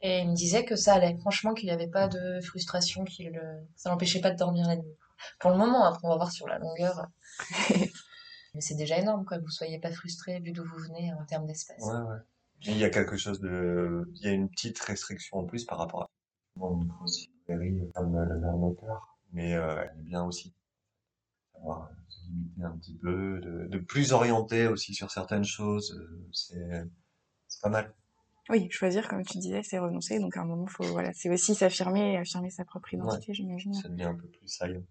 Et 0.02 0.20
il 0.20 0.30
me 0.30 0.36
disait 0.36 0.66
que 0.66 0.76
ça 0.76 0.94
allait, 0.94 1.18
franchement, 1.18 1.54
qu'il 1.54 1.68
n'y 1.68 1.74
avait 1.74 1.90
pas 1.90 2.08
de 2.08 2.40
frustration, 2.42 3.06
qu'il 3.06 3.32
le... 3.32 3.42
ça 3.76 3.90
l'empêchait 3.90 4.22
pas 4.22 4.32
de 4.32 4.38
dormir 4.38 4.68
la 4.68 4.76
nuit. 4.76 4.96
Pour 5.40 5.52
le 5.52 5.58
moment, 5.58 5.86
après 5.86 6.02
on 6.04 6.10
va 6.10 6.18
voir 6.18 6.32
sur 6.32 6.48
la 6.48 6.60
longueur. 6.60 7.08
Mais 8.54 8.62
c'est 8.62 8.76
déjà 8.76 8.98
énorme 8.98 9.26
quoi, 9.26 9.38
que 9.38 9.44
vous 9.44 9.50
soyez 9.50 9.80
pas 9.80 9.92
frustré 9.92 10.40
vu 10.40 10.52
d'où 10.52 10.64
vous 10.64 10.78
venez 10.78 11.14
en 11.14 11.26
termes 11.26 11.46
d'espace. 11.46 11.82
Ouais, 11.82 12.02
ouais. 12.10 12.20
Il 12.62 12.78
y 12.78 12.84
a 12.86 12.90
quelque 12.90 13.18
chose 13.18 13.40
de, 13.42 14.10
il 14.16 14.22
y 14.22 14.28
a 14.28 14.32
une 14.32 14.50
petite 14.50 14.80
restriction 14.80 15.40
en 15.40 15.44
plus 15.46 15.66
par 15.66 15.78
rapport 15.78 16.04
à 16.04 16.10
une 16.58 16.88
grosse 16.88 17.28
librairie 17.28 17.92
comme 17.94 18.16
euh, 18.16 18.26
le 18.26 18.40
Mernoteur, 18.40 19.18
mais 19.34 19.56
euh, 19.56 19.84
elle 19.84 20.00
est 20.00 20.04
bien 20.04 20.24
aussi. 20.24 20.54
Savoir 21.54 21.84
euh, 21.84 21.96
se 22.08 22.26
limiter 22.28 22.64
un 22.64 22.78
petit 22.78 22.96
peu, 22.96 23.40
de, 23.42 23.68
de 23.68 23.78
plus 23.78 24.14
orienter 24.14 24.68
aussi 24.68 24.94
sur 24.94 25.12
certaines 25.12 25.44
choses, 25.44 26.00
euh, 26.56 26.86
c'est 27.48 27.62
pas 27.62 27.70
mal. 27.70 27.94
Oui, 28.50 28.70
choisir, 28.70 29.08
comme 29.08 29.24
tu 29.24 29.40
disais, 29.40 29.64
c'est 29.64 29.80
renoncer. 29.80 30.20
Donc 30.20 30.38
à 30.38 30.42
un 30.42 30.46
moment, 30.46 30.68
faut, 30.68 30.84
voilà, 30.84 31.14
c'est 31.14 31.30
aussi 31.30 31.56
s'affirmer 31.56 32.14
et 32.14 32.18
affirmer 32.18 32.52
sa 32.52 32.64
propre 32.64 32.94
identité, 32.94 33.34
j'imagine. 33.34 33.74
Ça 33.74 33.90
devient 33.90 34.04
un 34.04 34.16
peu 34.16 34.28
plus 34.28 34.48
saillant. 34.48 34.84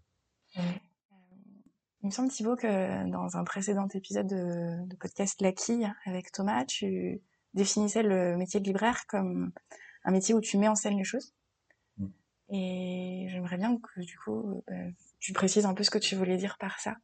Il 0.56 2.08
me 2.08 2.10
semble, 2.10 2.30
Thibaut, 2.30 2.56
que 2.56 3.10
dans 3.10 3.36
un 3.36 3.44
précédent 3.44 3.88
épisode 3.94 4.26
de, 4.26 4.86
de 4.86 4.96
podcast 4.96 5.40
La 5.40 5.52
Quille 5.52 5.90
avec 6.04 6.32
Thomas, 6.32 6.64
tu 6.64 7.22
définissais 7.54 8.02
le 8.02 8.36
métier 8.36 8.60
de 8.60 8.66
libraire 8.66 9.06
comme 9.06 9.52
un 10.04 10.10
métier 10.10 10.34
où 10.34 10.40
tu 10.40 10.58
mets 10.58 10.68
en 10.68 10.74
scène 10.74 10.98
les 10.98 11.04
choses. 11.04 11.34
Mm. 11.96 12.06
Et 12.50 13.26
j'aimerais 13.30 13.56
bien 13.56 13.78
que, 13.78 14.00
du 14.00 14.18
coup, 14.18 14.62
euh, 14.70 14.90
tu 15.18 15.32
précises 15.32 15.64
un 15.64 15.74
peu 15.74 15.82
ce 15.82 15.90
que 15.90 15.98
tu 15.98 16.14
voulais 16.14 16.36
dire 16.36 16.58
par 16.58 16.78
ça. 16.78 16.96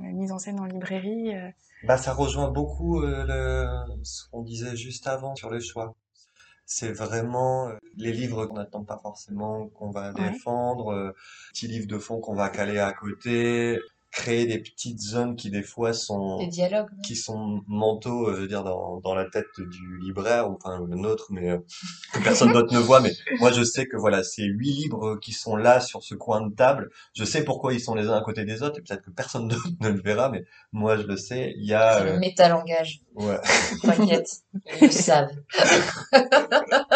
La 0.00 0.10
mise 0.12 0.32
en 0.32 0.38
scène 0.38 0.60
en 0.60 0.64
librairie. 0.66 1.34
euh, 1.34 1.50
Bah, 1.82 1.96
ça 1.98 2.12
rejoint 2.14 2.48
beaucoup 2.50 3.02
euh, 3.02 3.24
le, 3.26 4.04
ce 4.04 4.28
qu'on 4.30 4.42
disait 4.42 4.76
juste 4.76 5.06
avant 5.08 5.34
sur 5.34 5.50
les 5.50 5.60
choix. 5.60 5.96
C'est 6.66 6.92
vraiment 6.92 7.68
euh, 7.70 7.76
les 7.96 8.12
livres 8.12 8.46
qu'on 8.46 8.56
n'attend 8.56 8.84
pas 8.84 8.98
forcément 8.98 9.68
qu'on 9.70 9.90
va 9.90 10.12
Ouais. 10.14 10.42
défendre, 10.42 10.92
euh, 10.92 11.12
petits 11.52 11.68
livres 11.68 11.88
de 11.88 11.98
fond 11.98 12.20
qu'on 12.20 12.34
va 12.36 12.50
caler 12.50 12.78
à 12.78 12.92
côté, 12.94 13.78
créer 14.12 14.44
des 14.46 14.58
petites 14.58 15.00
zones 15.00 15.36
qui 15.36 15.50
des 15.50 15.62
fois 15.62 15.94
sont 15.94 16.38
Les 16.38 16.46
dialogues. 16.46 16.90
qui 17.02 17.16
sont 17.16 17.62
mentaux, 17.66 18.28
euh, 18.28 18.36
je 18.36 18.40
veux 18.42 18.46
dire 18.46 18.62
dans, 18.62 19.00
dans 19.00 19.14
la 19.14 19.24
tête 19.28 19.46
du 19.58 19.98
libraire, 19.98 20.50
ou 20.50 20.54
enfin 20.62 20.78
le 20.86 20.96
nôtre, 20.96 21.28
mais 21.30 21.50
euh, 21.50 21.58
que 22.12 22.20
personne 22.22 22.52
d'autre 22.52 22.72
ne 22.74 22.78
voit. 22.78 23.00
Mais 23.00 23.12
moi, 23.40 23.50
je 23.52 23.62
sais 23.64 23.86
que 23.88 23.96
voilà, 23.96 24.22
ces 24.22 24.44
huit 24.44 24.70
livres 24.72 25.16
qui 25.16 25.32
sont 25.32 25.56
là 25.56 25.80
sur 25.80 26.02
ce 26.02 26.14
coin 26.14 26.46
de 26.46 26.54
table, 26.54 26.90
je 27.14 27.24
sais 27.24 27.42
pourquoi 27.42 27.72
ils 27.72 27.80
sont 27.80 27.94
les 27.94 28.06
uns 28.08 28.16
à 28.16 28.20
côté 28.20 28.44
des 28.44 28.62
autres, 28.62 28.78
et 28.78 28.82
peut-être 28.82 29.02
que 29.02 29.10
personne 29.10 29.48
d'autre 29.48 29.66
ne 29.80 29.88
le 29.88 30.00
verra, 30.02 30.28
mais 30.28 30.44
moi, 30.72 30.96
je 30.98 31.02
le 31.04 31.16
sais. 31.16 31.54
Il 31.56 31.64
y 31.66 31.72
a, 31.72 31.98
C'est 31.98 32.04
le 32.04 32.10
euh, 32.12 32.18
métalangage. 32.18 33.00
ouais. 33.14 33.40
T'inquiète, 33.82 34.28
ils 34.80 34.86
le 34.88 34.90
savent. 34.92 35.30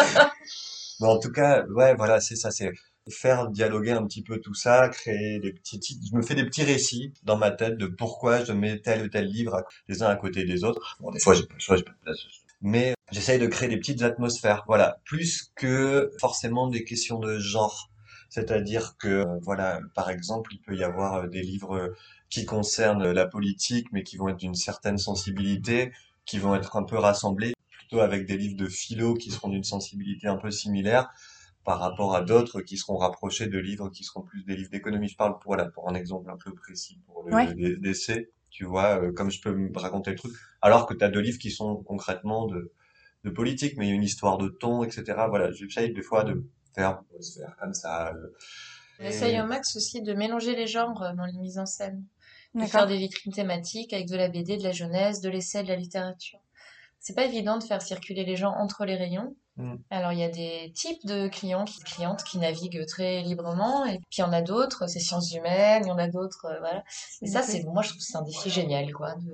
Mais 0.99 1.07
en 1.07 1.19
tout 1.19 1.31
cas, 1.31 1.63
ouais, 1.75 1.93
voilà, 1.95 2.19
c'est 2.19 2.35
ça, 2.35 2.49
c'est 2.51 2.71
faire 3.09 3.49
dialoguer 3.49 3.91
un 3.91 4.05
petit 4.05 4.23
peu 4.23 4.39
tout 4.39 4.53
ça, 4.53 4.89
créer 4.89 5.39
des 5.39 5.53
petits, 5.53 5.79
je 6.09 6.15
me 6.15 6.21
fais 6.21 6.35
des 6.35 6.45
petits 6.45 6.63
récits 6.63 7.13
dans 7.23 7.37
ma 7.37 7.51
tête 7.51 7.77
de 7.77 7.87
pourquoi 7.87 8.43
je 8.43 8.53
mets 8.53 8.79
tel 8.79 9.03
ou 9.03 9.07
tel 9.07 9.25
livre 9.25 9.63
les 9.87 10.03
uns 10.03 10.07
à 10.07 10.15
côté 10.15 10.45
des 10.45 10.63
autres. 10.63 10.97
Bon, 10.99 11.11
des 11.11 11.19
fois, 11.19 11.33
j'ai 11.33 11.43
pas 11.43 11.53
le 11.53 11.59
choix, 11.59 11.77
pas. 11.77 12.11
Mais 12.61 12.95
j'essaye 13.11 13.39
de 13.39 13.47
créer 13.47 13.69
des 13.69 13.77
petites 13.77 14.01
atmosphères, 14.01 14.63
voilà, 14.67 14.99
plus 15.05 15.51
que 15.55 16.11
forcément 16.19 16.67
des 16.67 16.83
questions 16.83 17.19
de 17.19 17.37
genre. 17.39 17.91
C'est-à-dire 18.29 18.97
que, 18.97 19.07
euh, 19.07 19.39
voilà, 19.41 19.79
par 19.95 20.09
exemple, 20.09 20.53
il 20.53 20.59
peut 20.59 20.75
y 20.75 20.83
avoir 20.83 21.15
euh, 21.15 21.27
des 21.27 21.41
livres 21.41 21.77
euh, 21.77 21.95
qui 22.29 22.45
concernent 22.45 23.09
la 23.11 23.25
politique, 23.25 23.87
mais 23.93 24.03
qui 24.03 24.17
vont 24.17 24.27
être 24.27 24.37
d'une 24.37 24.55
certaine 24.55 24.97
sensibilité, 24.97 25.91
qui 26.25 26.39
vont 26.39 26.55
être 26.55 26.75
un 26.75 26.83
peu 26.83 26.97
rassemblés, 26.97 27.53
plutôt 27.69 28.01
avec 28.01 28.25
des 28.25 28.35
livres 28.37 28.57
de 28.57 28.67
philo 28.67 29.13
qui 29.13 29.31
seront 29.31 29.49
d'une 29.49 29.63
sensibilité 29.63 30.27
un 30.27 30.35
peu 30.35 30.51
similaire 30.51 31.09
par 31.67 31.79
rapport 31.79 32.15
à 32.15 32.21
d'autres 32.21 32.61
qui 32.61 32.77
seront 32.77 32.97
rapprochés 32.97 33.47
de 33.47 33.59
livres 33.59 33.89
qui 33.89 34.03
seront 34.05 34.21
plus 34.23 34.43
des 34.45 34.55
livres 34.55 34.71
d'économie. 34.71 35.09
Je 35.09 35.17
parle 35.17 35.33
pour, 35.39 35.49
voilà, 35.51 35.65
pour 35.65 35.89
un 35.89 35.95
exemple 35.95 36.31
un 36.31 36.37
peu 36.37 36.53
précis 36.53 37.01
pour 37.05 37.23
le 37.23 37.35
Ouais. 37.35 37.53
l'essai, 37.81 38.31
tu 38.49 38.65
vois, 38.65 39.01
euh, 39.03 39.11
comme 39.13 39.29
je 39.29 39.41
peux 39.41 39.53
me 39.53 39.77
raconter 39.77 40.11
le 40.11 40.17
truc, 40.17 40.33
alors 40.61 40.87
que 40.87 40.93
tu 40.95 41.03
as 41.03 41.09
deux 41.09 41.19
livres 41.19 41.39
qui 41.39 41.51
sont 41.51 41.83
concrètement 41.83 42.47
de, 42.47 42.71
de 43.25 43.29
politique, 43.29 43.75
mais 43.77 43.87
il 43.87 43.89
y 43.89 43.91
a 43.91 43.95
une 43.95 44.03
histoire 44.03 44.37
de 44.37 44.47
ton, 44.47 44.83
etc. 44.85 45.27
Voilà, 45.29 45.51
j'essaye 45.51 45.93
des 45.93 46.01
fois 46.01 46.23
de 46.23 46.45
faire, 46.73 47.03
de 47.17 47.21
se 47.21 47.39
faire 47.41 47.55
comme 47.59 47.73
ça. 47.73 48.13
euh, 48.15 48.27
On 48.99 49.05
essaye 49.05 49.39
au 49.41 49.45
max 49.45 49.75
aussi 49.75 50.01
de 50.01 50.13
mélanger 50.13 50.55
les 50.55 50.67
genres 50.67 51.01
euh, 51.03 51.13
dans 51.13 51.25
les 51.25 51.37
mises 51.39 51.59
en 51.59 51.65
scène. 51.65 52.05
De 52.55 52.65
faire 52.65 52.87
des 52.87 52.97
vitrines 52.97 53.33
thématiques 53.33 53.93
avec 53.93 54.07
de 54.07 54.15
la 54.15 54.29
BD, 54.29 54.57
de 54.57 54.63
la 54.63 54.71
jeunesse, 54.71 55.21
de 55.21 55.29
l'essai, 55.29 55.63
de 55.63 55.67
la 55.67 55.75
littérature. 55.75 56.39
C'est 56.99 57.15
pas 57.15 57.25
évident 57.25 57.57
de 57.57 57.63
faire 57.63 57.81
circuler 57.81 58.25
les 58.25 58.35
gens 58.37 58.51
entre 58.53 58.85
les 58.85 58.95
rayons. 58.95 59.35
Mm. 59.57 59.75
Alors 59.89 60.11
il 60.11 60.19
y 60.19 60.23
a 60.23 60.29
des 60.29 60.71
types 60.75 61.05
de 61.05 61.27
clients, 61.29 61.65
qui, 61.65 61.79
clientes 61.81 62.23
qui 62.23 62.37
naviguent 62.37 62.85
très 62.85 63.21
librement, 63.21 63.85
et 63.85 63.97
puis 63.97 64.17
il 64.19 64.21
y 64.21 64.23
en 64.23 64.33
a 64.33 64.41
d'autres, 64.41 64.87
c'est 64.87 64.99
sciences 64.99 65.33
humaines, 65.33 65.83
il 65.85 65.87
y 65.89 65.91
en 65.91 65.97
a 65.97 66.07
d'autres, 66.07 66.45
euh, 66.45 66.59
voilà. 66.59 66.83
Et 67.21 67.27
ça, 67.27 67.41
c'est, 67.41 67.63
moi, 67.63 67.81
je 67.81 67.89
trouve 67.89 67.99
que 67.99 68.05
c'est 68.05 68.17
un 68.17 68.21
défi 68.21 68.49
génial, 68.49 68.93
quoi, 68.93 69.15
de, 69.15 69.33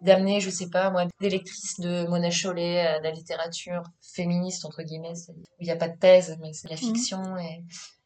d'amener, 0.00 0.40
je 0.40 0.50
sais 0.50 0.68
pas, 0.68 0.90
moi, 0.90 1.04
des 1.20 1.30
lectrices 1.30 1.78
de 1.78 2.06
Mona 2.08 2.30
Chollet 2.30 2.80
à 2.80 2.98
de 2.98 3.04
la 3.04 3.12
littérature 3.12 3.82
féministe, 4.02 4.64
entre 4.64 4.82
guillemets, 4.82 5.12
où 5.28 5.34
il 5.60 5.64
n'y 5.66 5.70
a 5.70 5.76
pas 5.76 5.88
de 5.88 5.96
thèse, 5.98 6.36
mais 6.40 6.52
c'est 6.52 6.68
de 6.68 6.74
la 6.74 6.80
Mhm. 6.80 6.94
fiction, 6.94 7.36
et, 7.38 7.62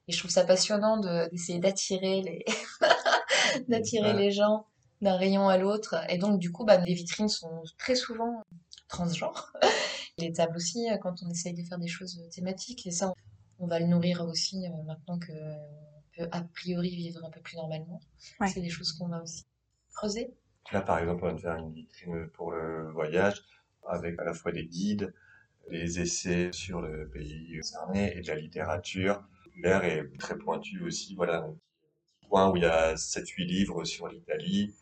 et 0.09 0.13
je 0.13 0.19
trouve 0.19 0.31
ça 0.31 0.45
passionnant 0.45 0.99
de, 0.99 1.29
d'essayer 1.31 1.59
d'attirer 1.59 2.21
les, 2.23 2.45
d'attirer 3.69 4.13
Ouais. 4.15 4.23
les 4.25 4.31
gens 4.31 4.67
d'un 5.03 5.17
rayon 5.17 5.49
à 5.49 5.59
l'autre. 5.59 5.95
Et 6.09 6.19
donc, 6.19 6.39
du 6.39 6.51
coup, 6.53 6.65
bah, 6.65 6.79
les 6.79 6.95
vitrines 6.95 7.29
sont 7.29 7.63
très 7.79 7.95
souvent 7.95 8.43
transgenres. 8.89 9.53
Les 10.19 10.33
tables 10.33 10.57
aussi, 10.57 10.91
euh, 10.91 10.97
quand 10.97 11.23
on 11.23 11.31
essaye 11.31 11.55
de 11.55 11.63
faire 11.63 11.79
des 11.79 11.89
choses 11.89 12.19
euh, 12.19 12.29
thématiques. 12.31 12.87
Et 12.87 12.91
ça, 12.91 13.13
on, 13.59 13.67
va 13.67 13.79
le 13.79 13.87
nourrir 13.87 14.23
aussi 14.25 14.67
euh, 14.67 14.83
maintenant 14.85 15.19
que 15.19 15.33
on 15.33 16.03
peut 16.17 16.29
a 16.33 16.43
priori 16.43 16.91
vivre 16.97 17.25
un 17.25 17.31
peu 17.31 17.41
plus 17.41 17.57
normalement. 17.57 18.01
Ouais. 18.41 18.49
C'est 18.49 18.63
des 18.63 18.71
choses 18.71 18.93
qu'on 18.93 19.09
va 19.09 19.23
aussi 19.23 19.45
creuser. 19.95 20.35
Là, 20.73 20.81
par 20.81 20.99
exemple, 20.99 21.25
on 21.25 21.33
va 21.33 21.39
faire 21.39 21.57
une 21.57 21.73
vitrine 21.73 22.29
pour 22.29 22.53
le 22.53 22.91
voyage 22.93 23.43
avec 23.87 24.19
à 24.19 24.25
la 24.25 24.35
fois 24.35 24.53
des 24.53 24.67
guides, 24.67 25.15
des 25.71 26.01
essais 26.01 26.51
sur 26.53 26.81
le 26.81 27.09
pays 27.09 27.59
concerné 27.61 28.17
et 28.17 28.21
de 28.21 28.27
la 28.27 28.37
littérature 28.37 29.23
populaire 29.45 29.85
et 29.85 30.11
très 30.19 30.37
pointue 30.39 30.83
aussi. 30.83 31.15
Voilà, 31.15 31.45
un 31.45 31.53
petit 31.53 32.29
point 32.29 32.51
où 32.51 32.57
il 32.57 32.63
y 32.63 32.67
a 32.67 32.95
7-8 32.95 33.47
livres 33.47 33.85
sur 33.85 34.09
l'Italie 34.09 34.75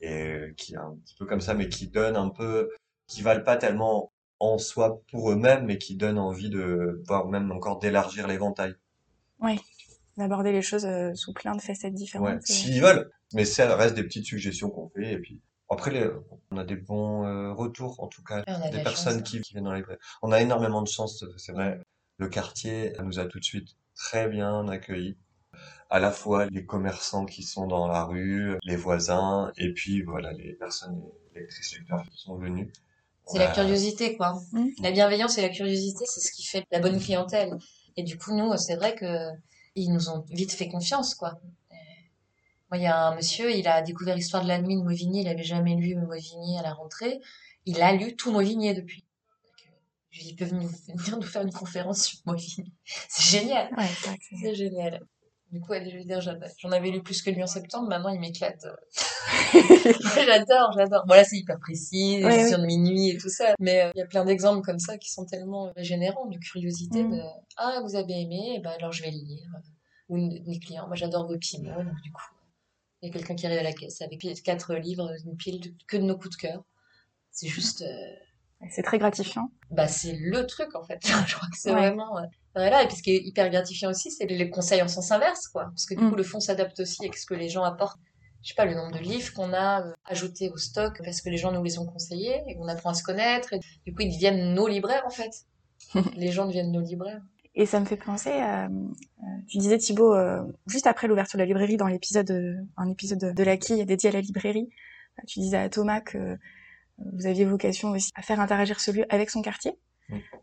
et 0.00 0.54
qui 0.56 0.74
est 0.74 0.78
un 0.78 0.96
petit 1.04 1.14
peu 1.16 1.26
comme 1.26 1.40
ça, 1.40 1.54
mais 1.54 1.68
qui 1.68 1.88
donne 1.88 2.16
un 2.16 2.28
peu, 2.28 2.70
qui 3.08 3.22
valent 3.22 3.42
pas 3.42 3.56
tellement 3.56 4.12
en 4.38 4.58
soi 4.58 5.02
pour 5.10 5.32
eux-mêmes, 5.32 5.64
mais 5.66 5.78
qui 5.78 5.96
donnent 5.96 6.18
envie 6.18 6.50
de, 6.50 7.02
voire 7.08 7.26
même 7.26 7.50
encore 7.50 7.80
d'élargir 7.80 8.28
l'éventail. 8.28 8.76
D'aborder 10.16 10.50
les 10.52 10.62
choses 10.62 10.84
euh, 10.84 11.14
sous 11.14 11.32
plein 11.32 11.54
de 11.54 11.60
facettes 11.60 11.92
Ouais, 11.92 11.98
différentes. 11.98 12.36
euh. 12.38 12.40
s'ils 12.44 12.80
veulent. 12.82 13.10
Mais 13.34 13.44
ça 13.44 13.74
reste 13.76 13.94
des 13.94 14.02
petites 14.02 14.24
suggestions 14.24 14.68
qu'on 14.70 14.88
fait. 14.88 15.12
Et 15.12 15.18
puis, 15.18 15.40
après, 15.70 15.92
les- 15.92 16.10
on 16.50 16.56
a 16.56 16.64
des 16.64 16.74
bons 16.76 17.24
euh, 17.24 17.52
retours, 17.52 18.02
en 18.02 18.08
tout 18.08 18.22
cas, 18.24 18.40
de 18.42 18.76
des 18.76 18.82
personnes 18.82 19.18
chance, 19.18 19.20
hein. 19.20 19.22
qui, 19.22 19.40
qui 19.42 19.52
viennent 19.52 19.64
dans 19.64 19.72
les. 19.74 19.84
On 20.22 20.32
a 20.32 20.40
énormément 20.40 20.82
de 20.82 20.88
chance, 20.88 21.24
c'est 21.36 21.52
vrai. 21.52 21.80
Le 22.16 22.28
quartier 22.28 22.92
nous 23.04 23.20
a 23.20 23.26
tout 23.26 23.38
de 23.38 23.44
suite 23.44 23.76
très 23.94 24.28
bien 24.28 24.66
accueillis. 24.68 25.16
À 25.88 26.00
la 26.00 26.10
fois 26.10 26.46
les 26.46 26.66
commerçants 26.66 27.24
qui 27.24 27.42
sont 27.44 27.66
dans 27.68 27.86
la 27.86 28.02
rue, 28.04 28.56
les 28.64 28.76
voisins, 28.76 29.52
et 29.56 29.72
puis 29.72 30.02
voilà, 30.02 30.32
les 30.32 30.52
personnes, 30.54 31.00
les 31.34 31.46
qui 31.46 32.16
sont 32.16 32.36
venus. 32.36 32.72
C'est 33.28 33.38
la 33.38 33.48
curiosité, 33.52 34.16
quoi. 34.16 34.40
Mm. 34.52 34.68
La 34.82 34.90
bienveillance 34.90 35.38
et 35.38 35.42
la 35.42 35.48
curiosité, 35.50 36.04
c'est 36.06 36.20
ce 36.20 36.32
qui 36.32 36.44
fait 36.44 36.64
la 36.70 36.80
bonne 36.80 36.98
clientèle. 37.00 37.56
Et 37.96 38.02
du 38.02 38.16
coup, 38.18 38.34
nous, 38.34 38.56
c'est 38.56 38.76
vrai 38.76 38.94
que 38.94 39.30
ils 39.74 39.92
nous 39.92 40.08
ont 40.08 40.24
vite 40.30 40.52
fait 40.52 40.68
confiance, 40.68 41.14
quoi. 41.14 41.40
Euh, 41.72 41.74
Moi, 42.70 42.78
il 42.78 42.82
y 42.82 42.86
a 42.86 43.08
un 43.08 43.14
monsieur, 43.14 43.54
il 43.54 43.68
a 43.68 43.82
découvert 43.82 44.16
l'histoire 44.16 44.42
de 44.42 44.48
la 44.48 44.60
nuit 44.60 44.76
de 44.76 44.82
Mauvigny, 44.82 45.22
il 45.22 45.28
avait 45.28 45.42
jamais 45.44 45.76
lu 45.76 45.94
Mauvigny 45.94 46.58
à 46.58 46.62
la 46.62 46.72
rentrée. 46.72 47.20
Il 47.66 47.80
a 47.82 47.92
lu 47.92 48.16
tout 48.16 48.32
Mauvigny 48.32 48.74
depuis. 48.74 49.04
Euh, 49.66 50.18
Ils 50.24 50.36
peuvent 50.36 50.48
venir 50.96 51.16
nous 51.18 51.22
faire 51.22 51.42
une 51.42 51.52
conférence 51.52 52.04
sur 52.04 52.18
Moivini. 52.26 52.72
C'est 53.08 53.40
génial. 53.40 53.68
Ouais, 53.76 53.88
C'est 54.40 54.54
génial. 54.54 55.00
Du 55.50 55.60
coup, 55.60 55.72
allez, 55.72 56.04
dire, 56.04 56.20
j'en 56.20 56.70
avais 56.72 56.90
lu 56.90 57.02
plus 57.02 57.22
que 57.22 57.30
lui 57.30 57.42
en 57.42 57.46
septembre, 57.46 57.88
maintenant 57.88 58.10
il 58.10 58.20
m'éclate. 58.20 58.66
j'adore, 60.14 60.72
j'adore. 60.76 61.04
Bon, 61.06 61.14
là, 61.14 61.24
c'est 61.24 61.36
hyper 61.38 61.58
précis, 61.58 62.20
Ouais, 62.22 62.32
gestion 62.32 62.58
de 62.58 62.66
minuit 62.66 63.10
et 63.10 63.16
tout 63.18 63.28
ça. 63.30 63.54
Mais 63.58 63.84
euh, 63.84 63.90
il 63.94 63.98
y 63.98 64.02
a 64.02 64.06
plein 64.06 64.24
d'exemples 64.24 64.62
comme 64.62 64.78
ça 64.78 64.98
qui 64.98 65.10
sont 65.10 65.24
tellement 65.24 65.68
euh, 65.68 65.72
générants 65.78 66.26
de 66.26 66.36
curiosité. 66.38 67.02
Mm. 67.02 67.12
De, 67.16 67.20
ah, 67.56 67.80
vous 67.82 67.96
avez 67.96 68.20
aimé, 68.20 68.54
eh 68.56 68.60
ben, 68.60 68.70
alors 68.78 68.92
je 68.92 69.02
vais 69.02 69.10
le 69.10 69.18
lire. 69.18 69.48
Ou 70.08 70.16
mes 70.16 70.58
clients, 70.60 70.86
moi 70.86 70.96
j'adore 70.96 71.26
vos 71.26 71.34
mots, 71.34 71.82
donc 71.82 72.00
du 72.02 72.12
coup, 72.12 72.22
il 73.02 73.08
y 73.08 73.10
a 73.10 73.12
quelqu'un 73.12 73.34
qui 73.34 73.46
arrive 73.46 73.58
à 73.58 73.62
la 73.62 73.72
caisse 73.72 74.00
avec 74.00 74.20
quatre 74.42 74.74
livres, 74.74 75.10
une 75.26 75.36
pile 75.36 75.60
de- 75.60 75.74
que 75.86 75.96
de 75.98 76.02
nos 76.02 76.16
coups 76.16 76.36
de 76.36 76.40
cœur. 76.40 76.62
C'est 77.30 77.48
juste, 77.48 77.82
euh, 77.82 78.66
c'est 78.70 78.82
très 78.82 78.98
gratifiant. 78.98 79.50
bah 79.70 79.86
c'est 79.86 80.14
le 80.14 80.46
truc 80.46 80.74
en 80.74 80.82
fait. 80.82 80.98
je 81.26 81.34
crois 81.34 81.48
que 81.48 81.56
c'est 81.58 81.72
Ouais. 81.74 81.90
vraiment 81.90 82.16
voilà. 82.60 82.82
Et 82.82 82.86
puis 82.86 82.96
ce 82.96 83.02
qui 83.02 83.12
est 83.12 83.22
hyper 83.24 83.50
gratifiant 83.50 83.90
aussi, 83.90 84.10
c'est 84.10 84.26
les 84.26 84.50
conseils 84.50 84.82
en 84.82 84.88
sens 84.88 85.10
inverse, 85.10 85.48
quoi. 85.48 85.64
Parce 85.64 85.86
que 85.86 85.94
du 85.94 86.04
Mm. 86.04 86.10
coup, 86.10 86.16
le 86.16 86.22
fond 86.22 86.40
s'adapte 86.40 86.80
aussi 86.80 87.02
avec 87.02 87.16
ce 87.16 87.26
que 87.26 87.34
les 87.34 87.48
gens 87.48 87.64
apportent. 87.64 87.98
Je 88.42 88.48
sais 88.50 88.54
pas 88.54 88.64
le 88.64 88.74
nombre 88.74 88.92
de 88.92 88.98
livres 88.98 89.32
qu'on 89.34 89.52
a 89.52 89.82
euh, 89.82 89.92
ajoutés 90.04 90.48
au 90.50 90.56
stock 90.56 91.00
parce 91.04 91.20
que 91.20 91.28
les 91.28 91.36
gens 91.36 91.52
nous 91.52 91.62
les 91.62 91.78
ont 91.78 91.86
conseillés 91.86 92.40
et 92.46 92.54
qu'on 92.56 92.68
apprend 92.68 92.90
à 92.90 92.94
se 92.94 93.02
connaître. 93.02 93.52
Et 93.52 93.60
du 93.86 93.94
coup, 93.94 94.02
ils 94.02 94.12
deviennent 94.12 94.54
nos 94.54 94.68
libraires 94.68 95.04
en 95.06 95.10
fait. 95.10 95.44
les 96.16 96.30
gens 96.30 96.46
deviennent 96.46 96.72
nos 96.72 96.80
libraires. 96.80 97.22
Et 97.54 97.66
ça 97.66 97.80
me 97.80 97.84
fait 97.84 97.96
penser 97.96 98.30
à, 98.30 98.66
euh, 98.66 98.68
tu 99.48 99.58
disais 99.58 99.78
Thibaut, 99.78 100.14
euh, 100.14 100.40
juste 100.68 100.86
après 100.86 101.08
l'ouverture 101.08 101.36
de 101.38 101.42
la 101.42 101.46
librairie, 101.46 101.76
dans 101.76 101.88
l'épisode, 101.88 102.30
un 102.76 102.88
épisode 102.88 103.34
de, 103.34 103.42
la 103.42 103.56
quille 103.56 103.84
dédié 103.84 104.10
à 104.10 104.12
la 104.12 104.20
librairie, 104.20 104.68
tu 105.26 105.40
disais 105.40 105.56
à 105.56 105.68
Thomas 105.68 106.00
que 106.00 106.38
vous 106.98 107.26
aviez 107.26 107.44
vocation 107.44 107.90
aussi 107.90 108.10
à 108.14 108.22
faire 108.22 108.38
interagir 108.38 108.78
ce 108.78 108.92
lieu 108.92 109.04
avec 109.08 109.30
son 109.30 109.42
quartier. 109.42 109.72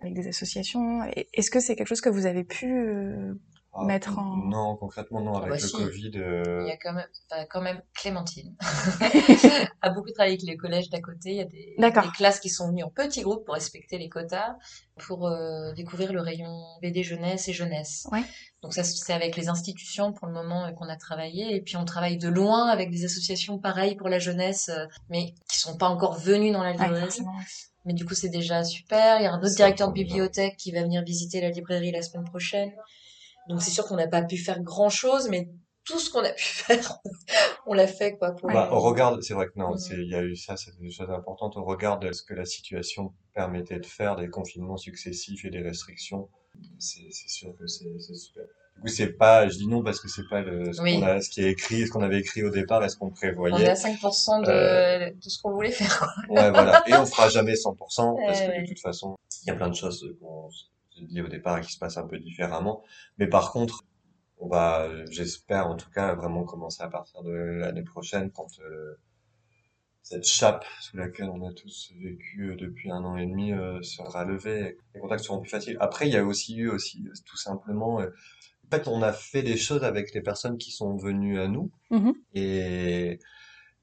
Avec 0.01 0.13
des 0.13 0.28
associations. 0.28 1.04
Est-ce 1.34 1.49
que 1.49 1.60
c'est 1.60 1.75
quelque 1.75 1.88
chose 1.88 2.01
que 2.01 2.10
vous 2.10 2.25
avez 2.25 2.43
pu 2.43 2.71
euh, 2.71 3.34
Ah, 3.73 3.84
mettre 3.84 4.17
en- 4.19 4.38
Non, 4.38 4.75
concrètement, 4.78 5.21
non. 5.21 5.36
Avec 5.36 5.49
bah 5.49 5.56
le 5.56 5.62
si. 5.62 5.75
Covid, 5.75 6.12
Il 6.13 6.21
euh, 6.21 6.67
y 6.67 6.71
a 6.71 6.78
quand 6.78 6.93
même, 6.93 7.08
enfin, 7.30 7.45
quand 7.49 7.62
même 7.62 7.82
Clémentine 7.93 8.56
a 9.82 9.89
beaucoup 9.89 10.12
travaillé 10.12 10.36
avec 10.36 10.43
les 10.43 10.56
collèges 10.56 10.89
d'à 10.89 11.01
côté. 11.01 11.32
Il 11.32 11.36
y 11.36 11.41
a 11.41 11.45
des, 11.45 11.75
classes 12.15 12.39
qui 12.39 12.49
sont 12.49 12.69
venues 12.69 12.84
en 12.84 12.89
petits 12.89 13.21
groupes 13.21 13.43
pour 13.43 13.56
respecter 13.56 13.97
les 13.97 14.08
quotas, 14.08 14.56
pour 15.08 15.28
euh, 15.28 15.73
découvrir 15.73 16.13
le 16.13 16.21
rayon 16.21 16.63
BD 16.82 17.04
jeunesse 17.04 17.47
et 17.47 17.54
jeunesse. 17.54 18.08
Ouais. 18.12 18.23
Donc 18.62 18.73
ça, 18.73 18.84
c'est 18.84 19.13
avec 19.13 19.36
les 19.36 19.49
institutions 19.49 20.13
pour 20.13 20.28
le 20.28 20.34
moment 20.34 20.71
qu'on 20.73 20.89
a 20.89 20.95
travaillé. 20.95 21.56
Et 21.56 21.62
puis 21.62 21.75
on 21.75 21.86
travaille 21.86 22.17
de 22.17 22.30
loin 22.30 22.67
avec 22.67 22.91
des 22.91 23.04
associations 23.06 23.58
pareilles 23.58 23.95
pour 23.95 24.10
la 24.10 24.19
jeunesse, 24.19 24.69
mais 25.10 25.34
qui 25.49 25.60
sont 25.60 25.78
pas 25.78 25.89
encore 25.89 26.19
venues 26.19 26.51
dans 26.51 26.63
la 26.63 26.71
librairie. 26.71 27.21
Mais 27.86 27.93
du 27.93 28.06
coup, 28.06 28.15
c'est 28.15 28.30
déjà 28.30 28.63
super. 28.63 29.19
Il 29.19 29.24
y 29.24 29.28
a 29.28 29.34
un 29.34 29.39
autre 29.39 29.56
directeur 29.56 29.89
de 29.89 29.93
bibliothèque 29.93 30.58
qui 30.58 30.71
va 30.71 30.82
venir 30.84 31.04
visiter 31.04 31.41
la 31.41 31.50
librairie 31.50 31.91
la 31.91 32.02
semaine 32.02 32.26
prochaine. 32.26 32.74
Donc 33.48 33.62
c'est 33.62 33.71
sûr 33.71 33.86
qu'on 33.86 33.95
n'a 33.95 34.08
pas 34.08 34.24
pu 34.24 34.38
faire 34.38 34.62
grand 34.62 34.89
chose, 34.89 35.30
mais 35.30 35.50
tout 35.86 36.00
ce 36.00 36.10
qu'on 36.10 36.24
a 36.24 36.32
pu 36.32 36.43
faire, 36.43 37.00
on 37.67 37.74
l'a 37.74 37.88
fait 37.88 38.17
quoi. 38.17 38.32
Pour 38.32 38.50
bah, 38.50 38.69
au 38.71 38.80
regard, 38.80 39.21
c'est 39.21 39.36
vrai 39.36 39.48
que 39.48 39.58
non, 39.58 39.78
c'est, 39.78 39.95
il 39.95 40.10
y 40.10 40.15
a 40.15 40.24
eu 40.24 40.36
ça, 40.36 40.58
c'est 40.58 40.71
une 40.80 40.91
chose 40.91 41.10
importante. 41.10 41.58
Au 41.58 41.63
regard 41.63 42.00
de 42.00 42.12
ce 42.12 42.24
que 42.24 42.34
la 42.34 42.45
situation 42.45 43.13
permettait 43.34 43.80
de 43.80 43.86
faire, 43.86 44.15
des 44.15 44.30
confinements 44.30 44.78
successifs 44.78 45.45
et 45.45 45.52
des 45.52 45.62
restrictions, 45.62 46.30
c'est, 46.80 47.12
sûr 47.12 47.56
que 47.56 47.67
c'est 47.67 48.00
super. 48.00 48.45
Du 48.75 48.81
coup, 48.81 48.88
c'est 48.88 49.13
pas, 49.13 49.47
je 49.47 49.57
dis 49.57 49.67
non 49.67 49.81
parce 49.83 49.99
que 50.01 50.07
c'est 50.09 50.27
pas 50.29 50.41
le, 50.41 50.73
ce 50.73 50.81
Oui. 50.81 50.99
qu'on 50.99 51.05
a, 51.05 51.21
ce 51.21 51.29
qui 51.29 51.41
est 51.41 51.51
écrit, 51.51 51.88
ce 51.88 51.91
qu'on 51.91 52.01
avait 52.01 52.19
écrit 52.19 52.43
au 52.43 52.49
départ 52.49 52.83
et 52.83 52.89
ce 52.89 52.97
qu'on 52.97 53.05
on 53.07 53.09
est 53.09 53.13
prévoyait. 53.13 53.69
à 53.69 53.73
5% 53.73 54.43
de, 54.45 54.49
Euh, 54.49 55.09
de 55.11 55.29
ce 55.29 55.41
qu'on 55.41 55.51
voulait 55.51 55.71
faire. 55.71 55.97
Quoi. 55.97 56.09
Ouais, 56.29 56.51
voilà. 56.51 56.83
Et 56.88 56.93
on 56.93 57.05
fera 57.05 57.29
jamais 57.29 57.53
100% 57.53 58.15
parce 58.25 58.41
que 58.41 58.61
de 58.61 58.67
toute 58.67 58.79
façon, 58.81 59.15
il 59.43 59.47
y 59.47 59.51
a 59.51 59.55
plein 59.55 59.69
de 59.69 59.75
choses 59.75 60.05
qu'on 60.19 60.49
s'est 60.51 61.05
dit 61.05 61.21
au 61.21 61.27
départ 61.27 61.57
et 61.57 61.61
qui 61.61 61.71
se 61.71 61.79
passent 61.79 61.97
un 61.97 62.07
peu 62.07 62.19
différemment. 62.19 62.83
Mais 63.17 63.27
par 63.27 63.51
contre, 63.53 63.83
on 64.39 64.47
va, 64.49 64.89
j'espère 65.09 65.67
en 65.67 65.77
tout 65.77 65.89
cas, 65.91 66.13
vraiment 66.13 66.43
commencer 66.43 66.83
à 66.83 66.89
partir 66.89 67.23
de 67.23 67.31
l'année 67.31 67.83
prochaine 67.83 68.29
quand 68.31 68.47
euh, 68.59 68.95
cette 70.03 70.27
chape 70.27 70.65
sous 70.81 70.97
laquelle 70.97 71.29
on 71.29 71.47
a 71.47 71.53
tous 71.53 71.91
vécu 71.97 72.51
euh, 72.51 72.55
depuis 72.57 72.91
un 72.91 73.03
an 73.05 73.15
et 73.15 73.25
demi 73.25 73.53
euh, 73.53 73.81
sera 73.81 74.25
levée, 74.25 74.77
les 74.93 74.99
contacts 74.99 75.23
seront 75.23 75.39
plus 75.39 75.49
faciles. 75.49 75.77
Après, 75.79 76.07
il 76.07 76.13
y 76.13 76.17
a 76.17 76.25
aussi 76.25 76.57
eu 76.57 76.69
aussi 76.69 77.07
tout 77.25 77.38
simplement, 77.38 78.01
en 78.65 78.75
fait, 78.75 78.88
on 78.88 79.01
a 79.01 79.13
fait 79.13 79.43
des 79.43 79.58
choses 79.58 79.84
avec 79.84 80.13
les 80.13 80.21
personnes 80.21 80.58
qui 80.58 80.71
sont 80.71 80.95
venues 80.97 81.39
à 81.39 81.47
nous 81.47 81.71
Mhm. 81.91 82.13
et 82.34 83.19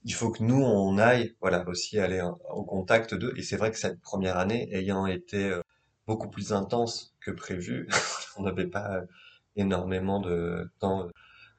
il 0.04 0.14
faut 0.14 0.30
que 0.30 0.42
nous 0.42 0.60
on 0.62 0.98
aille, 0.98 1.34
voilà, 1.40 1.66
aussi 1.68 1.98
aller 1.98 2.20
en- 2.20 2.38
au 2.50 2.64
contact 2.64 3.14
d'eux. 3.14 3.32
Et 3.36 3.42
c'est 3.42 3.56
vrai 3.56 3.70
que 3.70 3.78
cette 3.78 4.00
première 4.00 4.36
année, 4.38 4.68
ayant 4.74 5.06
été 5.06 5.44
euh, 5.50 5.60
beaucoup 6.06 6.28
plus 6.28 6.52
intense 6.52 7.14
que 7.20 7.30
prévu, 7.30 7.86
on 8.36 8.42
n'avait 8.42 8.66
pas 8.66 8.96
euh, 8.96 9.06
énormément 9.56 10.18
de 10.20 10.70
temps 10.80 11.06
euh, 11.06 11.10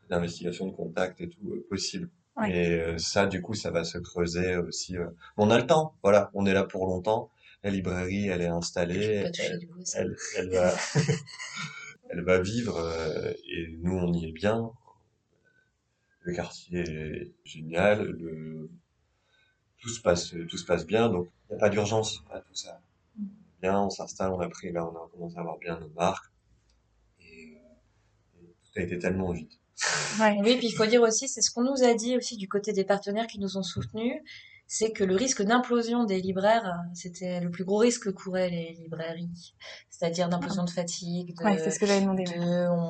d'investigation, 0.09 0.67
de 0.67 0.75
contact 0.75 1.21
et 1.21 1.29
tout 1.29 1.49
euh, 1.53 1.65
possible. 1.69 2.09
Ouais. 2.35 2.51
Et 2.93 2.97
ça, 2.99 3.27
du 3.27 3.41
coup, 3.41 3.53
ça 3.53 3.69
va 3.71 3.83
se 3.83 3.97
creuser 3.99 4.57
aussi. 4.57 4.95
On 5.37 5.51
a 5.51 5.57
le 5.57 5.67
temps, 5.67 5.95
voilà, 6.03 6.31
on 6.33 6.45
est 6.47 6.53
là 6.53 6.63
pour 6.63 6.87
longtemps. 6.87 7.29
La 7.63 7.69
librairie, 7.69 8.27
elle 8.27 8.41
est 8.41 8.45
Je 8.45 8.49
peux 8.49 8.55
installée, 8.57 9.21
pas 9.23 9.29
toucher 9.29 9.49
elle, 9.53 9.59
du 9.59 9.67
bout, 9.67 9.85
ça. 9.85 9.99
elle, 10.01 10.15
elle 10.37 10.49
va, 10.49 10.73
elle 12.13 12.23
va 12.23 12.39
vivre 12.39 12.77
euh, 12.77 13.33
et 13.47 13.75
nous, 13.81 13.97
on 13.97 14.13
y 14.13 14.27
est 14.27 14.31
bien. 14.31 14.71
Le 16.21 16.33
quartier 16.33 16.79
est 16.79 17.31
génial, 17.43 18.15
tout 19.79 19.89
se 19.89 19.99
passe, 19.99 20.33
tout 20.47 20.57
se 20.57 20.65
passe 20.65 20.85
bien, 20.85 21.09
donc 21.09 21.27
il 21.49 21.53
n'y 21.53 21.57
a 21.57 21.59
pas 21.59 21.69
d'urgence 21.69 22.23
à 22.31 22.39
tout 22.39 22.53
ça. 22.53 22.79
Bien, 23.61 23.81
on 23.81 23.89
s'installe, 23.89 24.31
on 24.31 24.39
a 24.39 24.47
pris, 24.47 24.71
là, 24.71 24.85
on 24.85 24.95
a 24.95 25.09
commencé 25.09 25.37
à 25.37 25.41
avoir 25.41 25.57
bien 25.57 25.79
nos 25.79 25.89
marques 25.89 26.31
et, 27.19 27.57
euh, 28.37 28.45
tout 28.45 28.79
a 28.79 28.83
été 28.83 28.97
tellement 28.99 29.31
vite. 29.31 29.59
Oui, 30.19 30.57
puis 30.57 30.67
il 30.67 30.73
faut 30.73 30.85
dire 30.85 31.01
aussi, 31.01 31.27
c'est 31.27 31.41
ce 31.41 31.51
qu'on 31.51 31.63
nous 31.63 31.83
a 31.83 31.93
dit 31.93 32.15
aussi 32.15 32.37
du 32.37 32.47
côté 32.47 32.71
des 32.71 32.85
partenaires 32.85 33.27
qui 33.27 33.39
nous 33.39 33.57
ont 33.57 33.63
soutenus, 33.63 34.21
c'est 34.67 34.91
que 34.91 35.03
le 35.03 35.15
risque 35.15 35.41
d'implosion 35.43 36.03
des 36.05 36.19
libraires, 36.21 36.65
euh, 36.65 36.89
c'était 36.93 37.39
le 37.39 37.51
plus 37.51 37.63
gros 37.63 37.77
risque 37.77 38.05
que 38.05 38.09
couraient 38.09 38.49
les 38.49 38.73
librairies. 38.73 39.53
C'est-à-dire 39.89 40.29
d'implosion 40.29 40.63
de 40.63 40.69
fatigue, 40.69 41.35
de, 41.37 41.43
Ouais, 41.43 41.57
c'est 41.57 41.71
ce 41.71 41.79
que 41.79 41.85
j'avais 41.85 42.01
demandé. 42.01 42.23
de- 42.23 42.67
on 42.69 42.89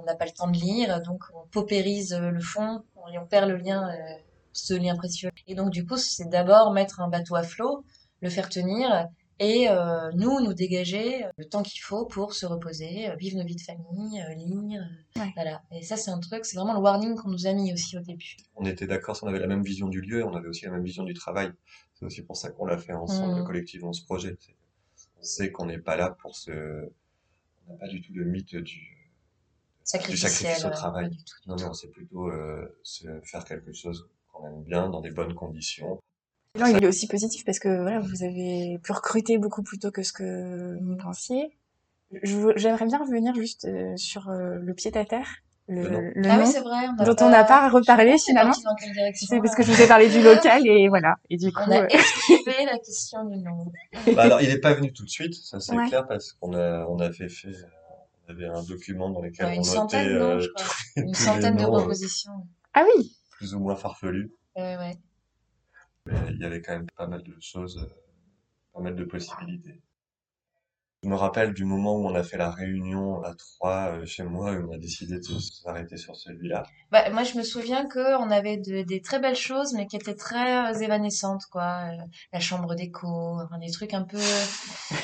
on 0.00 0.04
n'a 0.04 0.14
pas 0.16 0.24
le 0.24 0.30
temps 0.32 0.48
de 0.50 0.56
lire, 0.56 1.02
donc 1.02 1.22
on 1.34 1.46
paupérise 1.48 2.14
euh, 2.14 2.30
le 2.30 2.40
fond, 2.40 2.82
on, 2.96 3.18
on 3.20 3.26
perd 3.26 3.48
le 3.50 3.56
lien, 3.56 3.88
euh, 3.90 3.94
ce 4.52 4.72
lien 4.74 4.96
précieux. 4.96 5.30
Et 5.46 5.54
donc 5.54 5.70
du 5.70 5.84
coup, 5.86 5.96
c'est 5.98 6.28
d'abord 6.30 6.72
mettre 6.72 7.00
un 7.00 7.08
bateau 7.08 7.36
à 7.36 7.42
flot, 7.42 7.84
le 8.22 8.30
faire 8.30 8.48
tenir, 8.48 9.06
et 9.38 9.68
euh, 9.68 10.10
nous, 10.14 10.40
nous 10.40 10.54
dégager 10.54 11.24
le 11.36 11.44
temps 11.44 11.62
qu'il 11.62 11.80
faut 11.82 12.06
pour 12.06 12.32
se 12.32 12.46
reposer, 12.46 13.08
vivre 13.18 13.36
nos 13.38 13.44
vies 13.44 13.54
de 13.56 13.60
famille, 13.60 14.24
lire, 14.36 14.80
Ouais. 15.18 15.32
voilà. 15.34 15.62
Et 15.72 15.82
ça, 15.82 15.96
c'est 15.96 16.10
un 16.10 16.18
truc, 16.18 16.44
c'est 16.44 16.56
vraiment 16.56 16.74
le 16.74 16.80
warning 16.80 17.14
qu'on 17.14 17.30
nous 17.30 17.46
a 17.46 17.52
mis 17.52 17.72
aussi 17.72 17.96
au 17.96 18.00
début. 18.00 18.36
On 18.56 18.64
était 18.64 18.86
d'accord, 18.86 19.18
on 19.22 19.26
avait 19.28 19.38
la 19.38 19.46
même 19.46 19.62
vision 19.62 19.88
du 19.88 20.00
lieu, 20.00 20.24
on 20.24 20.34
avait 20.34 20.48
aussi 20.48 20.64
la 20.64 20.70
même 20.70 20.84
vision 20.84 21.04
du 21.04 21.14
travail. 21.14 21.52
C'est 21.94 22.04
aussi 22.04 22.22
pour 22.22 22.36
ça 22.36 22.50
qu'on 22.50 22.64
l'a 22.66 22.78
fait 22.78 22.92
ensemble, 22.92 23.38
le 23.38 23.44
collectif, 23.44 23.82
on 23.82 23.92
se 23.92 24.04
projette. 24.04 24.48
On 25.18 25.22
sait 25.22 25.50
qu'on 25.50 25.66
n'est 25.66 25.78
pas 25.78 25.96
là 25.96 26.10
pour 26.10 26.36
se, 26.36 26.50
on 27.66 27.72
n'a 27.72 27.78
pas 27.78 27.88
du 27.88 28.00
tout 28.00 28.12
le 28.14 28.24
mythe 28.24 28.54
du, 28.54 28.62
du 28.62 29.10
Sacrificiel. 29.82 30.30
sacrifice 30.30 30.64
au 30.64 30.68
ouais, 30.68 30.74
travail. 30.74 31.04
pas 31.04 31.10
du 31.10 31.24
tout. 31.24 31.36
Non, 31.46 31.56
non, 31.56 31.72
c'est 31.72 31.88
plutôt 31.88 32.28
euh, 32.30 32.78
se 32.82 33.08
faire 33.22 33.44
quelque 33.44 33.72
chose 33.72 34.08
qu'on 34.32 34.46
aime 34.46 34.62
bien, 34.62 34.88
dans 34.88 35.00
des 35.00 35.10
bonnes 35.10 35.34
conditions. 35.34 36.00
Non, 36.58 36.66
il 36.66 36.82
est 36.82 36.86
aussi 36.86 37.06
positif 37.06 37.44
parce 37.44 37.58
que 37.58 37.68
voilà, 37.82 38.00
vous 38.00 38.22
avez 38.22 38.78
pu 38.82 38.92
recruter 38.92 39.38
beaucoup 39.38 39.62
plus 39.62 39.78
tôt 39.78 39.90
que 39.90 40.02
ce 40.02 40.12
que 40.12 40.78
vous 40.82 40.96
pensiez. 40.96 41.57
J'aimerais 42.10 42.86
bien 42.86 42.98
revenir 42.98 43.34
juste 43.34 43.64
euh, 43.66 43.96
sur 43.96 44.28
euh, 44.30 44.56
le 44.60 44.74
pied 44.74 44.96
à 44.96 45.04
terre, 45.04 45.28
le, 45.66 45.82
Le 45.82 45.90
nom. 45.90 46.00
le 46.14 46.30
ah 46.30 46.36
nom, 46.38 46.44
oui, 46.44 46.50
c'est 46.50 46.60
vrai. 46.60 46.86
On 46.88 47.02
a 47.02 47.04
dont 47.04 47.16
on 47.26 47.28
n'a 47.30 47.44
pas 47.44 47.68
reparlé 47.68 48.16
finalement. 48.18 48.50
parti 48.50 48.64
dans 48.64 48.74
quelle 48.76 48.92
direction 48.92 49.26
C'est 49.28 49.36
parce 49.38 49.50
là 49.50 49.56
que 49.56 49.62
je 49.62 49.72
vous 49.72 49.82
ai 49.82 49.86
parlé 49.86 50.08
du 50.08 50.22
local 50.22 50.66
et 50.66 50.88
voilà. 50.88 51.16
Et 51.28 51.36
du 51.36 51.52
coup, 51.52 51.60
On 51.66 51.70
a 51.70 51.82
euh, 51.82 51.86
esquivé 51.88 52.64
la 52.64 52.78
question 52.78 53.24
du 53.26 53.36
nom. 53.42 53.70
Bah, 54.14 54.22
alors, 54.22 54.40
il 54.40 54.48
n'est 54.48 54.58
pas 54.60 54.72
venu 54.74 54.92
tout 54.92 55.04
de 55.04 55.10
suite, 55.10 55.34
ça 55.34 55.60
c'est 55.60 55.76
Ouais. 55.76 55.86
clair, 55.88 56.06
parce 56.06 56.32
qu'on 56.32 56.54
a, 56.54 56.86
on 56.86 56.98
avait 56.98 57.28
fait, 57.28 57.48
euh, 57.48 57.62
on 58.26 58.32
avait 58.32 58.46
un 58.46 58.62
document 58.62 59.10
dans 59.10 59.20
lequel 59.20 59.46
Ouais, 59.46 59.54
une 59.56 59.60
on 59.60 59.64
notait 59.64 59.74
centaine, 59.76 60.12
non, 60.18 60.24
euh, 60.24 60.40
je 60.40 60.48
crois. 60.48 60.64
tous 60.96 61.00
Une 61.02 61.08
les 61.08 61.14
centaine 61.14 61.56
de 61.56 61.62
noms, 61.62 61.74
euh, 61.74 61.78
propositions. 61.80 62.32
ah 62.72 62.84
oui, 62.96 63.12
plus 63.32 63.54
ou 63.54 63.60
moins 63.60 63.76
farfelus. 63.76 64.32
Ouais, 64.56 64.76
ouais. 64.78 64.96
Mais 66.06 66.14
il 66.30 66.38
y 66.40 66.44
avait 66.44 66.62
quand 66.62 66.72
même 66.72 66.86
pas 66.96 67.06
mal 67.06 67.22
de 67.22 67.36
choses, 67.38 67.76
euh, 67.78 67.94
pas 68.72 68.80
mal 68.80 68.94
de 68.96 69.04
possibilités. 69.04 69.82
Je 71.04 71.08
me 71.08 71.14
rappelle 71.14 71.54
du 71.54 71.64
moment 71.64 71.94
où 71.94 72.08
on 72.08 72.14
a 72.16 72.24
fait 72.24 72.36
la 72.38 72.50
réunion 72.50 73.22
à 73.22 73.32
trois 73.34 73.92
euh, 73.92 74.04
chez 74.04 74.24
moi 74.24 74.52
et 74.52 74.56
on 74.58 74.72
a 74.72 74.78
décidé 74.78 75.14
de 75.20 75.38
s'arrêter 75.38 75.96
sur 75.96 76.16
celui-là. 76.16 76.64
Bah, 76.90 77.08
moi, 77.10 77.22
je 77.22 77.38
me 77.38 77.44
souviens 77.44 77.86
que 77.86 78.16
on 78.18 78.28
avait 78.32 78.56
de- 78.56 78.82
des 78.82 79.00
très 79.00 79.20
belles 79.20 79.36
choses, 79.36 79.74
mais 79.74 79.86
qui 79.86 79.94
étaient 79.94 80.16
très 80.16 80.72
euh, 80.74 80.78
évanescentes, 80.80 81.44
quoi. 81.52 81.82
Euh, 81.92 82.02
la 82.32 82.40
chambre 82.40 82.74
d'écho, 82.74 83.06
enfin, 83.06 83.58
des 83.58 83.70
trucs 83.70 83.94
un 83.94 84.02
peu. 84.02 84.18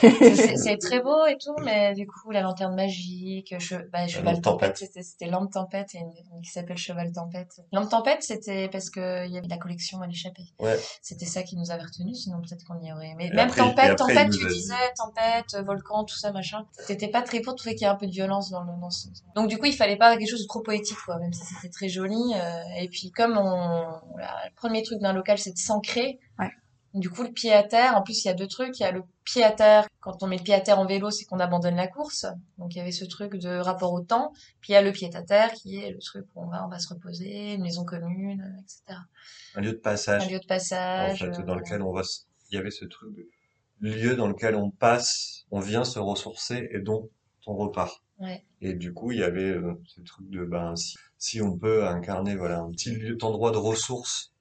C'est 0.01 0.57
c'est 0.57 0.79
très 0.79 1.01
beau 1.01 1.27
et 1.27 1.37
tout, 1.39 1.55
mais 1.63 1.95
du 1.95 2.09
coup, 2.09 2.33
la 2.33 2.41
lanterne 2.41 2.75
magique, 2.75 3.55
che... 3.61 3.75
bah, 3.93 4.09
cheval 4.09 4.35
lampe 4.35 4.43
tempête, 4.43 4.75
tempête. 4.75 4.77
c'était 4.79 5.03
c'était 5.03 5.27
lampe 5.27 5.53
tempête 5.53 5.95
et 5.95 5.99
une, 5.99 6.11
une 6.35 6.43
qui 6.43 6.51
s'appelle 6.51 6.77
cheval 6.77 7.13
tempête. 7.13 7.61
Lampe 7.73 7.89
tempête, 7.89 8.23
c'était 8.25 8.69
parce 8.69 8.91
que 8.91 9.27
il 9.27 9.33
y 9.33 9.39
avait 9.39 9.47
la 9.47 9.59
collection 9.59 10.01
à 10.03 10.09
l'échappée. 10.09 10.43
Ouais. 10.59 10.77
C'était 11.03 11.27
ça 11.27 11.45
qui 11.45 11.57
nous 11.57 11.71
avait 11.71 11.85
retenu, 11.85 12.15
sinon 12.17 12.39
peut-être 12.41 12.65
qu'on 12.65 12.81
y 12.83 12.93
aurait. 12.93 13.15
Mais 13.17 13.27
Et 13.27 13.31
même 13.31 13.49
après- 13.49 13.61
et 13.61 13.65
tempête, 13.65 13.91
après, 13.93 14.13
il 14.13 14.17
tempête, 14.17 14.29
nous 14.33 14.39
tu 14.39 14.47
a 14.47 14.49
dit- 14.49 14.55
disais 14.55 14.75
tempête, 14.97 15.55
euh, 15.55 15.63
volcan, 15.85 16.05
tout 16.05 16.17
ça, 16.17 16.33
machin. 16.33 16.67
T'étais 16.87 17.09
pas 17.09 17.23
très 17.23 17.41
pour, 17.41 17.55
tu 17.55 17.69
qu'il 17.71 17.81
y 17.81 17.85
a 17.85 17.93
un 17.93 17.97
peu 17.97 18.07
de 18.07 18.13
violence 18.13 18.51
dans 18.51 18.63
le, 18.63 18.81
dans 18.81 18.91
ce... 18.91 19.09
Donc 19.35 19.49
du 19.49 19.59
coup, 19.59 19.67
il 19.67 19.75
fallait 19.75 19.97
pas 19.97 20.17
quelque 20.17 20.31
chose 20.31 20.43
de 20.43 20.49
trop 20.49 20.61
poétique, 20.61 20.99
quoi, 21.05 21.19
même 21.19 21.33
si 21.33 21.45
c'était 21.45 21.69
très 21.71 21.89
joli. 21.89 22.17
euh, 22.35 22.63
et 22.81 22.89
puis 22.89 23.11
comme 23.11 23.37
on, 23.39 23.83
le 24.17 24.55
premier 24.57 24.83
truc 24.83 25.01
d'un 25.01 25.13
local, 25.13 25.39
c'est 25.39 25.53
de 25.53 25.59
s'ancrer. 25.59 26.19
Ouais. 26.39 26.51
Du 26.95 27.11
coup, 27.11 27.25
le 27.25 27.33
pied 27.33 27.53
à 27.53 27.65
terre, 27.65 27.97
en 27.97 28.03
plus, 28.03 28.25
il 28.25 28.29
y 28.29 28.31
a 28.31 28.35
deux 28.35 28.47
trucs. 28.47 28.79
Il 28.79 28.85
y 28.85 28.87
a 28.87 28.93
le 28.93 29.03
pied 29.25 29.43
à 29.43 29.51
terre. 29.51 29.89
Quand 29.99 30.23
on 30.23 30.29
met 30.29 30.37
le 30.37 30.45
pied 30.45 30.55
à 30.55 30.61
terre 30.61 30.79
en 30.79 30.87
vélo, 30.87 31.11
c'est 31.11 31.25
qu'on 31.25 31.41
abandonne 31.41 31.75
la 31.75 31.89
course. 31.89 32.25
Donc, 32.59 32.73
il 32.75 32.79
y 32.79 32.81
avait 32.81 32.93
ce 32.93 33.05
truc 33.05 33.35
de 33.35 33.59
rapport 33.59 33.93
au 33.93 34.01
temps. 34.01 34.33
Puis, 34.61 34.73
il 34.73 34.75
y 34.75 34.77
a 34.77 34.83
le 34.83 34.93
pied 34.93 35.11
à 35.13 35.23
terre 35.23 35.53
qui 35.55 35.77
est 35.79 35.91
le 35.91 35.99
truc 35.99 36.25
où 36.37 36.43
on 36.45 36.47
va, 36.47 36.65
on 36.65 36.69
va 36.69 36.79
se 36.79 36.89
reposer, 36.95 37.55
une 37.55 37.63
maison 37.63 37.85
commune, 37.85 38.63
etc. 38.63 39.01
Un 39.57 39.61
lieu 39.61 39.73
de 39.73 39.77
Un 39.77 39.81
passage, 39.81 40.31
lieu 40.31 40.39
de 40.39 40.45
en 40.45 40.47
passage. 40.47 41.19
fait, 41.19 41.41
euh, 41.41 41.43
dans 41.43 41.57
lequel 41.57 41.83
on 41.83 41.93
va, 41.93 42.03
il 42.51 42.55
y 42.55 42.59
avait 42.59 42.71
ce 42.71 42.85
truc 42.85 43.13
de 43.17 43.29
lieu 43.81 44.15
dans 44.15 44.29
lequel 44.29 44.55
on 44.55 44.71
passe, 44.71 45.44
on 45.55 45.61
vient 45.61 45.85
se 45.85 46.01
ressourcer 46.01 46.69
et 46.73 46.81
dont 46.81 47.11
on 47.47 47.55
repart. 47.55 48.03
Ouais. 48.19 48.45
Et 48.61 48.73
du 48.73 48.93
coup, 48.93 49.13
il 49.13 49.21
y 49.21 49.23
avait 49.23 49.53
euh, 49.53 49.81
ce 49.87 50.01
truc 50.01 50.29
de, 50.29 50.45
ben, 50.45 50.75
si, 50.75 50.97
si 51.17 51.41
on 51.41 51.57
peut 51.57 51.87
incarner, 51.87 52.35
voilà, 52.35 52.59
un 52.59 52.73
petit 52.73 52.91
lieu, 52.91 53.17
endroit 53.23 53.53
de 53.53 53.59
ressources, 53.59 54.33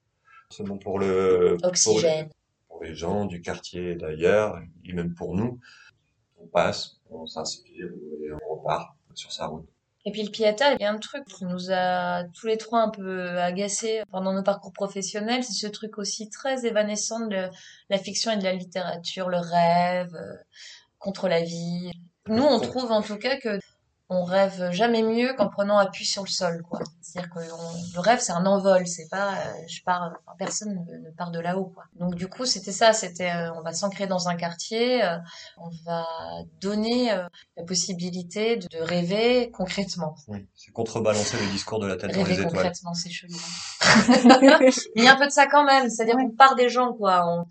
bon 0.59 0.79
pour 0.79 0.97
le, 0.97 1.57
pour, 1.59 1.69
Oxygène. 1.69 2.29
pour 2.67 2.83
les 2.83 2.95
gens 2.95 3.25
du 3.25 3.41
quartier 3.41 3.95
d'ailleurs, 3.95 4.59
et 4.85 4.93
même 4.93 5.13
pour 5.13 5.35
nous. 5.35 5.59
On 6.39 6.47
passe, 6.47 6.99
on 7.11 7.27
s'inspire 7.27 7.85
et 7.85 8.31
on 8.33 8.55
repart 8.55 8.95
sur 9.13 9.31
sa 9.31 9.45
route. 9.45 9.69
Et 10.05 10.11
puis 10.11 10.23
le 10.23 10.29
terre, 10.31 10.75
il 10.77 10.81
y 10.81 10.85
a 10.85 10.91
un 10.91 10.97
truc 10.97 11.23
qui 11.25 11.45
nous 11.45 11.71
a 11.71 12.23
tous 12.33 12.47
les 12.47 12.57
trois 12.57 12.81
un 12.81 12.89
peu 12.89 13.39
agacés 13.39 14.01
pendant 14.11 14.33
nos 14.33 14.43
parcours 14.43 14.73
professionnels, 14.73 15.43
c'est 15.43 15.53
ce 15.53 15.67
truc 15.67 15.97
aussi 15.97 16.29
très 16.29 16.65
évanescent 16.65 17.27
de 17.27 17.49
la 17.89 17.97
fiction 17.97 18.31
et 18.31 18.37
de 18.37 18.43
la 18.43 18.53
littérature, 18.53 19.29
le 19.29 19.37
rêve, 19.37 20.13
euh, 20.15 20.35
contre 21.03 21.27
la 21.27 21.41
vie. 21.43 21.91
Nous, 22.27 22.43
on 22.43 22.59
trouve 22.59 22.91
en 22.91 23.01
tout 23.01 23.17
cas 23.17 23.37
que 23.37 23.59
on 24.09 24.25
rêve 24.25 24.69
jamais 24.71 25.01
mieux 25.01 25.33
qu'en 25.33 25.47
prenant 25.49 25.77
appui 25.77 26.05
sur 26.05 26.23
le 26.23 26.27
sol, 26.29 26.61
quoi. 26.69 26.79
C'est-à-dire 27.01 27.31
que 27.33 27.39
on- 27.39 27.93
le 27.95 27.99
rêve, 27.99 28.19
c'est 28.19 28.33
un 28.33 28.45
envol, 28.45 28.85
c'est 28.85 29.07
pas, 29.09 29.31
euh, 29.33 29.53
je 29.67 29.81
pars, 29.83 30.11
enfin, 30.27 30.35
personne 30.37 30.69
ne, 30.87 30.97
ne 31.09 31.11
part 31.15 31.31
de 31.31 31.39
là-haut, 31.39 31.71
quoi. 31.73 31.85
Donc 31.95 32.13
du 32.13 32.27
coup, 32.27 32.45
c'était 32.45 32.73
ça, 32.73 32.93
c'était, 32.93 33.31
euh, 33.31 33.51
on 33.55 33.61
va 33.61 33.73
s'ancrer 33.73 34.05
dans 34.05 34.27
un 34.27 34.35
quartier, 34.35 35.03
euh, 35.03 35.17
on 35.57 35.69
va 35.85 36.05
donner 36.61 37.11
euh, 37.11 37.25
la 37.57 37.63
possibilité 37.63 38.57
de, 38.57 38.67
de 38.67 38.79
rêver 38.83 39.49
concrètement. 39.51 40.15
Oui, 40.27 40.45
c'est 40.53 40.71
contrebalancer 40.71 41.37
le 41.37 41.51
discours 41.51 41.79
de 41.79 41.87
la 41.87 41.95
tête 41.95 42.11
dans 42.11 42.17
les 42.17 42.23
Rêver 42.23 42.33
étoiles. 42.41 42.51
concrètement, 42.53 42.93
c'est 42.93 43.09
chelou. 43.09 43.33
hein. 43.81 44.59
Il 44.95 45.03
y 45.03 45.07
a 45.07 45.13
un 45.13 45.17
peu 45.17 45.25
de 45.27 45.31
ça 45.31 45.47
quand 45.47 45.63
même, 45.63 45.89
c'est-à-dire 45.89 46.15
qu'on 46.15 46.29
part 46.29 46.55
des 46.55 46.69
gens, 46.69 46.93
quoi. 46.93 47.25
On, 47.27 47.45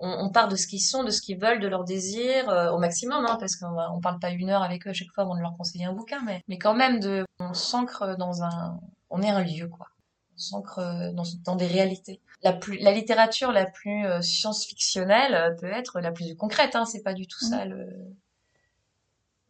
on, 0.00 0.08
on 0.26 0.30
part 0.30 0.48
de 0.48 0.56
ce 0.56 0.66
qu'ils 0.66 0.80
sont, 0.82 1.04
de 1.04 1.10
ce 1.10 1.20
qu'ils 1.20 1.38
veulent, 1.38 1.60
de 1.60 1.68
leurs 1.68 1.84
désirs, 1.84 2.48
euh, 2.50 2.70
au 2.70 2.78
maximum, 2.78 3.24
hein, 3.26 3.36
parce 3.40 3.56
qu'on 3.56 3.72
va- 3.72 3.90
on 3.92 4.00
parle 4.00 4.18
pas 4.20 4.30
une 4.30 4.50
heure 4.50 4.62
avec 4.62 4.86
eux 4.86 4.90
à 4.90 4.92
chaque 4.92 5.08
fois 5.14 5.24
avant 5.24 5.36
de 5.36 5.40
leur 5.40 5.56
conseiller 5.56 5.84
un 5.86 5.92
bouquin, 5.92 6.20
mais, 6.24 6.42
mais 6.48 6.58
quand 6.58 6.74
même, 6.74 7.00
de, 7.00 7.24
on 7.40 7.54
s'ancre 7.54 8.16
dans 8.16 8.42
un, 8.42 8.78
on 9.10 9.22
est 9.22 9.30
un 9.30 9.42
lieu, 9.42 9.68
quoi. 9.68 9.88
On 10.34 10.38
s'ancre 10.38 10.78
euh, 10.78 11.12
dans, 11.12 11.24
dans 11.44 11.56
des 11.56 11.66
réalités. 11.66 12.20
La 12.42 12.52
plus, 12.52 12.78
la 12.78 12.92
littérature 12.92 13.50
la 13.50 13.66
plus 13.66 14.06
euh, 14.06 14.20
science-fictionnelle 14.22 15.34
euh, 15.34 15.50
peut 15.60 15.66
être 15.72 16.00
la 16.00 16.12
plus 16.12 16.36
concrète, 16.36 16.76
hein, 16.76 16.84
c'est 16.84 17.02
pas 17.02 17.14
du 17.14 17.26
tout 17.26 17.44
ça 17.44 17.64
le. 17.64 17.84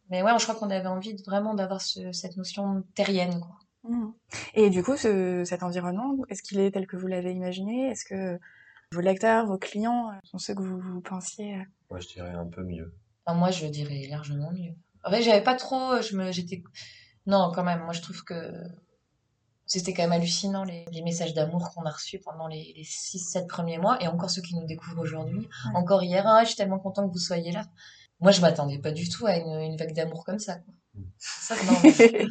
Mais 0.09 0.23
ouais, 0.23 0.31
je 0.39 0.43
crois 0.43 0.55
qu'on 0.55 0.71
avait 0.71 0.87
envie 0.87 1.13
de, 1.13 1.21
vraiment 1.23 1.53
d'avoir 1.53 1.81
ce, 1.81 2.11
cette 2.11 2.35
notion 2.37 2.83
terrienne, 2.95 3.39
quoi. 3.39 3.55
Mhm. 3.83 4.13
Et 4.55 4.69
du 4.69 4.83
coup, 4.83 4.97
ce- 4.97 5.43
cet 5.45 5.63
environnement, 5.63 6.15
est-ce 6.29 6.41
qu'il 6.43 6.59
est 6.59 6.71
tel 6.71 6.87
que 6.87 6.97
vous 6.97 7.07
l'avez 7.07 7.31
imaginé? 7.31 7.89
Est-ce 7.89 8.03
que 8.05 8.39
vos 8.91 9.01
lecteurs, 9.01 9.45
vos 9.45 9.57
clients 9.57 10.09
euh, 10.09 10.13
sont 10.23 10.39
ceux 10.39 10.55
que 10.55 10.63
vous, 10.63 10.79
vous 10.79 11.01
pensiez 11.01 11.55
euh 11.55 11.63
Moi, 11.91 11.99
je 11.99 12.07
dirais 12.07 12.31
un 12.31 12.47
peu 12.47 12.63
mieux. 12.63 12.93
Enfin, 13.25 13.37
moi, 13.37 13.51
je 13.51 13.67
dirais 13.67 14.07
largement 14.09 14.51
mieux. 14.51 14.73
En 15.03 15.11
fait, 15.11 15.21
j'avais 15.21 15.43
pas 15.43 15.55
trop, 15.55 16.01
je 16.01 16.15
me, 16.17 16.31
j'étais, 16.31 16.63
non, 17.27 17.51
quand 17.53 17.63
même, 17.63 17.83
moi, 17.83 17.93
je 17.93 18.01
trouve 18.01 18.23
que 18.23 18.51
c'était 19.67 19.93
quand 19.93 20.01
même 20.03 20.13
hallucinant, 20.13 20.63
les, 20.63 20.85
les 20.91 21.03
messages 21.03 21.35
d'amour 21.35 21.69
qu'on 21.69 21.83
a 21.83 21.91
reçus 21.91 22.19
pendant 22.19 22.47
les, 22.47 22.73
les 22.75 22.83
6-7 22.83 23.45
premiers 23.45 23.77
mois, 23.77 24.01
et 24.01 24.07
encore 24.07 24.31
ceux 24.31 24.41
qui 24.41 24.55
nous 24.55 24.65
découvrent 24.65 24.99
aujourd'hui. 25.01 25.41
Ouais. 25.41 25.75
Encore 25.75 26.01
hier, 26.01 26.25
ah, 26.27 26.41
je 26.43 26.47
suis 26.49 26.55
tellement 26.57 26.79
content 26.79 27.07
que 27.07 27.13
vous 27.13 27.19
soyez 27.19 27.51
là. 27.51 27.65
Moi, 28.19 28.31
je 28.31 28.41
m'attendais 28.41 28.79
pas 28.79 28.91
du 28.91 29.07
tout 29.07 29.27
à 29.27 29.37
une, 29.37 29.47
une 29.61 29.77
vague 29.77 29.93
d'amour 29.93 30.25
comme 30.25 30.39
ça, 30.39 30.55
quoi. 30.55 30.73
Ça, 31.19 31.55
mais 31.83 32.25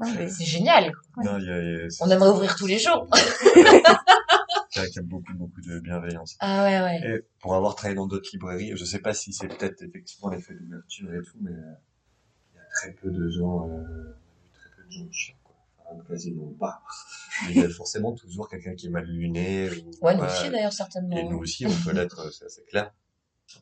mais- 0.16 0.28
c'est 0.28 0.44
génial. 0.46 0.90
quoi. 1.14 1.22
Non, 1.24 1.38
il 1.38 1.44
y 1.46 1.50
a, 1.50 1.58
il 1.62 1.70
y 1.82 1.84
a- 1.84 1.90
c'est 1.90 2.02
On 2.02 2.10
aimerait 2.10 2.30
ouvrir 2.30 2.56
tous 2.56 2.66
les 2.66 2.78
jours. 2.78 3.06
y 4.76 4.98
a 4.98 5.02
beaucoup, 5.02 5.34
beaucoup 5.34 5.60
de 5.60 5.78
bienveillance. 5.80 6.36
Ah 6.40 6.64
ouais, 6.64 6.80
ouais. 6.80 7.16
Et 7.16 7.22
pour 7.40 7.54
avoir 7.54 7.74
travaillé 7.74 7.96
dans 7.96 8.06
d'autres 8.06 8.30
librairies, 8.32 8.72
je 8.76 8.84
sais 8.84 9.00
pas 9.00 9.14
si 9.14 9.32
c'est 9.32 9.48
peut-être 9.48 9.82
effectivement 9.82 10.30
l'effet 10.30 10.54
d'ouverture 10.54 11.12
et 11.14 11.22
tout, 11.22 11.36
mais 11.40 11.50
euh, 11.50 11.74
il 12.52 12.56
y 12.56 12.60
a 12.60 12.64
très 12.74 12.92
peu 12.92 13.10
de 13.10 13.28
gens, 13.28 13.68
euh, 13.68 14.16
très 14.54 14.70
peu 14.76 14.84
de 14.84 14.90
gens 14.90 15.10
chiants, 15.10 15.36
quoi. 15.44 15.56
Enfin, 15.78 16.02
quasiment 16.08 16.52
pas. 16.58 16.82
Il 17.50 17.58
y 17.58 17.64
a 17.64 17.68
forcément 17.68 18.12
toujours 18.12 18.48
quelqu'un 18.48 18.74
qui 18.74 18.86
est 18.86 18.90
mal 18.90 19.04
luné. 19.04 19.68
ou 19.70 19.90
Ouais, 20.06 20.16
nous 20.16 20.24
aussi, 20.24 20.50
d'ailleurs, 20.50 20.72
certainement. 20.72 21.16
Et 21.16 21.24
nous 21.24 21.38
aussi, 21.38 21.66
on 21.66 21.84
peut 21.84 21.92
l'être, 21.92 22.32
c'est 22.32 22.46
assez 22.46 22.64
clair. 22.64 22.92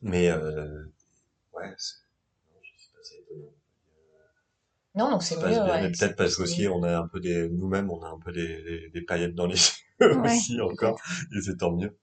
Mais, 0.01 0.29
euh, 0.29 0.85
ouais, 1.53 1.73
c'est, 1.77 1.95
non, 2.53 2.59
je 2.61 2.83
sais 2.83 2.89
pas, 2.93 2.99
c'est 3.03 3.19
étonnant. 3.19 3.51
Non, 4.93 5.11
donc 5.11 5.23
c'est 5.23 5.37
mieux, 5.37 5.43
ouais. 5.43 5.81
mais 5.83 5.91
peut-être 5.91 6.17
parce 6.17 6.35
qu'aussi 6.35 6.67
on 6.67 6.83
a 6.83 6.97
un 6.97 7.07
peu 7.07 7.21
des, 7.21 7.47
nous-mêmes, 7.49 7.89
on 7.89 8.03
a 8.03 8.09
un 8.09 8.19
peu 8.19 8.33
des, 8.33 8.61
des, 8.61 8.89
des 8.89 9.01
paillettes 9.01 9.35
dans 9.35 9.47
les 9.47 9.55
Ouais. 10.23 10.25
aussi 10.25 10.61
encore, 10.61 10.99
et 11.35 11.41
c'est 11.41 11.57
tant 11.57 11.71
mieux. 11.75 11.97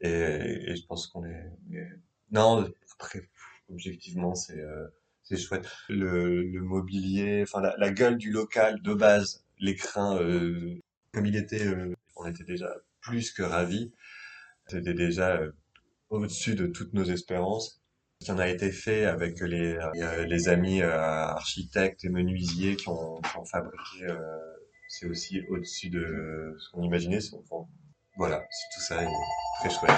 Et, 0.00 0.08
et 0.10 0.76
je 0.76 0.86
pense 0.86 1.08
qu'on 1.08 1.24
est, 1.24 1.50
non, 2.32 2.68
après, 3.00 3.28
objectivement, 3.70 4.34
c'est, 4.34 4.60
euh, 4.60 4.86
c'est 5.22 5.36
chouette. 5.36 5.66
Le, 5.88 6.42
le 6.42 6.62
mobilier, 6.62 7.42
enfin, 7.42 7.60
la, 7.60 7.74
la 7.78 7.90
gueule 7.90 8.18
du 8.18 8.30
local 8.30 8.82
de 8.82 8.94
base, 8.94 9.44
l'écrin, 9.58 10.18
euh, 10.20 10.78
comme 11.12 11.26
il 11.26 11.36
était, 11.36 11.66
euh, 11.66 11.94
on 12.16 12.26
était 12.26 12.44
déjà 12.44 12.74
plus 13.00 13.32
que 13.32 13.42
ravis. 13.42 13.92
C'était 14.68 14.94
déjà 14.94 15.36
euh, 15.36 15.52
au-dessus 16.10 16.54
de 16.54 16.66
toutes 16.66 16.94
nos 16.94 17.04
espérances. 17.04 17.82
Ce 18.20 18.26
qui 18.26 18.32
en 18.32 18.38
a 18.38 18.48
été 18.48 18.72
fait 18.72 19.04
avec 19.06 19.40
les, 19.40 19.76
euh, 19.76 20.26
les 20.26 20.48
amis 20.48 20.82
euh, 20.82 20.92
architectes 20.98 22.04
et 22.04 22.08
menuisiers 22.10 22.76
qui 22.76 22.88
ont, 22.88 23.20
qui 23.22 23.36
ont 23.38 23.44
fabriqué, 23.44 24.04
euh, 24.04 24.38
c'est 24.88 25.06
aussi 25.06 25.40
au-dessus 25.50 25.90
de 25.90 26.56
ce 26.58 26.70
qu'on 26.70 26.82
imaginait. 26.82 27.18
enfin, 27.34 27.68
voilà, 28.16 28.44
c'est- 28.50 28.74
tout 28.74 28.80
ça 28.80 29.02
est 29.02 29.08
très 29.60 29.70
chouette. 29.70 29.90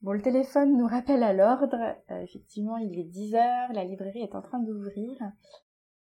Bon, 0.00 0.12
le 0.12 0.22
téléphone 0.22 0.76
nous 0.76 0.86
rappelle 0.86 1.22
à 1.22 1.32
l'ordre. 1.32 1.76
Euh, 2.10 2.22
effectivement, 2.22 2.76
il 2.78 2.98
est 2.98 3.04
10 3.04 3.34
heures, 3.34 3.72
la 3.72 3.84
librairie 3.84 4.22
est 4.22 4.34
en 4.34 4.42
train 4.42 4.58
d'ouvrir. 4.58 5.16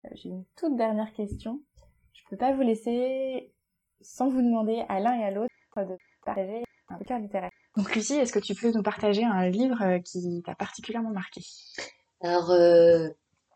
Euh, 0.06 0.10
J'ai 0.14 0.30
une 0.30 0.46
toute 0.56 0.76
dernière 0.76 1.12
question. 1.14 1.62
Je 2.14 2.22
peux 2.30 2.38
pas 2.38 2.54
vous 2.54 2.62
laisser 2.62 3.54
sans 4.02 4.30
vous 4.30 4.42
demander 4.42 4.86
à 4.90 5.00
l'un 5.00 5.18
et 5.20 5.24
à 5.24 5.32
l'autre 5.32 5.50
de 5.78 5.98
partager 6.26 6.64
un 6.90 7.00
cœur 7.00 7.20
littéraire. 7.20 7.50
Donc 7.76 7.94
Lucie, 7.96 8.16
est-ce 8.16 8.32
que 8.34 8.40
tu 8.40 8.54
peux 8.56 8.72
nous 8.72 8.84
partager 8.84 9.24
un 9.24 9.50
livre 9.50 9.82
euh, 9.82 10.00
qui 10.00 10.42
t'a 10.46 10.56
particulièrement 10.56 11.12
marqué? 11.12 11.42
Alors, 12.22 12.52
euh, 12.52 13.10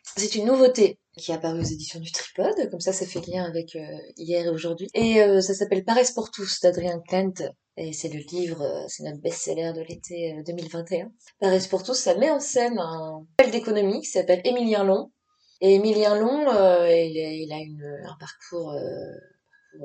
c'est 0.03 0.35
une 0.35 0.45
nouveauté 0.47 0.99
qui 1.17 1.31
est 1.31 1.35
apparue 1.35 1.59
aux 1.59 1.63
éditions 1.63 1.99
du 1.99 2.11
Tripode, 2.11 2.69
comme 2.69 2.79
ça, 2.79 2.93
ça 2.93 3.05
fait 3.05 3.25
lien 3.27 3.43
avec 3.43 3.75
euh, 3.75 3.81
hier 4.17 4.45
et 4.45 4.49
aujourd'hui. 4.49 4.87
Et 4.93 5.21
euh, 5.21 5.41
ça 5.41 5.53
s'appelle 5.53 5.83
Paresse 5.83 6.11
pour 6.11 6.31
tous 6.31 6.61
d'Adrien 6.61 7.01
Klent. 7.07 7.51
Et 7.77 7.93
c'est 7.93 8.09
le 8.09 8.19
livre, 8.19 8.61
euh, 8.61 8.85
c'est 8.87 9.03
notre 9.03 9.21
best-seller 9.21 9.73
de 9.73 9.81
l'été 9.81 10.33
euh, 10.37 10.43
2021. 10.45 11.11
Paresse 11.39 11.67
pour 11.67 11.83
tous, 11.83 11.95
ça 11.95 12.15
met 12.15 12.29
en 12.29 12.39
scène 12.39 12.79
un 12.79 13.25
appel 13.37 13.51
d'économie 13.51 14.01
qui 14.01 14.07
s'appelle 14.07 14.41
Émilien 14.45 14.83
Long. 14.83 15.11
Et 15.59 15.75
Émilien 15.75 16.15
Long, 16.15 16.41
il, 16.41 17.53
a, 17.53 17.57
une, 17.57 18.01
un 18.03 18.17
parcours, 18.19 18.73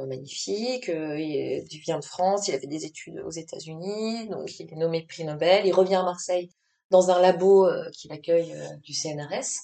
magnifique. 0.09 0.89
il 0.89 1.81
vient 1.85 1.99
de 1.99 2.05
France, 2.05 2.49
il 2.49 2.55
a 2.55 2.59
fait 2.59 2.67
des 2.67 2.87
études 2.87 3.19
aux 3.27 3.31
États-Unis, 3.31 4.27
donc 4.29 4.59
il 4.59 4.73
est 4.73 4.77
nommé 4.77 5.05
prix 5.07 5.25
Nobel. 5.25 5.67
Il 5.67 5.75
revient 5.75 5.97
à 5.97 6.03
Marseille 6.03 6.49
dans 6.91 7.11
un 7.11 7.21
labo 7.21 7.67
euh, 7.67 7.91
qui 7.93 8.09
l'accueille 8.09 8.53
euh, 8.55 8.77
du 8.83 8.93
CNRS. 8.93 9.63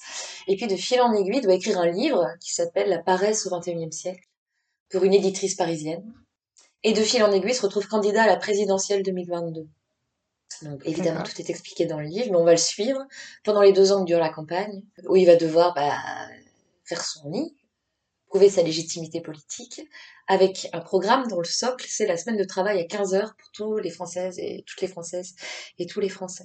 Et 0.48 0.56
puis 0.56 0.66
de 0.66 0.76
fil 0.76 1.00
en 1.00 1.12
aiguille, 1.12 1.38
il 1.38 1.42
doit 1.42 1.54
écrire 1.54 1.78
un 1.78 1.90
livre 1.90 2.26
qui 2.40 2.52
s'appelle 2.52 2.88
La 2.88 2.98
paresse 2.98 3.46
au 3.46 3.56
XXIe 3.56 3.92
siècle 3.92 4.28
pour 4.90 5.04
une 5.04 5.14
éditrice 5.14 5.54
parisienne. 5.54 6.12
Et 6.82 6.92
de 6.92 7.00
fil 7.00 7.22
en 7.22 7.32
aiguille, 7.32 7.52
il 7.52 7.56
se 7.56 7.62
retrouve 7.62 7.86
candidat 7.86 8.24
à 8.24 8.26
la 8.26 8.36
présidentielle 8.36 9.02
2022. 9.02 9.68
Donc 10.62 10.82
évidemment, 10.84 11.22
tout 11.22 11.40
est 11.40 11.50
expliqué 11.50 11.86
dans 11.86 11.98
le 11.98 12.06
livre, 12.06 12.30
mais 12.30 12.36
on 12.36 12.44
va 12.44 12.52
le 12.52 12.56
suivre 12.56 13.00
pendant 13.44 13.62
les 13.62 13.72
deux 13.72 13.92
ans 13.92 14.00
que 14.00 14.06
dure 14.06 14.18
la 14.18 14.28
campagne, 14.28 14.82
où 15.08 15.16
il 15.16 15.26
va 15.26 15.36
devoir 15.36 15.74
bah, 15.74 15.96
faire 16.84 17.02
son 17.02 17.30
nid, 17.30 17.56
prouver 18.28 18.50
sa 18.50 18.62
légitimité 18.62 19.20
politique, 19.20 19.82
avec 20.28 20.68
un 20.72 20.80
programme 20.80 21.26
dont 21.28 21.38
le 21.38 21.44
socle, 21.44 21.86
c'est 21.88 22.06
la 22.06 22.16
semaine 22.16 22.36
de 22.36 22.44
travail 22.44 22.80
à 22.80 22.84
15 22.84 23.14
heures 23.14 23.34
pour 23.36 23.50
tous 23.52 23.76
les 23.78 23.90
Françaises 23.90 24.38
et 24.38 24.64
toutes 24.66 24.80
les 24.80 24.88
Françaises 24.88 25.34
et 25.78 25.86
tous 25.86 26.00
les 26.00 26.08
Français. 26.08 26.44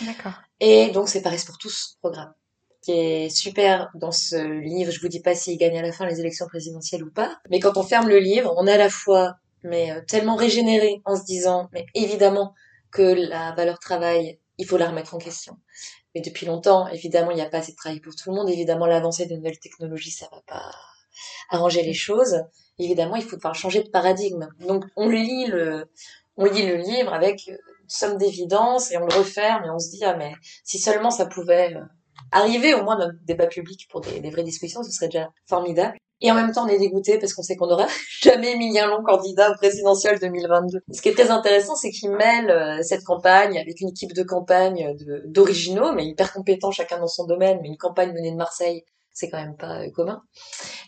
D'accord. 0.00 0.34
Et 0.60 0.90
donc 0.90 1.08
c'est 1.08 1.22
pareil 1.22 1.40
pour 1.46 1.58
tous, 1.58 1.96
programme. 2.00 2.32
Ce 2.80 2.90
qui 2.90 2.98
est 2.98 3.28
super 3.30 3.90
dans 3.94 4.12
ce 4.12 4.36
livre, 4.36 4.90
je 4.92 5.00
vous 5.00 5.08
dis 5.08 5.20
pas 5.20 5.34
s'il 5.34 5.56
gagne 5.58 5.78
à 5.78 5.82
la 5.82 5.92
fin 5.92 6.06
les 6.06 6.20
élections 6.20 6.46
présidentielles 6.46 7.02
ou 7.02 7.10
pas, 7.10 7.38
mais 7.50 7.60
quand 7.60 7.76
on 7.76 7.82
ferme 7.82 8.08
le 8.08 8.18
livre, 8.18 8.52
on 8.56 8.66
est 8.66 8.72
à 8.72 8.78
la 8.78 8.90
fois 8.90 9.36
mais 9.64 9.90
euh, 9.90 10.00
tellement 10.06 10.36
régénéré 10.36 11.02
en 11.04 11.16
se 11.16 11.24
disant, 11.24 11.68
mais 11.72 11.86
évidemment 11.94 12.54
que 12.92 13.02
la 13.02 13.52
valeur 13.52 13.78
travail, 13.78 14.38
il 14.58 14.66
faut 14.66 14.76
la 14.76 14.88
remettre 14.88 15.14
en 15.14 15.18
question. 15.18 15.58
Mais 16.14 16.20
depuis 16.20 16.46
longtemps, 16.46 16.86
évidemment, 16.88 17.32
il 17.32 17.36
n'y 17.36 17.42
a 17.42 17.48
pas 17.48 17.58
assez 17.58 17.72
de 17.72 17.76
travail 17.76 17.98
pour 17.98 18.14
tout 18.14 18.30
le 18.30 18.36
monde. 18.36 18.48
Évidemment, 18.48 18.86
l'avancée 18.86 19.26
des 19.26 19.36
nouvelles 19.36 19.58
technologies, 19.58 20.12
ça 20.12 20.28
va 20.30 20.42
pas 20.46 20.70
arranger 21.50 21.82
les 21.82 21.94
choses. 21.94 22.44
Évidemment, 22.78 23.16
il 23.16 23.22
faut 23.22 23.36
pouvoir 23.36 23.56
changer 23.56 23.82
de 23.82 23.88
paradigme. 23.88 24.48
Donc, 24.60 24.84
on 24.94 25.08
lit 25.08 25.46
le, 25.46 25.90
on 26.36 26.44
lit 26.44 26.66
le 26.66 26.76
livre 26.76 27.12
avec 27.12 27.50
somme 27.88 28.16
d'évidence 28.16 28.90
et 28.92 28.98
on 28.98 29.06
le 29.06 29.14
referme 29.14 29.64
et 29.64 29.70
on 29.70 29.78
se 29.78 29.90
dit, 29.90 30.04
ah, 30.04 30.16
mais 30.16 30.32
si 30.64 30.78
seulement 30.78 31.10
ça 31.10 31.26
pouvait 31.26 31.74
euh, 31.74 31.80
arriver 32.32 32.74
au 32.74 32.82
moins 32.82 32.98
dans 32.98 33.08
le 33.08 33.18
débat 33.24 33.46
public 33.46 33.86
pour 33.90 34.00
des, 34.00 34.30
vraies 34.30 34.42
discussions, 34.42 34.82
ce 34.82 34.90
serait 34.90 35.08
déjà 35.08 35.28
formidable. 35.48 35.96
Et 36.20 36.30
en 36.30 36.34
même 36.34 36.52
temps, 36.52 36.64
on 36.64 36.68
est 36.68 36.78
dégoûté 36.78 37.18
parce 37.18 37.34
qu'on 37.34 37.42
sait 37.42 37.56
qu'on 37.56 37.66
n'aura 37.66 37.86
jamais 38.22 38.52
Emilien 38.52 38.86
Long 38.86 39.02
candidat 39.02 39.50
au 39.50 39.54
présidentiel 39.56 40.18
2022. 40.18 40.80
Ce 40.92 41.02
qui 41.02 41.08
est 41.08 41.14
très 41.14 41.30
intéressant, 41.30 41.74
c'est 41.74 41.90
qu'il 41.90 42.10
mêle 42.10 42.50
euh, 42.50 42.82
cette 42.82 43.04
campagne 43.04 43.58
avec 43.58 43.80
une 43.80 43.88
équipe 43.88 44.14
de 44.14 44.22
campagne 44.22 44.96
d'originaux, 45.26 45.92
mais 45.92 46.06
hyper 46.06 46.32
compétents 46.32 46.70
chacun 46.70 46.98
dans 46.98 47.08
son 47.08 47.26
domaine, 47.26 47.58
mais 47.62 47.68
une 47.68 47.76
campagne 47.76 48.12
menée 48.12 48.30
de 48.30 48.36
Marseille 48.36 48.84
c'est 49.14 49.30
quand 49.30 49.40
même 49.40 49.56
pas 49.56 49.80
euh, 49.80 49.90
commun. 49.90 50.22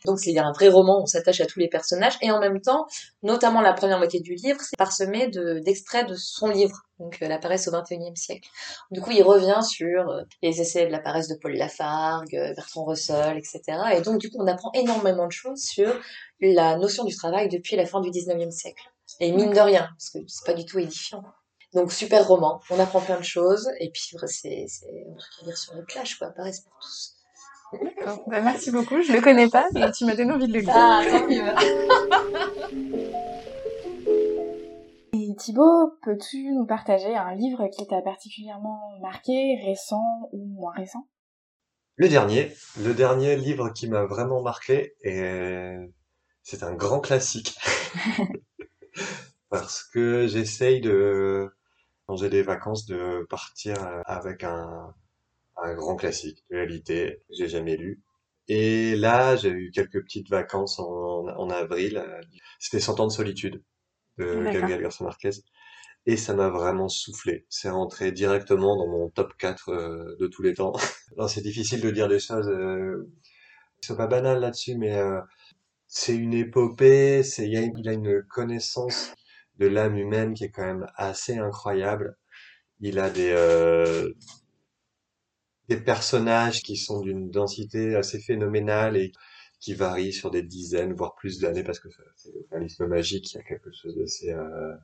Donc 0.04 0.18
a 0.26 0.42
un 0.42 0.52
vrai 0.52 0.68
roman, 0.68 1.00
on 1.02 1.06
s'attache 1.06 1.40
à 1.40 1.46
tous 1.46 1.58
les 1.58 1.68
personnages, 1.68 2.16
et 2.22 2.30
en 2.30 2.40
même 2.40 2.60
temps, 2.60 2.86
notamment 3.22 3.60
la 3.60 3.72
première 3.72 3.98
moitié 3.98 4.20
du 4.20 4.34
livre, 4.34 4.60
c'est 4.60 4.76
parsemé 4.76 5.28
d'extraits 5.28 6.08
de, 6.08 6.14
son 6.14 6.48
livre, 6.48 6.82
donc 6.98 7.18
euh, 7.22 7.28
La 7.28 7.38
paresse 7.38 7.68
au 7.68 7.72
XXIe 7.72 8.16
siècle. 8.16 8.48
Du 8.90 9.00
coup, 9.00 9.10
il 9.10 9.22
revient 9.22 9.60
sur 9.62 10.08
euh, 10.08 10.22
les 10.42 10.60
essais 10.60 10.86
de 10.86 10.92
la 10.92 10.98
paresse 10.98 11.28
de 11.28 11.34
Paul 11.34 11.54
Lafargue, 11.54 12.54
Bertrand 12.56 12.84
Russell, 12.84 13.36
etc. 13.38 13.60
Et 13.96 14.00
donc 14.00 14.18
du 14.18 14.30
coup, 14.30 14.38
on 14.40 14.46
apprend 14.46 14.70
énormément 14.74 15.26
de 15.26 15.32
choses 15.32 15.62
sur 15.62 15.92
la 16.40 16.76
notion 16.76 17.04
du 17.04 17.14
travail 17.14 17.48
depuis 17.48 17.76
la 17.76 17.86
fin 17.86 18.00
du 18.00 18.10
XIXe 18.10 18.54
siècle. 18.54 18.82
Et 19.20 19.32
mine 19.32 19.52
de 19.52 19.60
rien, 19.60 19.88
parce 19.96 20.10
que 20.10 20.18
c'est 20.26 20.44
pas 20.44 20.54
du 20.54 20.64
tout 20.64 20.78
édifiant. 20.78 21.22
Donc 21.74 21.92
super 21.92 22.26
roman, 22.26 22.60
on 22.70 22.78
apprend 22.78 23.00
plein 23.00 23.18
de 23.18 23.24
choses, 23.24 23.68
et 23.80 23.90
puis 23.90 24.02
c'est 24.02 24.16
un 24.16 25.14
truc 25.16 25.42
à 25.42 25.44
lire 25.44 25.58
sur 25.58 25.74
le 25.74 25.82
clash, 25.82 26.16
quoi, 26.18 26.30
paresse 26.30 26.60
pour 26.60 26.72
tous. 26.80 27.15
D'accord. 27.82 28.22
Bah, 28.26 28.40
merci 28.40 28.70
beaucoup. 28.70 29.02
Je 29.02 29.12
le 29.12 29.20
connais 29.20 29.48
pas, 29.48 29.66
mais 29.74 29.90
tu 29.92 30.04
m'as 30.04 30.14
donné 30.14 30.32
envie 30.32 30.48
de 30.48 30.52
le 30.52 30.60
lire. 30.60 30.72
Ah, 30.74 31.02
tant 31.10 31.28
Et 35.12 35.34
Thibaut, 35.36 35.92
peux-tu 36.02 36.52
nous 36.52 36.66
partager 36.66 37.14
un 37.14 37.34
livre 37.34 37.68
qui 37.68 37.86
t'a 37.86 38.02
particulièrement 38.02 38.80
marqué, 39.00 39.58
récent 39.64 40.28
ou 40.32 40.46
moins 40.46 40.72
récent? 40.72 41.06
Le 41.96 42.08
dernier, 42.08 42.52
le 42.82 42.92
dernier 42.92 43.36
livre 43.36 43.70
qui 43.70 43.88
m'a 43.88 44.04
vraiment 44.04 44.42
marqué, 44.42 44.94
et 45.02 45.76
c'est 46.42 46.62
un 46.62 46.74
grand 46.74 47.00
classique. 47.00 47.56
Parce 49.50 49.84
que 49.84 50.26
j'essaye 50.26 50.80
de, 50.80 51.50
quand 52.06 52.16
j'ai 52.16 52.28
des 52.28 52.42
vacances, 52.42 52.86
de 52.86 53.26
partir 53.28 53.76
avec 54.04 54.44
un, 54.44 54.94
un 55.56 55.74
grand 55.74 55.96
classique 55.96 56.44
de 56.50 56.56
réalité, 56.56 57.22
j'ai 57.30 57.48
jamais 57.48 57.76
lu. 57.76 58.02
Et 58.48 58.94
là, 58.96 59.36
j'ai 59.36 59.50
eu 59.50 59.70
quelques 59.72 60.02
petites 60.02 60.30
vacances 60.30 60.78
en, 60.78 61.26
en 61.26 61.50
avril. 61.50 62.04
C'était 62.60 62.80
Cent 62.80 63.00
ans 63.00 63.06
de 63.06 63.12
solitude 63.12 63.62
de 64.18 64.44
Gabriel 64.52 64.82
Garcia 64.82 65.04
Marquez. 65.04 65.30
Et 66.06 66.16
ça 66.16 66.34
m'a 66.34 66.48
vraiment 66.48 66.88
soufflé. 66.88 67.46
C'est 67.48 67.70
rentré 67.70 68.12
directement 68.12 68.76
dans 68.76 68.86
mon 68.86 69.08
top 69.10 69.36
4 69.38 69.70
euh, 69.70 70.16
de 70.20 70.28
tous 70.28 70.42
les 70.42 70.54
temps. 70.54 70.72
c'est 71.28 71.42
difficile 71.42 71.80
de 71.80 71.90
dire 71.90 72.08
des 72.08 72.20
choses 72.20 72.48
euh, 72.48 73.10
qui 73.80 73.88
sont 73.88 73.96
pas 73.96 74.06
banales 74.06 74.40
là-dessus, 74.40 74.76
mais 74.76 74.96
euh, 74.96 75.20
c'est 75.88 76.14
une 76.14 76.34
épopée. 76.34 77.22
C'est 77.24 77.48
il, 77.48 77.72
il 77.78 77.88
a 77.88 77.92
une 77.92 78.22
connaissance 78.22 79.14
de 79.58 79.66
l'âme 79.66 79.96
humaine 79.96 80.34
qui 80.34 80.44
est 80.44 80.50
quand 80.50 80.64
même 80.64 80.86
assez 80.96 81.38
incroyable. 81.38 82.16
Il 82.80 82.98
a 82.98 83.10
des 83.10 83.30
euh, 83.32 84.12
des 85.68 85.80
personnages 85.80 86.62
qui 86.62 86.76
sont 86.76 87.00
d'une 87.00 87.30
densité 87.30 87.96
assez 87.96 88.20
phénoménale 88.20 88.96
et 88.96 89.12
qui 89.60 89.74
varient 89.74 90.12
sur 90.12 90.30
des 90.30 90.42
dizaines, 90.42 90.92
voire 90.94 91.14
plus 91.14 91.40
d'années, 91.40 91.64
parce 91.64 91.80
que 91.80 91.88
c'est 92.16 92.32
le 92.32 92.46
réalisme 92.50 92.86
magique, 92.86 93.32
il 93.32 93.36
y 93.36 93.40
a 93.40 93.42
quelque 93.42 93.72
chose 93.72 93.96
d'assez... 93.96 94.30
Euh, 94.30 94.74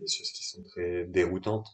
des 0.00 0.06
choses 0.06 0.30
qui 0.32 0.46
sont 0.46 0.62
très 0.62 1.04
déroutantes. 1.06 1.66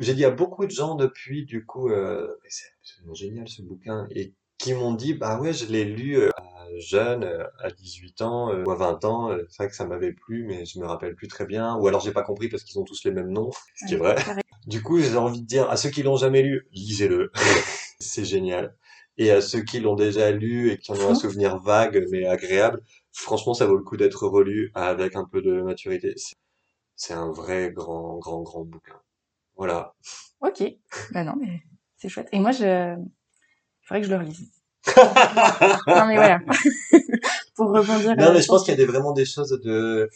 J'ai 0.00 0.14
dit 0.14 0.24
à 0.24 0.30
beaucoup 0.30 0.66
de 0.66 0.70
gens 0.70 0.94
depuis, 0.94 1.44
du 1.44 1.66
coup, 1.66 1.90
euh, 1.90 2.28
c'est 2.48 2.66
absolument 2.80 3.14
génial 3.14 3.48
ce 3.48 3.62
bouquin, 3.62 4.06
et 4.10 4.34
qui 4.58 4.72
m'ont 4.72 4.94
dit, 4.94 5.14
bah 5.14 5.38
ouais, 5.40 5.52
je 5.52 5.66
l'ai 5.66 5.84
lu 5.84 6.16
euh, 6.16 6.30
jeune, 6.78 7.24
euh, 7.24 7.44
à 7.58 7.70
18 7.70 8.22
ans 8.22 8.52
euh, 8.52 8.64
ou 8.64 8.70
à 8.70 8.76
20 8.76 9.04
ans, 9.04 9.36
c'est 9.50 9.58
vrai 9.58 9.68
que 9.68 9.76
ça 9.76 9.86
m'avait 9.86 10.12
plu, 10.12 10.44
mais 10.44 10.64
je 10.64 10.78
me 10.78 10.86
rappelle 10.86 11.14
plus 11.14 11.28
très 11.28 11.44
bien, 11.44 11.76
ou 11.76 11.86
alors 11.86 12.00
j'ai 12.00 12.12
pas 12.12 12.22
compris 12.22 12.48
parce 12.48 12.64
qu'ils 12.64 12.78
ont 12.78 12.84
tous 12.84 13.04
les 13.04 13.10
mêmes 13.10 13.30
noms, 13.30 13.50
ce 13.76 13.86
qui 13.86 13.94
est 13.94 13.98
vrai. 13.98 14.16
Du 14.66 14.82
coup, 14.82 14.98
j'ai 14.98 15.16
envie 15.16 15.42
de 15.42 15.46
dire 15.46 15.68
à 15.70 15.76
ceux 15.76 15.90
qui 15.90 16.02
l'ont 16.02 16.16
jamais 16.16 16.42
lu, 16.42 16.66
lisez-le. 16.72 17.30
c'est 18.00 18.24
génial. 18.24 18.74
Et 19.16 19.30
à 19.30 19.40
ceux 19.40 19.62
qui 19.62 19.80
l'ont 19.80 19.94
déjà 19.94 20.30
lu 20.30 20.70
et 20.70 20.78
qui 20.78 20.90
en 20.90 20.96
ont 20.96 21.10
un 21.10 21.14
souvenir 21.14 21.58
vague 21.58 22.06
mais 22.10 22.26
agréable, 22.26 22.82
franchement, 23.12 23.54
ça 23.54 23.66
vaut 23.66 23.76
le 23.76 23.84
coup 23.84 23.96
d'être 23.96 24.26
relu 24.26 24.72
avec 24.74 25.14
un 25.16 25.24
peu 25.24 25.40
de 25.40 25.62
maturité. 25.62 26.14
C'est 26.96 27.14
un 27.14 27.30
vrai 27.30 27.70
grand, 27.72 28.18
grand, 28.18 28.42
grand 28.42 28.64
bouquin. 28.64 29.00
Voilà. 29.56 29.94
Ok. 30.40 30.64
Bah 31.12 31.22
non, 31.24 31.34
mais 31.40 31.62
c'est 31.96 32.08
chouette. 32.08 32.28
Et 32.32 32.40
moi, 32.40 32.50
je, 32.50 32.96
il 32.96 33.86
faudrait 33.86 34.00
que 34.00 34.06
je 34.06 34.12
le 34.12 34.18
relise. 34.18 34.50
non 35.86 36.06
mais 36.06 36.16
voilà. 36.16 36.40
Pour 37.56 37.70
rebondir. 37.70 38.16
Non 38.16 38.34
mais 38.34 38.42
je 38.42 38.46
pense 38.46 38.64
qu'il 38.64 38.72
y 38.72 38.74
a 38.74 38.76
des, 38.76 38.84
vraiment 38.84 39.12
des 39.12 39.24
choses 39.24 39.58
de 39.64 40.10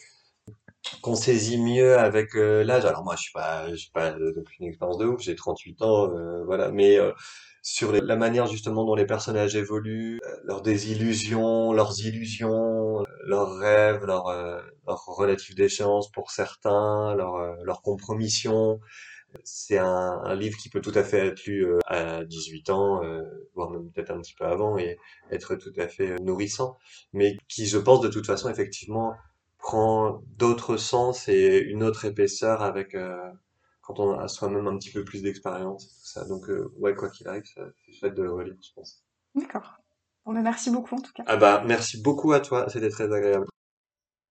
qu'on 1.01 1.15
saisit 1.15 1.57
mieux 1.57 1.97
avec 1.97 2.35
euh, 2.35 2.63
l'âge. 2.63 2.85
Alors 2.85 3.03
moi, 3.03 3.15
je 3.15 3.23
suis 3.23 3.31
pas, 3.31 3.73
j'ai 3.73 3.89
pas 3.93 4.11
depuis 4.11 4.57
une 4.59 4.67
expérience 4.67 4.97
de 4.97 5.05
ouf, 5.05 5.21
j'ai 5.21 5.35
38 5.35 5.81
ans, 5.81 6.11
euh, 6.11 6.43
voilà. 6.45 6.71
Mais 6.71 6.97
euh, 6.97 7.11
sur 7.61 7.91
la 7.91 8.15
manière 8.15 8.47
justement 8.47 8.85
dont 8.85 8.95
les 8.95 9.05
personnages 9.05 9.55
évoluent, 9.55 10.19
leurs 10.43 10.61
désillusions, 10.61 11.73
leurs 11.73 11.99
illusions, 11.99 13.03
leurs 13.25 13.57
rêves, 13.57 14.05
leurs 14.05 14.31
leurs 14.87 15.05
relatives 15.05 15.55
déchéances 15.55 16.09
pour 16.11 16.31
certains, 16.31 17.15
leurs 17.15 17.55
leurs 17.63 17.81
compromissions. 17.81 18.79
C'est 19.43 19.77
un, 19.77 20.21
un, 20.23 20.35
livre 20.35 20.57
qui 20.57 20.69
peut 20.69 20.81
tout 20.81 20.93
à 20.95 21.03
fait 21.03 21.27
être 21.27 21.45
lu 21.45 21.67
à 21.85 22.23
18 22.23 22.69
ans, 22.71 23.01
voire 23.53 23.69
même 23.69 23.91
peut-être 23.91 24.11
un 24.11 24.21
petit 24.21 24.33
peu 24.33 24.45
avant, 24.45 24.77
et 24.79 24.97
être 25.31 25.55
tout 25.55 25.73
à 25.77 25.87
fait 25.87 26.15
nourrissant, 26.19 26.77
mais 27.13 27.37
qui, 27.47 27.67
je 27.67 27.77
pense, 27.77 28.01
de 28.01 28.07
toute 28.07 28.25
façon, 28.25 28.49
effectivement, 28.49 29.13
prend 29.59 30.21
d'autres 30.37 30.77
sens 30.77 31.27
et 31.27 31.59
une 31.59 31.83
autre 31.83 32.05
épaisseur 32.05 32.63
avec 32.63 32.95
euh, 32.95 33.29
quand 33.81 33.99
on 33.99 34.17
a 34.17 34.27
soi-même 34.27 34.67
un 34.67 34.77
petit 34.77 34.91
peu 34.91 35.03
plus 35.03 35.21
d'expérience 35.21 35.87
tout 35.87 36.07
ça. 36.07 36.25
Donc 36.25 36.49
euh, 36.49 36.73
ouais, 36.77 36.95
quoi 36.95 37.09
qu'il 37.09 37.27
arrive, 37.27 37.43
c'est 37.45 37.93
chouette 37.93 38.15
de 38.15 38.23
le 38.23 38.33
relire, 38.33 38.55
je 38.61 38.73
pense. 38.73 39.03
D'accord. 39.35 39.77
Bon, 40.25 40.33
ben, 40.33 40.41
merci 40.41 40.71
beaucoup 40.71 40.95
en 40.95 41.01
tout 41.01 41.11
cas. 41.13 41.23
Ah 41.27 41.37
bah 41.37 41.63
merci 41.65 42.01
beaucoup 42.01 42.31
à 42.31 42.39
toi, 42.39 42.67
c'était 42.69 42.89
très 42.89 43.11
agréable. 43.13 43.45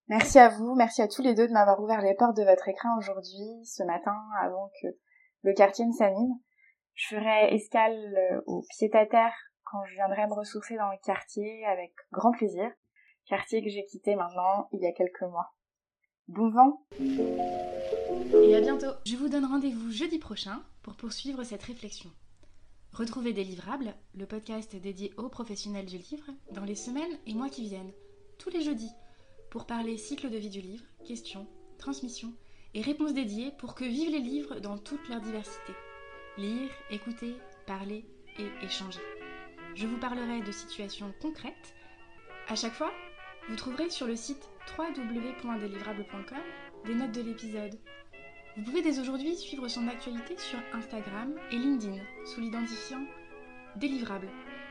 Merci 0.08 0.38
à 0.38 0.48
vous, 0.48 0.74
merci 0.74 1.02
à 1.02 1.08
tous 1.08 1.22
les 1.22 1.34
deux 1.34 1.46
de 1.46 1.52
m'avoir 1.52 1.80
ouvert 1.80 2.00
les 2.00 2.14
portes 2.14 2.36
de 2.36 2.42
votre 2.42 2.66
écran 2.68 2.96
aujourd'hui, 2.96 3.62
ce 3.64 3.82
matin, 3.82 4.16
avant 4.42 4.70
que 4.80 4.88
le 5.42 5.52
quartier 5.52 5.84
ne 5.84 5.92
s'anime. 5.92 6.32
Je 6.94 7.14
ferai 7.14 7.54
escale 7.54 7.94
euh, 8.16 8.40
au 8.46 8.64
pied-à-terre 8.70 9.34
quand 9.64 9.84
je 9.84 9.94
viendrai 9.94 10.26
me 10.26 10.32
ressourcer 10.32 10.76
dans 10.76 10.90
le 10.90 10.96
quartier 11.04 11.64
avec 11.66 11.92
grand 12.10 12.32
plaisir 12.32 12.70
quartier 13.28 13.62
que 13.62 13.68
j'ai 13.68 13.84
quitté 13.84 14.16
maintenant 14.16 14.68
il 14.72 14.80
y 14.80 14.86
a 14.86 14.92
quelques 14.92 15.22
mois. 15.22 15.54
Bon 16.28 16.50
vent 16.50 16.82
Et 16.98 18.54
à 18.54 18.60
bientôt 18.60 18.92
Je 19.06 19.16
vous 19.16 19.28
donne 19.28 19.44
rendez-vous 19.44 19.90
jeudi 19.90 20.18
prochain 20.18 20.62
pour 20.82 20.96
poursuivre 20.96 21.44
cette 21.44 21.62
réflexion. 21.62 22.10
Retrouvez 22.92 23.32
Délivrable, 23.32 23.94
le 24.14 24.26
podcast 24.26 24.74
dédié 24.74 25.12
aux 25.18 25.28
professionnels 25.28 25.86
du 25.86 25.98
livre, 25.98 26.30
dans 26.52 26.64
les 26.64 26.74
semaines 26.74 27.18
et 27.26 27.34
mois 27.34 27.50
qui 27.50 27.64
viennent, 27.64 27.92
tous 28.38 28.50
les 28.50 28.62
jeudis, 28.62 28.92
pour 29.50 29.66
parler 29.66 29.98
cycle 29.98 30.30
de 30.30 30.38
vie 30.38 30.48
du 30.48 30.60
livre, 30.60 30.84
questions, 31.06 31.46
transmission 31.78 32.32
et 32.74 32.80
réponses 32.80 33.14
dédiées 33.14 33.52
pour 33.58 33.74
que 33.74 33.84
vivent 33.84 34.10
les 34.10 34.20
livres 34.20 34.58
dans 34.60 34.78
toute 34.78 35.06
leur 35.08 35.20
diversité. 35.20 35.72
Lire, 36.38 36.70
écouter, 36.90 37.34
parler 37.66 38.06
et 38.38 38.64
échanger. 38.64 39.00
Je 39.74 39.86
vous 39.86 39.98
parlerai 39.98 40.40
de 40.40 40.52
situations 40.52 41.12
concrètes. 41.20 41.74
À 42.48 42.56
chaque 42.56 42.72
fois, 42.72 42.92
vous 43.48 43.56
trouverez 43.56 43.88
sur 43.90 44.06
le 44.06 44.16
site 44.16 44.48
www.délivrable.com 44.78 46.38
des 46.84 46.94
notes 46.94 47.12
de 47.12 47.22
l'épisode. 47.22 47.78
Vous 48.56 48.62
pouvez 48.62 48.82
dès 48.82 48.98
aujourd'hui 48.98 49.36
suivre 49.36 49.68
son 49.68 49.88
actualité 49.88 50.36
sur 50.36 50.58
Instagram 50.74 51.34
et 51.50 51.56
LinkedIn 51.56 52.02
sous 52.26 52.40
l'identifiant 52.40 53.04
délivrable. 53.76 54.28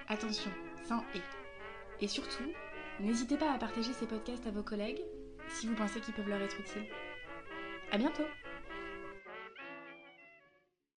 Attention, 0.08 0.52
sans 0.88 1.04
et. 1.16 2.04
Et 2.04 2.08
surtout, 2.08 2.52
n'hésitez 3.00 3.38
pas 3.38 3.52
à 3.52 3.58
partager 3.58 3.94
ces 3.94 4.06
podcasts 4.06 4.46
à 4.46 4.52
vos 4.52 4.64
collègues 4.64 5.02
si 5.48 5.68
vous 5.68 5.76
pensez 5.76 6.00
qu'ils 6.00 6.14
peuvent 6.14 6.30
leur 6.30 6.42
être 6.42 6.60
utiles. 6.60 6.88
À 7.92 7.98
bientôt! 7.98 8.26